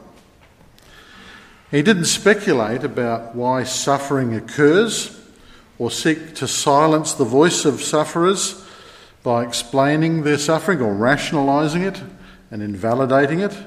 He 1.69 1.81
didn't 1.81 2.05
speculate 2.05 2.85
about 2.85 3.35
why 3.35 3.65
suffering 3.65 4.33
occurs 4.33 5.20
or 5.81 5.89
seek 5.89 6.35
to 6.35 6.47
silence 6.47 7.15
the 7.15 7.25
voice 7.25 7.65
of 7.65 7.81
sufferers 7.81 8.63
by 9.23 9.43
explaining 9.43 10.21
their 10.21 10.37
suffering 10.37 10.79
or 10.79 10.93
rationalising 10.93 11.81
it 11.81 11.99
and 12.51 12.61
invalidating 12.61 13.39
it 13.39 13.57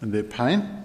and 0.00 0.12
their 0.12 0.22
pain. 0.22 0.84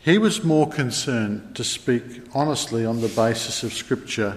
He 0.00 0.18
was 0.18 0.42
more 0.42 0.68
concerned 0.68 1.54
to 1.54 1.62
speak 1.62 2.02
honestly 2.34 2.84
on 2.84 3.00
the 3.00 3.08
basis 3.08 3.62
of 3.62 3.72
Scripture 3.72 4.36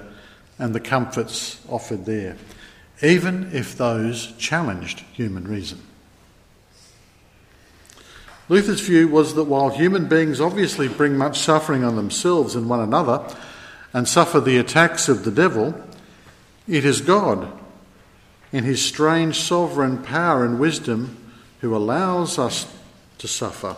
and 0.60 0.76
the 0.76 0.80
comforts 0.80 1.60
offered 1.68 2.06
there, 2.06 2.38
even 3.02 3.50
if 3.52 3.76
those 3.76 4.34
challenged 4.38 5.00
human 5.14 5.48
reason. 5.48 5.82
Luther's 8.48 8.82
view 8.82 9.08
was 9.08 9.34
that 9.34 9.46
while 9.46 9.70
human 9.70 10.08
beings 10.08 10.40
obviously 10.40 10.88
bring 10.88 11.18
much 11.18 11.40
suffering 11.40 11.84
on 11.84 11.96
themselves 11.96 12.56
and 12.56 12.70
one 12.70 12.82
another 12.82 13.36
and 13.94 14.08
suffer 14.08 14.40
the 14.40 14.58
attacks 14.58 15.10
of 15.10 15.24
the 15.24 15.32
devil, 15.32 15.74
it 16.68 16.86
is 16.86 17.02
God, 17.02 17.52
in 18.52 18.64
his 18.64 18.84
strange 18.84 19.40
sovereign 19.40 20.04
power 20.04 20.44
and 20.44 20.60
wisdom, 20.60 21.18
who 21.62 21.76
allows 21.76 22.40
us 22.40 22.72
to 23.18 23.28
suffer 23.28 23.76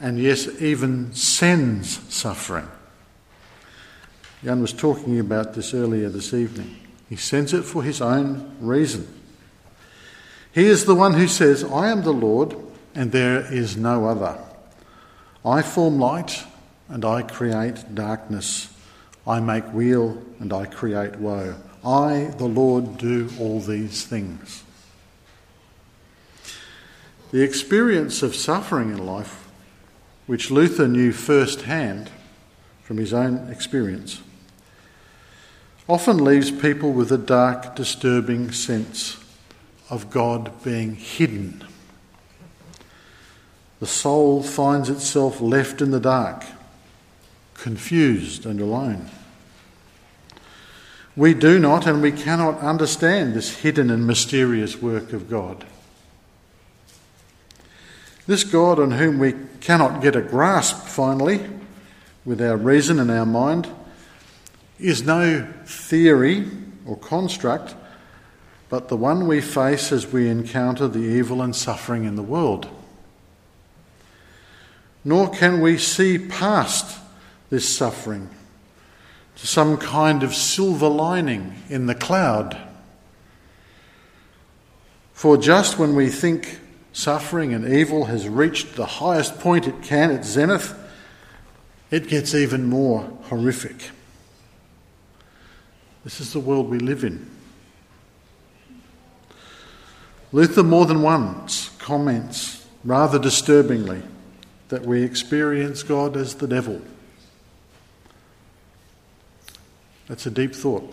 and 0.00 0.18
yes, 0.18 0.48
even 0.60 1.12
sends 1.12 2.00
suffering. 2.12 2.66
Jan 4.42 4.62
was 4.62 4.72
talking 4.72 5.20
about 5.20 5.52
this 5.52 5.74
earlier 5.74 6.08
this 6.08 6.32
evening. 6.32 6.76
He 7.10 7.16
sends 7.16 7.52
it 7.52 7.62
for 7.62 7.82
his 7.82 8.00
own 8.00 8.56
reason. 8.60 9.06
He 10.52 10.64
is 10.64 10.86
the 10.86 10.94
one 10.94 11.14
who 11.14 11.28
says, 11.28 11.62
I 11.62 11.88
am 11.88 12.02
the 12.02 12.14
Lord, 12.14 12.56
and 12.94 13.12
there 13.12 13.40
is 13.52 13.76
no 13.76 14.06
other. 14.06 14.38
I 15.44 15.60
form 15.60 15.98
light, 15.98 16.44
and 16.88 17.04
I 17.04 17.22
create 17.22 17.94
darkness. 17.94 18.72
I 19.26 19.40
make 19.40 19.72
weal, 19.72 20.22
and 20.38 20.52
I 20.52 20.66
create 20.66 21.16
woe. 21.16 21.54
I, 21.84 22.32
the 22.36 22.46
Lord, 22.46 22.98
do 22.98 23.30
all 23.38 23.60
these 23.60 24.04
things. 24.04 24.64
The 27.30 27.42
experience 27.42 28.22
of 28.22 28.34
suffering 28.34 28.90
in 28.90 29.06
life 29.06 29.48
which 30.26 30.50
Luther 30.50 30.86
knew 30.86 31.10
firsthand 31.10 32.08
from 32.90 32.98
his 32.98 33.12
own 33.12 33.48
experience, 33.50 34.20
often 35.88 36.24
leaves 36.24 36.50
people 36.50 36.92
with 36.92 37.12
a 37.12 37.18
dark, 37.18 37.76
disturbing 37.76 38.50
sense 38.50 39.16
of 39.88 40.10
God 40.10 40.50
being 40.64 40.96
hidden. 40.96 41.64
The 43.78 43.86
soul 43.86 44.42
finds 44.42 44.88
itself 44.90 45.40
left 45.40 45.80
in 45.80 45.92
the 45.92 46.00
dark, 46.00 46.44
confused 47.60 48.46
and 48.46 48.60
alone. 48.60 49.08
We 51.16 51.34
do 51.34 51.58
not 51.58 51.86
and 51.86 52.00
we 52.00 52.12
cannot 52.12 52.58
understand 52.60 53.34
this 53.34 53.58
hidden 53.58 53.90
and 53.90 54.06
mysterious 54.06 54.80
work 54.80 55.12
of 55.12 55.28
God. 55.28 55.66
This 58.26 58.44
God 58.44 58.78
on 58.78 58.92
whom 58.92 59.18
we 59.18 59.34
cannot 59.60 60.00
get 60.00 60.16
a 60.16 60.22
grasp 60.22 60.86
finally 60.86 61.40
with 62.24 62.40
our 62.40 62.56
reason 62.56 62.98
and 62.98 63.10
our 63.10 63.26
mind 63.26 63.68
is 64.78 65.02
no 65.02 65.46
theory 65.66 66.46
or 66.86 66.96
construct, 66.96 67.74
but 68.68 68.88
the 68.88 68.96
one 68.96 69.26
we 69.26 69.40
face 69.40 69.92
as 69.92 70.06
we 70.06 70.28
encounter 70.28 70.88
the 70.88 71.00
evil 71.00 71.42
and 71.42 71.54
suffering 71.54 72.04
in 72.04 72.14
the 72.14 72.22
world. 72.22 72.68
Nor 75.04 75.28
can 75.30 75.60
we 75.60 75.76
see 75.76 76.18
past 76.18 76.98
this 77.50 77.68
suffering 77.68 78.30
to 79.36 79.46
some 79.46 79.76
kind 79.76 80.22
of 80.22 80.34
silver 80.34 80.88
lining 80.88 81.54
in 81.68 81.86
the 81.86 81.94
cloud. 81.94 82.56
For 85.12 85.36
just 85.36 85.78
when 85.78 85.94
we 85.94 86.08
think 86.08 86.60
suffering 86.92 87.52
and 87.52 87.66
evil 87.66 88.06
has 88.06 88.28
reached 88.28 88.76
the 88.76 88.86
highest 88.86 89.38
point 89.38 89.66
it 89.66 89.82
can, 89.82 90.10
its 90.10 90.28
zenith, 90.28 90.74
it 91.90 92.08
gets 92.08 92.34
even 92.34 92.68
more 92.68 93.02
horrific. 93.24 93.90
This 96.04 96.20
is 96.20 96.32
the 96.32 96.40
world 96.40 96.70
we 96.70 96.78
live 96.78 97.04
in. 97.04 97.28
Luther 100.32 100.62
more 100.62 100.86
than 100.86 101.02
once 101.02 101.70
comments, 101.78 102.66
rather 102.84 103.18
disturbingly, 103.18 104.02
that 104.68 104.86
we 104.86 105.02
experience 105.02 105.82
God 105.82 106.16
as 106.16 106.34
the 106.34 106.46
devil. 106.46 106.80
That's 110.10 110.26
a 110.26 110.30
deep 110.32 110.56
thought. 110.56 110.92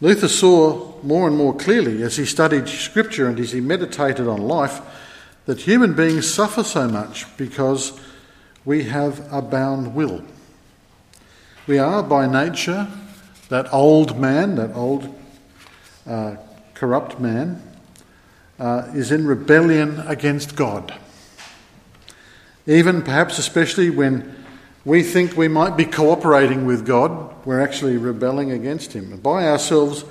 Luther 0.00 0.28
saw 0.28 1.02
more 1.02 1.26
and 1.26 1.36
more 1.36 1.52
clearly 1.52 2.04
as 2.04 2.16
he 2.16 2.24
studied 2.24 2.68
Scripture 2.68 3.26
and 3.26 3.40
as 3.40 3.50
he 3.50 3.60
meditated 3.60 4.28
on 4.28 4.40
life 4.40 4.80
that 5.46 5.62
human 5.62 5.94
beings 5.94 6.32
suffer 6.32 6.62
so 6.62 6.86
much 6.86 7.26
because 7.36 7.98
we 8.64 8.84
have 8.84 9.26
a 9.32 9.42
bound 9.42 9.96
will. 9.96 10.22
We 11.66 11.80
are 11.80 12.04
by 12.04 12.28
nature 12.28 12.86
that 13.48 13.74
old 13.74 14.16
man, 14.16 14.54
that 14.54 14.76
old 14.76 15.12
uh, 16.06 16.36
corrupt 16.74 17.18
man, 17.18 17.60
uh, 18.60 18.92
is 18.94 19.10
in 19.10 19.26
rebellion 19.26 19.98
against 20.06 20.54
God. 20.54 20.94
Even 22.68 23.02
perhaps, 23.02 23.38
especially 23.38 23.90
when 23.90 24.37
we 24.88 25.02
think 25.02 25.36
we 25.36 25.48
might 25.48 25.76
be 25.76 25.84
cooperating 25.84 26.64
with 26.64 26.86
God, 26.86 27.44
we're 27.44 27.60
actually 27.60 27.98
rebelling 27.98 28.52
against 28.52 28.94
Him. 28.94 29.14
By 29.18 29.46
ourselves, 29.46 30.02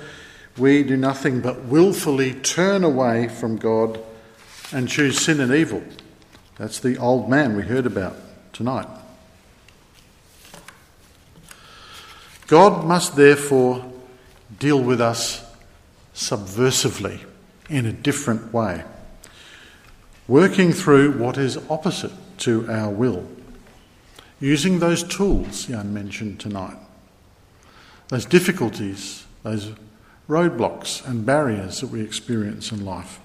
we 0.56 0.84
do 0.84 0.96
nothing 0.96 1.40
but 1.40 1.64
willfully 1.64 2.34
turn 2.34 2.84
away 2.84 3.26
from 3.26 3.56
God 3.56 3.98
and 4.70 4.88
choose 4.88 5.18
sin 5.18 5.40
and 5.40 5.52
evil. 5.52 5.82
That's 6.58 6.78
the 6.78 6.96
old 6.96 7.28
man 7.28 7.56
we 7.56 7.64
heard 7.64 7.86
about 7.86 8.14
tonight. 8.52 8.86
God 12.46 12.84
must 12.84 13.16
therefore 13.16 13.84
deal 14.60 14.80
with 14.80 15.00
us 15.00 15.44
subversively 16.14 17.24
in 17.68 17.84
a 17.84 17.92
different 17.92 18.54
way, 18.54 18.84
working 20.28 20.72
through 20.72 21.18
what 21.18 21.36
is 21.36 21.58
opposite 21.68 22.12
to 22.38 22.70
our 22.70 22.90
will, 22.90 23.26
using 24.40 24.78
those 24.78 25.02
tools 25.02 25.66
Jan 25.66 25.92
mentioned 25.92 26.40
tonight, 26.40 26.76
those 28.08 28.24
difficulties, 28.24 29.26
those 29.42 29.72
roadblocks 30.28 31.06
and 31.06 31.24
barriers 31.24 31.80
that 31.80 31.88
we 31.88 32.02
experience 32.02 32.70
in 32.70 32.84
life. 32.84 33.20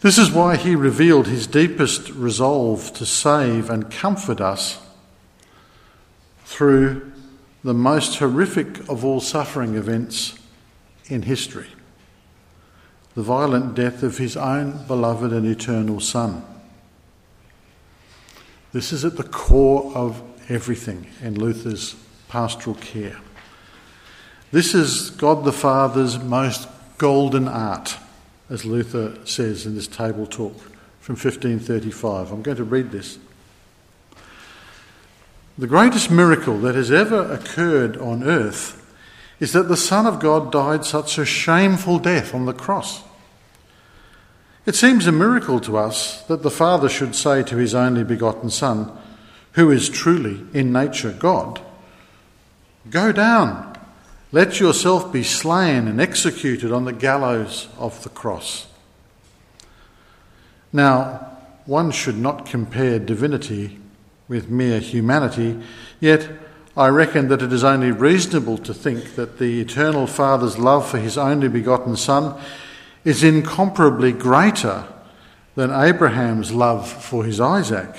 This 0.00 0.18
is 0.18 0.30
why 0.30 0.56
he 0.56 0.76
revealed 0.76 1.26
his 1.26 1.46
deepest 1.46 2.10
resolve 2.10 2.92
to 2.94 3.06
save 3.06 3.70
and 3.70 3.90
comfort 3.90 4.40
us 4.40 4.78
through 6.44 7.10
the 7.62 7.74
most 7.74 8.18
horrific 8.18 8.86
of 8.88 9.04
all 9.04 9.20
suffering 9.20 9.74
events 9.74 10.38
in 11.06 11.22
history 11.22 11.68
the 13.14 13.22
violent 13.22 13.74
death 13.74 14.02
of 14.02 14.18
his 14.18 14.36
own 14.36 14.84
beloved 14.86 15.32
and 15.32 15.46
eternal 15.46 16.00
Son. 16.00 16.44
This 18.74 18.92
is 18.92 19.04
at 19.04 19.16
the 19.16 19.22
core 19.22 19.92
of 19.94 20.20
everything 20.48 21.06
in 21.22 21.38
Luther's 21.38 21.94
pastoral 22.26 22.74
care. 22.74 23.16
This 24.50 24.74
is 24.74 25.10
God 25.10 25.44
the 25.44 25.52
Father's 25.52 26.18
most 26.18 26.66
golden 26.98 27.46
art 27.46 27.96
as 28.50 28.64
Luther 28.64 29.16
says 29.24 29.64
in 29.64 29.76
this 29.76 29.86
table 29.86 30.26
talk 30.26 30.58
from 30.98 31.14
1535. 31.14 32.32
I'm 32.32 32.42
going 32.42 32.56
to 32.56 32.64
read 32.64 32.90
this. 32.90 33.16
The 35.56 35.68
greatest 35.68 36.10
miracle 36.10 36.58
that 36.58 36.74
has 36.74 36.90
ever 36.90 37.32
occurred 37.32 37.96
on 37.98 38.24
earth 38.24 38.84
is 39.38 39.52
that 39.52 39.68
the 39.68 39.76
Son 39.76 40.04
of 40.04 40.18
God 40.18 40.50
died 40.50 40.84
such 40.84 41.16
a 41.16 41.24
shameful 41.24 42.00
death 42.00 42.34
on 42.34 42.44
the 42.44 42.52
cross. 42.52 43.04
It 44.66 44.74
seems 44.74 45.06
a 45.06 45.12
miracle 45.12 45.60
to 45.60 45.76
us 45.76 46.22
that 46.22 46.42
the 46.42 46.50
Father 46.50 46.88
should 46.88 47.14
say 47.14 47.42
to 47.42 47.56
his 47.56 47.74
only 47.74 48.04
begotten 48.04 48.50
Son, 48.50 48.90
who 49.52 49.70
is 49.70 49.88
truly 49.88 50.44
in 50.52 50.72
nature 50.72 51.12
God, 51.12 51.60
Go 52.90 53.12
down 53.12 53.74
let 54.34 54.58
yourself 54.58 55.12
be 55.12 55.22
slain 55.22 55.86
and 55.86 56.00
executed 56.00 56.72
on 56.72 56.86
the 56.86 56.92
gallows 56.92 57.68
of 57.78 58.02
the 58.02 58.08
cross. 58.08 58.66
Now, 60.72 61.38
one 61.66 61.92
should 61.92 62.18
not 62.18 62.44
compare 62.44 62.98
divinity 62.98 63.78
with 64.26 64.50
mere 64.50 64.80
humanity, 64.80 65.62
yet 66.00 66.28
I 66.76 66.88
reckon 66.88 67.28
that 67.28 67.42
it 67.42 67.52
is 67.52 67.62
only 67.62 67.92
reasonable 67.92 68.58
to 68.58 68.74
think 68.74 69.14
that 69.14 69.38
the 69.38 69.60
eternal 69.60 70.08
Father's 70.08 70.58
love 70.58 70.90
for 70.90 70.98
his 70.98 71.16
only 71.16 71.46
begotten 71.46 71.94
Son 71.94 72.36
is 73.04 73.22
incomparably 73.22 74.12
greater 74.12 74.86
than 75.54 75.70
Abraham's 75.70 76.52
love 76.52 76.90
for 76.90 77.24
his 77.24 77.40
Isaac. 77.40 77.94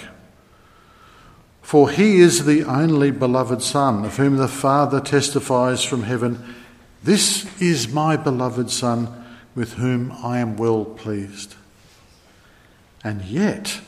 For 1.62 1.90
he 1.90 2.18
is 2.18 2.46
the 2.46 2.64
only 2.64 3.12
beloved 3.12 3.62
Son, 3.62 4.06
of 4.06 4.18
whom 4.18 4.38
the 4.38 4.48
Father 4.48 5.00
testifies 5.00 5.84
from 5.84 6.04
heaven, 6.04 6.56
This 7.04 7.62
is 7.62 7.92
my 7.92 8.18
beloved 8.18 8.70
Son, 8.70 9.26
with 9.56 9.74
whom 9.74 10.12
I 10.24 10.40
am 10.40 10.58
well 10.58 10.86
pleased. 10.86 11.56
And 13.04 13.24
yet, 13.24 13.80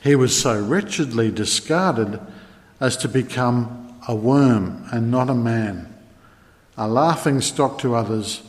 he 0.00 0.14
was 0.14 0.40
so 0.40 0.60
wretchedly 0.62 1.30
discarded 1.30 2.20
as 2.80 2.96
to 2.98 3.08
become 3.08 3.98
a 4.06 4.14
worm 4.14 4.86
and 4.92 5.10
not 5.10 5.30
a 5.30 5.34
man, 5.34 5.92
a 6.76 6.86
laughing 6.86 7.40
stock 7.40 7.78
to 7.78 7.94
others, 7.94 8.42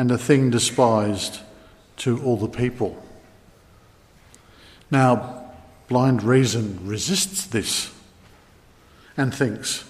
and 0.00 0.10
a 0.10 0.16
thing 0.16 0.48
despised 0.48 1.40
to 1.94 2.22
all 2.22 2.38
the 2.38 2.48
people. 2.48 3.04
Now, 4.90 5.52
Blind 5.88 6.22
reason 6.22 6.78
resists 6.86 7.44
this 7.44 7.92
and 9.14 9.34
thinks, 9.34 9.84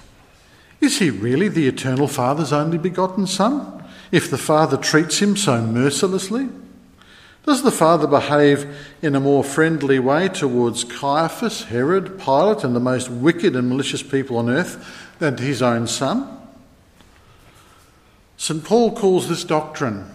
Is 0.80 0.98
he 0.98 1.11
really 1.11 1.46
the 1.46 1.68
eternal 1.68 2.08
Father's 2.08 2.52
only 2.52 2.76
begotten 2.76 3.28
Son, 3.28 3.84
if 4.11 4.28
the 4.28 4.36
Father 4.36 4.76
treats 4.76 5.20
him 5.20 5.36
so 5.36 5.62
mercilessly? 5.62 6.48
Does 7.46 7.62
the 7.62 7.70
Father 7.70 8.08
behave 8.08 8.66
in 9.00 9.14
a 9.14 9.20
more 9.20 9.44
friendly 9.44 10.00
way 10.00 10.26
towards 10.26 10.82
Caiaphas, 10.82 11.62
Herod, 11.66 12.18
Pilate, 12.18 12.64
and 12.64 12.74
the 12.74 12.80
most 12.80 13.08
wicked 13.08 13.54
and 13.54 13.68
malicious 13.68 14.02
people 14.02 14.38
on 14.38 14.50
earth 14.50 15.14
than 15.20 15.36
to 15.36 15.42
his 15.44 15.62
own 15.62 15.86
Son? 15.86 16.39
St. 18.41 18.64
Paul 18.64 18.93
calls 18.97 19.28
this 19.28 19.45
doctrine 19.45 20.11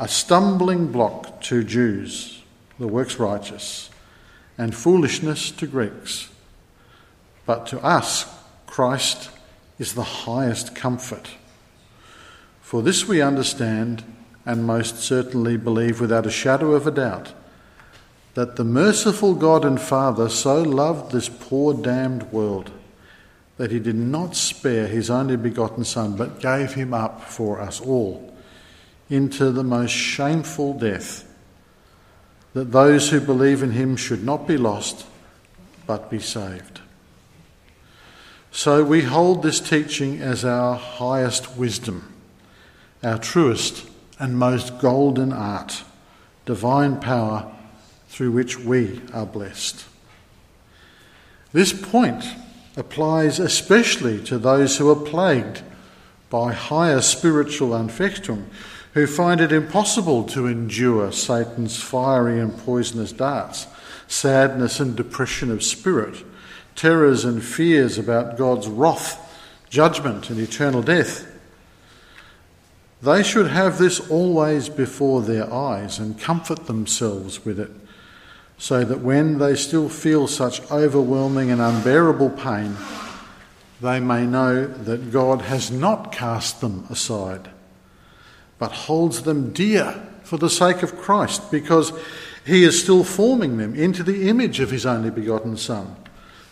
a 0.00 0.08
stumbling 0.08 0.90
block 0.90 1.40
to 1.42 1.62
Jews, 1.62 2.42
the 2.80 2.88
works 2.88 3.20
righteous, 3.20 3.88
and 4.58 4.74
foolishness 4.74 5.52
to 5.52 5.68
Greeks. 5.68 6.28
But 7.46 7.64
to 7.68 7.80
us, 7.84 8.26
Christ 8.66 9.30
is 9.78 9.94
the 9.94 10.26
highest 10.26 10.74
comfort. 10.74 11.36
For 12.62 12.82
this 12.82 13.06
we 13.06 13.22
understand 13.22 14.02
and 14.44 14.66
most 14.66 14.98
certainly 14.98 15.56
believe 15.56 16.00
without 16.00 16.26
a 16.26 16.32
shadow 16.32 16.72
of 16.72 16.84
a 16.84 16.90
doubt 16.90 17.32
that 18.34 18.56
the 18.56 18.64
merciful 18.64 19.36
God 19.36 19.64
and 19.64 19.80
Father 19.80 20.28
so 20.28 20.62
loved 20.62 21.12
this 21.12 21.28
poor 21.28 21.74
damned 21.74 22.24
world 22.32 22.72
that 23.56 23.70
he 23.70 23.78
did 23.78 23.96
not 23.96 24.36
spare 24.36 24.86
his 24.86 25.10
only 25.10 25.36
begotten 25.36 25.84
Son, 25.84 26.16
but 26.16 26.40
gave 26.40 26.74
him 26.74 26.92
up 26.92 27.22
for 27.22 27.60
us 27.60 27.80
all 27.80 28.34
into 29.08 29.50
the 29.50 29.64
most 29.64 29.92
shameful 29.92 30.74
death 30.74 31.22
that 32.52 32.72
those 32.72 33.10
who 33.10 33.20
believe 33.20 33.62
in 33.62 33.72
him 33.72 33.96
should 33.96 34.24
not 34.24 34.46
be 34.46 34.56
lost, 34.56 35.06
but 35.86 36.10
be 36.10 36.18
saved. 36.18 36.80
So 38.50 38.82
we 38.82 39.02
hold 39.02 39.42
this 39.42 39.60
teaching 39.60 40.20
as 40.22 40.42
our 40.44 40.74
highest 40.74 41.56
wisdom, 41.56 42.14
our 43.02 43.18
truest 43.18 43.86
and 44.18 44.38
most 44.38 44.78
golden 44.78 45.32
art, 45.32 45.84
divine 46.46 46.98
power 46.98 47.52
through 48.08 48.32
which 48.32 48.58
we 48.58 49.02
are 49.12 49.26
blessed. 49.26 49.84
This 51.52 51.74
point 51.74 52.24
applies 52.76 53.38
especially 53.38 54.22
to 54.24 54.38
those 54.38 54.76
who 54.76 54.90
are 54.90 54.96
plagued 54.96 55.62
by 56.28 56.52
higher 56.52 57.00
spiritual 57.00 57.70
anfechtung, 57.70 58.44
who 58.92 59.06
find 59.06 59.40
it 59.40 59.52
impossible 59.52 60.24
to 60.24 60.46
endure 60.46 61.12
Satan's 61.12 61.82
fiery 61.82 62.40
and 62.40 62.56
poisonous 62.58 63.12
darts, 63.12 63.66
sadness 64.08 64.80
and 64.80 64.96
depression 64.96 65.50
of 65.50 65.62
spirit, 65.62 66.24
terrors 66.74 67.24
and 67.24 67.42
fears 67.42 67.98
about 67.98 68.36
God's 68.36 68.68
wrath, 68.68 69.22
judgment, 69.68 70.30
and 70.30 70.38
eternal 70.38 70.82
death. 70.82 71.26
They 73.02 73.22
should 73.22 73.48
have 73.48 73.78
this 73.78 74.00
always 74.10 74.68
before 74.68 75.22
their 75.22 75.52
eyes 75.52 75.98
and 75.98 76.18
comfort 76.18 76.66
themselves 76.66 77.44
with 77.44 77.60
it, 77.60 77.70
so 78.58 78.84
that 78.84 79.00
when 79.00 79.38
they 79.38 79.54
still 79.54 79.88
feel 79.88 80.26
such 80.26 80.70
overwhelming 80.70 81.50
and 81.50 81.60
unbearable 81.60 82.30
pain, 82.30 82.76
they 83.80 84.00
may 84.00 84.26
know 84.26 84.66
that 84.66 85.12
God 85.12 85.42
has 85.42 85.70
not 85.70 86.12
cast 86.12 86.60
them 86.60 86.86
aside 86.88 87.50
but 88.58 88.72
holds 88.72 89.22
them 89.22 89.52
dear 89.52 90.02
for 90.22 90.38
the 90.38 90.50
sake 90.50 90.82
of 90.82 90.96
Christ, 90.96 91.50
because 91.50 91.92
he 92.44 92.64
is 92.64 92.82
still 92.82 93.04
forming 93.04 93.58
them 93.58 93.74
into 93.74 94.02
the 94.02 94.28
image 94.28 94.60
of 94.60 94.70
his 94.70 94.86
only 94.86 95.10
begotten 95.10 95.56
Son. 95.56 95.94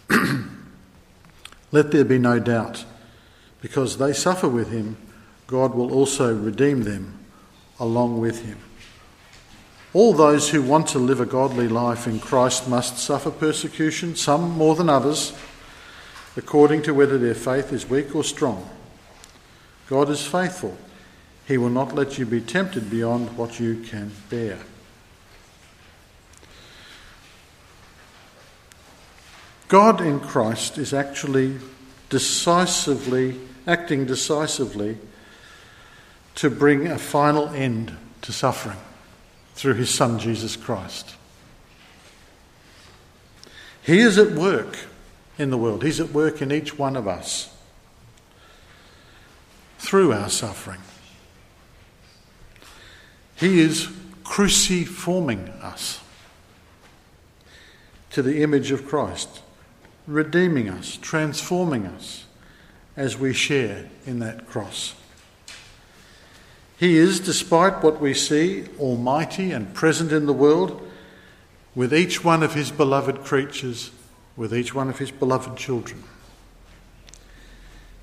Let 1.72 1.90
there 1.90 2.04
be 2.04 2.18
no 2.18 2.38
doubt, 2.38 2.84
because 3.60 3.98
they 3.98 4.12
suffer 4.12 4.48
with 4.48 4.70
him, 4.70 4.96
God 5.46 5.74
will 5.74 5.92
also 5.92 6.34
redeem 6.34 6.82
them 6.82 7.18
along 7.80 8.20
with 8.20 8.44
him. 8.44 8.58
All 9.94 10.12
those 10.12 10.50
who 10.50 10.60
want 10.60 10.88
to 10.88 10.98
live 10.98 11.20
a 11.20 11.26
godly 11.26 11.68
life 11.68 12.08
in 12.08 12.18
Christ 12.18 12.68
must 12.68 12.98
suffer 12.98 13.30
persecution, 13.30 14.16
some 14.16 14.50
more 14.50 14.74
than 14.74 14.88
others, 14.88 15.32
according 16.36 16.82
to 16.82 16.92
whether 16.92 17.16
their 17.16 17.36
faith 17.36 17.72
is 17.72 17.88
weak 17.88 18.12
or 18.12 18.24
strong. 18.24 18.68
God 19.86 20.10
is 20.10 20.26
faithful 20.26 20.76
He 21.46 21.56
will 21.56 21.70
not 21.70 21.94
let 21.94 22.18
you 22.18 22.26
be 22.26 22.40
tempted 22.40 22.90
beyond 22.90 23.36
what 23.36 23.60
you 23.60 23.84
can 23.84 24.10
bear. 24.28 24.58
God 29.68 30.00
in 30.00 30.18
Christ 30.18 30.76
is 30.76 30.92
actually 30.92 31.58
decisively, 32.10 33.38
acting 33.64 34.06
decisively 34.06 34.98
to 36.34 36.50
bring 36.50 36.88
a 36.88 36.98
final 36.98 37.48
end 37.50 37.96
to 38.22 38.32
suffering 38.32 38.78
through 39.54 39.74
his 39.74 39.90
Son 39.90 40.18
Jesus 40.18 40.56
Christ. 40.56 41.14
He 43.82 44.00
is 44.00 44.18
at 44.18 44.32
work 44.32 44.78
in 45.38 45.50
the 45.50 45.58
world, 45.58 45.82
he's 45.82 46.00
at 46.00 46.10
work 46.10 46.40
in 46.40 46.52
each 46.52 46.78
one 46.78 46.96
of 46.96 47.08
us 47.08 47.54
through 49.78 50.12
our 50.12 50.28
suffering. 50.28 50.80
He 53.36 53.60
is 53.60 53.88
cruciforming 54.24 55.50
us 55.62 56.00
to 58.10 58.22
the 58.22 58.42
image 58.42 58.70
of 58.70 58.86
Christ, 58.86 59.42
redeeming 60.06 60.68
us, 60.68 60.96
transforming 60.96 61.86
us 61.86 62.24
as 62.96 63.18
we 63.18 63.32
share 63.32 63.90
in 64.06 64.20
that 64.20 64.46
cross. 64.46 64.94
He 66.76 66.96
is, 66.96 67.20
despite 67.20 67.82
what 67.82 68.00
we 68.00 68.14
see, 68.14 68.64
almighty 68.78 69.52
and 69.52 69.72
present 69.74 70.12
in 70.12 70.26
the 70.26 70.32
world, 70.32 70.80
with 71.74 71.94
each 71.94 72.24
one 72.24 72.42
of 72.42 72.54
his 72.54 72.70
beloved 72.70 73.24
creatures, 73.24 73.90
with 74.36 74.54
each 74.54 74.74
one 74.74 74.88
of 74.88 74.98
his 74.98 75.10
beloved 75.10 75.56
children. 75.56 76.02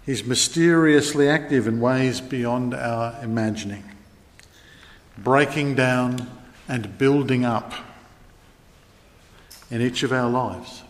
He's 0.06 0.26
mysteriously 0.26 1.30
active 1.30 1.68
in 1.68 1.80
ways 1.80 2.22
beyond 2.22 2.74
our 2.74 3.16
imagining, 3.22 3.84
breaking 5.18 5.76
down 5.76 6.30
and 6.68 6.98
building 6.98 7.46
up 7.46 7.74
in 9.70 9.82
each 9.82 10.04
of 10.04 10.12
our 10.12 10.30
lives. 10.30 10.84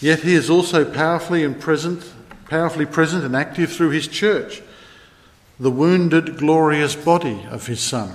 Yet 0.00 0.20
he 0.20 0.34
is 0.34 0.48
also 0.48 0.84
powerfully 0.84 1.44
and 1.44 1.60
present, 1.60 2.04
powerfully 2.48 2.86
present 2.86 3.24
and 3.24 3.36
active 3.36 3.72
through 3.72 3.90
his 3.90 4.08
church, 4.08 4.62
the 5.60 5.70
wounded, 5.70 6.36
glorious 6.36 6.94
body 6.94 7.46
of 7.50 7.66
his 7.66 7.80
Son, 7.80 8.14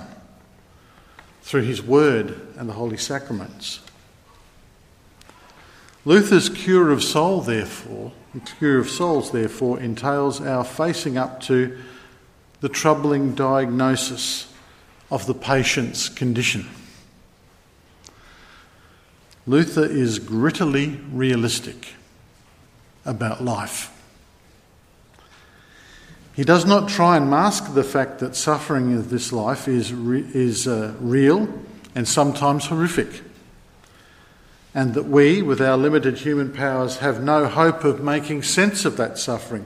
through 1.42 1.62
his 1.62 1.82
word 1.82 2.40
and 2.56 2.68
the 2.68 2.72
holy 2.72 2.96
sacraments. 2.96 3.80
Luther's 6.06 6.48
cure 6.48 6.90
of 6.90 7.02
soul, 7.02 7.40
therefore, 7.40 8.12
cure 8.58 8.78
of 8.78 8.90
souls, 8.90 9.30
therefore, 9.30 9.80
entails 9.80 10.40
our 10.40 10.64
facing 10.64 11.16
up 11.16 11.40
to 11.40 11.78
the 12.60 12.68
troubling 12.68 13.34
diagnosis 13.34 14.52
of 15.10 15.26
the 15.26 15.34
patient's 15.34 16.08
condition. 16.08 16.66
Luther 19.46 19.84
is 19.84 20.18
grittily 20.18 21.02
realistic 21.12 21.94
about 23.04 23.44
life. 23.44 23.93
He 26.34 26.44
does 26.44 26.66
not 26.66 26.88
try 26.88 27.16
and 27.16 27.30
mask 27.30 27.74
the 27.74 27.84
fact 27.84 28.18
that 28.18 28.34
suffering 28.34 28.94
of 28.94 29.10
this 29.10 29.32
life 29.32 29.68
is, 29.68 29.92
re- 29.92 30.28
is 30.34 30.66
uh, 30.66 30.94
real 30.98 31.48
and 31.94 32.08
sometimes 32.08 32.66
horrific 32.66 33.22
and 34.74 34.94
that 34.94 35.04
we, 35.04 35.40
with 35.40 35.60
our 35.60 35.76
limited 35.76 36.18
human 36.18 36.52
powers, 36.52 36.98
have 36.98 37.22
no 37.22 37.46
hope 37.46 37.84
of 37.84 38.02
making 38.02 38.42
sense 38.42 38.84
of 38.84 38.96
that 38.96 39.18
suffering. 39.18 39.64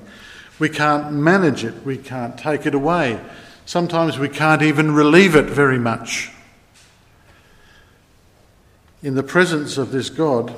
We 0.58 0.68
can't 0.68 1.12
manage 1.12 1.64
it, 1.64 1.82
we 1.84 1.96
can't 1.96 2.36
take 2.36 2.66
it 2.66 2.74
away. 2.74 3.18
Sometimes 3.64 4.18
we 4.18 4.28
can't 4.28 4.62
even 4.62 4.92
relieve 4.92 5.34
it 5.34 5.46
very 5.46 5.78
much. 5.78 6.30
In 9.02 9.14
the 9.14 9.22
presence 9.22 9.78
of 9.78 9.92
this 9.92 10.10
God, 10.10 10.54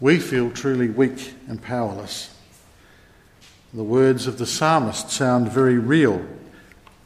we 0.00 0.18
feel 0.18 0.50
truly 0.50 0.90
weak 0.90 1.34
and 1.48 1.62
powerless. 1.62 2.34
The 3.74 3.84
words 3.84 4.26
of 4.26 4.38
the 4.38 4.46
psalmist 4.46 5.10
sound 5.10 5.52
very 5.52 5.78
real. 5.78 6.24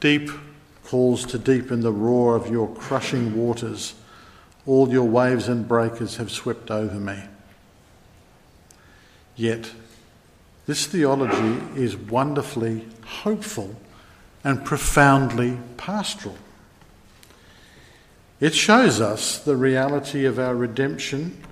Deep 0.00 0.30
calls 0.84 1.26
to 1.26 1.38
deep 1.38 1.72
in 1.72 1.80
the 1.80 1.92
roar 1.92 2.36
of 2.36 2.50
your 2.50 2.72
crushing 2.74 3.36
waters. 3.36 3.94
All 4.64 4.88
your 4.88 5.08
waves 5.08 5.48
and 5.48 5.66
breakers 5.66 6.16
have 6.16 6.30
swept 6.30 6.70
over 6.70 6.94
me. 6.94 7.20
Yet, 9.34 9.72
this 10.66 10.86
theology 10.86 11.80
is 11.80 11.96
wonderfully 11.96 12.86
hopeful 13.04 13.74
and 14.44 14.64
profoundly 14.64 15.58
pastoral. 15.76 16.36
It 18.38 18.54
shows 18.54 19.00
us 19.00 19.38
the 19.38 19.56
reality 19.56 20.24
of 20.24 20.38
our 20.38 20.54
redemption, 20.54 21.42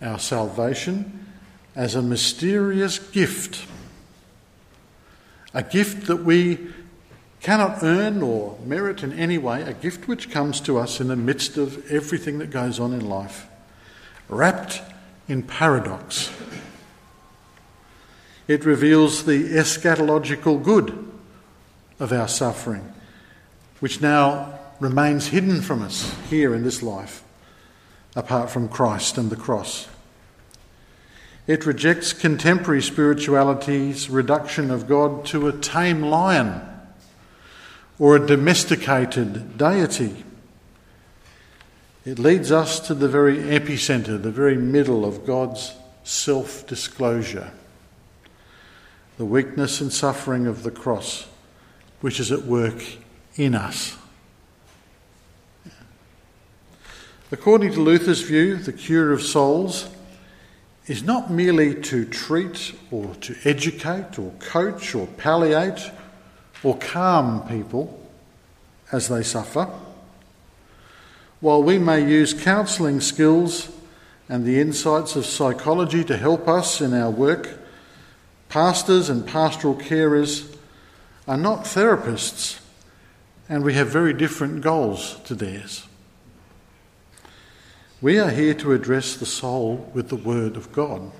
our 0.00 0.18
salvation, 0.18 1.26
as 1.74 1.94
a 1.94 2.02
mysterious 2.02 2.98
gift. 2.98 3.66
A 5.54 5.62
gift 5.62 6.08
that 6.08 6.24
we 6.24 6.58
cannot 7.40 7.82
earn 7.82 8.22
or 8.22 8.58
merit 8.64 9.02
in 9.02 9.12
any 9.12 9.38
way, 9.38 9.62
a 9.62 9.72
gift 9.72 10.08
which 10.08 10.30
comes 10.30 10.60
to 10.62 10.78
us 10.78 11.00
in 11.00 11.08
the 11.08 11.16
midst 11.16 11.56
of 11.56 11.90
everything 11.90 12.38
that 12.38 12.50
goes 12.50 12.80
on 12.80 12.92
in 12.92 13.08
life, 13.08 13.46
wrapped 14.28 14.82
in 15.28 15.42
paradox. 15.42 16.30
It 18.48 18.64
reveals 18.64 19.24
the 19.24 19.44
eschatological 19.50 20.62
good 20.62 21.12
of 22.00 22.12
our 22.12 22.28
suffering, 22.28 22.92
which 23.80 24.00
now 24.00 24.58
remains 24.80 25.28
hidden 25.28 25.62
from 25.62 25.82
us 25.82 26.14
here 26.28 26.54
in 26.54 26.64
this 26.64 26.82
life, 26.82 27.22
apart 28.16 28.50
from 28.50 28.68
Christ 28.68 29.18
and 29.18 29.30
the 29.30 29.36
cross. 29.36 29.86
It 31.46 31.66
rejects 31.66 32.14
contemporary 32.14 32.80
spirituality's 32.80 34.08
reduction 34.08 34.70
of 34.70 34.88
God 34.88 35.26
to 35.26 35.46
a 35.46 35.52
tame 35.52 36.00
lion 36.02 36.62
or 37.98 38.16
a 38.16 38.26
domesticated 38.26 39.58
deity. 39.58 40.24
It 42.06 42.18
leads 42.18 42.50
us 42.50 42.80
to 42.80 42.94
the 42.94 43.08
very 43.08 43.36
epicenter, 43.36 44.22
the 44.22 44.30
very 44.30 44.56
middle 44.56 45.04
of 45.04 45.26
God's 45.26 45.74
self 46.02 46.66
disclosure, 46.66 47.50
the 49.18 49.24
weakness 49.26 49.80
and 49.82 49.92
suffering 49.92 50.46
of 50.46 50.62
the 50.62 50.70
cross, 50.70 51.26
which 52.00 52.20
is 52.20 52.32
at 52.32 52.42
work 52.42 52.82
in 53.36 53.54
us. 53.54 53.96
According 57.30 57.72
to 57.72 57.80
Luther's 57.80 58.20
view, 58.22 58.56
the 58.56 58.72
cure 58.72 59.12
of 59.12 59.22
souls 59.22 59.88
is 60.86 61.02
not 61.02 61.30
merely 61.30 61.74
to 61.74 62.04
treat 62.04 62.74
or 62.90 63.14
to 63.16 63.34
educate 63.44 64.18
or 64.18 64.30
coach 64.38 64.94
or 64.94 65.06
palliate 65.06 65.90
or 66.62 66.76
calm 66.78 67.46
people 67.48 68.00
as 68.92 69.08
they 69.08 69.22
suffer. 69.22 69.68
While 71.40 71.62
we 71.62 71.78
may 71.78 72.06
use 72.06 72.34
counselling 72.34 73.00
skills 73.00 73.70
and 74.28 74.44
the 74.44 74.60
insights 74.60 75.16
of 75.16 75.26
psychology 75.26 76.04
to 76.04 76.16
help 76.16 76.48
us 76.48 76.80
in 76.80 76.94
our 76.94 77.10
work, 77.10 77.58
pastors 78.48 79.08
and 79.08 79.26
pastoral 79.26 79.74
carers 79.74 80.54
are 81.26 81.36
not 81.36 81.64
therapists, 81.64 82.60
and 83.48 83.64
we 83.64 83.74
have 83.74 83.88
very 83.88 84.12
different 84.12 84.60
goals 84.60 85.18
to 85.24 85.34
theirs. 85.34 85.86
We 88.04 88.18
are 88.18 88.28
here 88.28 88.52
to 88.56 88.74
address 88.74 89.16
the 89.16 89.24
soul 89.24 89.90
with 89.94 90.10
the 90.10 90.16
Word 90.16 90.58
of 90.58 90.70
God, 90.72 91.10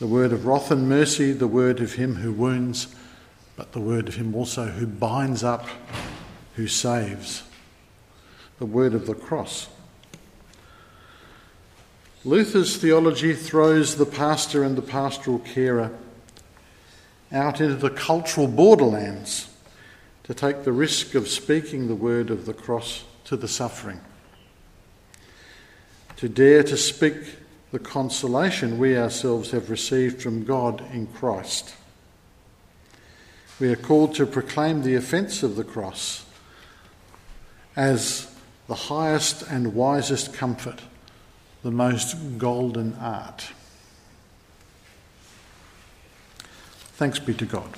the 0.00 0.08
word 0.08 0.32
of 0.32 0.44
wrath 0.44 0.72
and 0.72 0.88
mercy, 0.88 1.30
the 1.30 1.46
word 1.46 1.78
of 1.78 1.92
Him 1.92 2.16
who 2.16 2.32
wounds 2.32 2.92
but 3.54 3.70
the 3.70 3.78
word 3.78 4.08
of 4.08 4.16
Him 4.16 4.34
also 4.34 4.64
who 4.64 4.88
binds 4.88 5.44
up, 5.44 5.64
who 6.56 6.66
saves. 6.66 7.44
The 8.58 8.66
word 8.66 8.92
of 8.92 9.06
the 9.06 9.14
cross. 9.14 9.68
Luther's 12.24 12.76
theology 12.76 13.32
throws 13.32 13.94
the 13.94 14.04
pastor 14.04 14.64
and 14.64 14.74
the 14.74 14.82
pastoral 14.82 15.38
carer 15.38 15.96
out 17.30 17.60
into 17.60 17.76
the 17.76 17.90
cultural 17.90 18.48
borderlands 18.48 19.48
to 20.24 20.34
take 20.34 20.64
the 20.64 20.72
risk 20.72 21.14
of 21.14 21.28
speaking 21.28 21.86
the 21.86 21.94
word 21.94 22.30
of 22.30 22.46
the 22.46 22.52
cross 22.52 23.04
to 23.26 23.36
the 23.36 23.46
suffering. 23.46 24.00
To 26.22 26.28
dare 26.28 26.62
to 26.62 26.76
speak 26.76 27.16
the 27.72 27.80
consolation 27.80 28.78
we 28.78 28.96
ourselves 28.96 29.50
have 29.50 29.70
received 29.70 30.22
from 30.22 30.44
God 30.44 30.80
in 30.92 31.08
Christ. 31.08 31.74
We 33.58 33.72
are 33.72 33.76
called 33.76 34.14
to 34.14 34.26
proclaim 34.26 34.84
the 34.84 34.94
offence 34.94 35.42
of 35.42 35.56
the 35.56 35.64
cross 35.64 36.24
as 37.74 38.32
the 38.68 38.76
highest 38.76 39.42
and 39.50 39.74
wisest 39.74 40.32
comfort, 40.32 40.82
the 41.64 41.72
most 41.72 42.38
golden 42.38 42.94
art. 43.00 43.48
Thanks 46.94 47.18
be 47.18 47.34
to 47.34 47.46
God. 47.46 47.68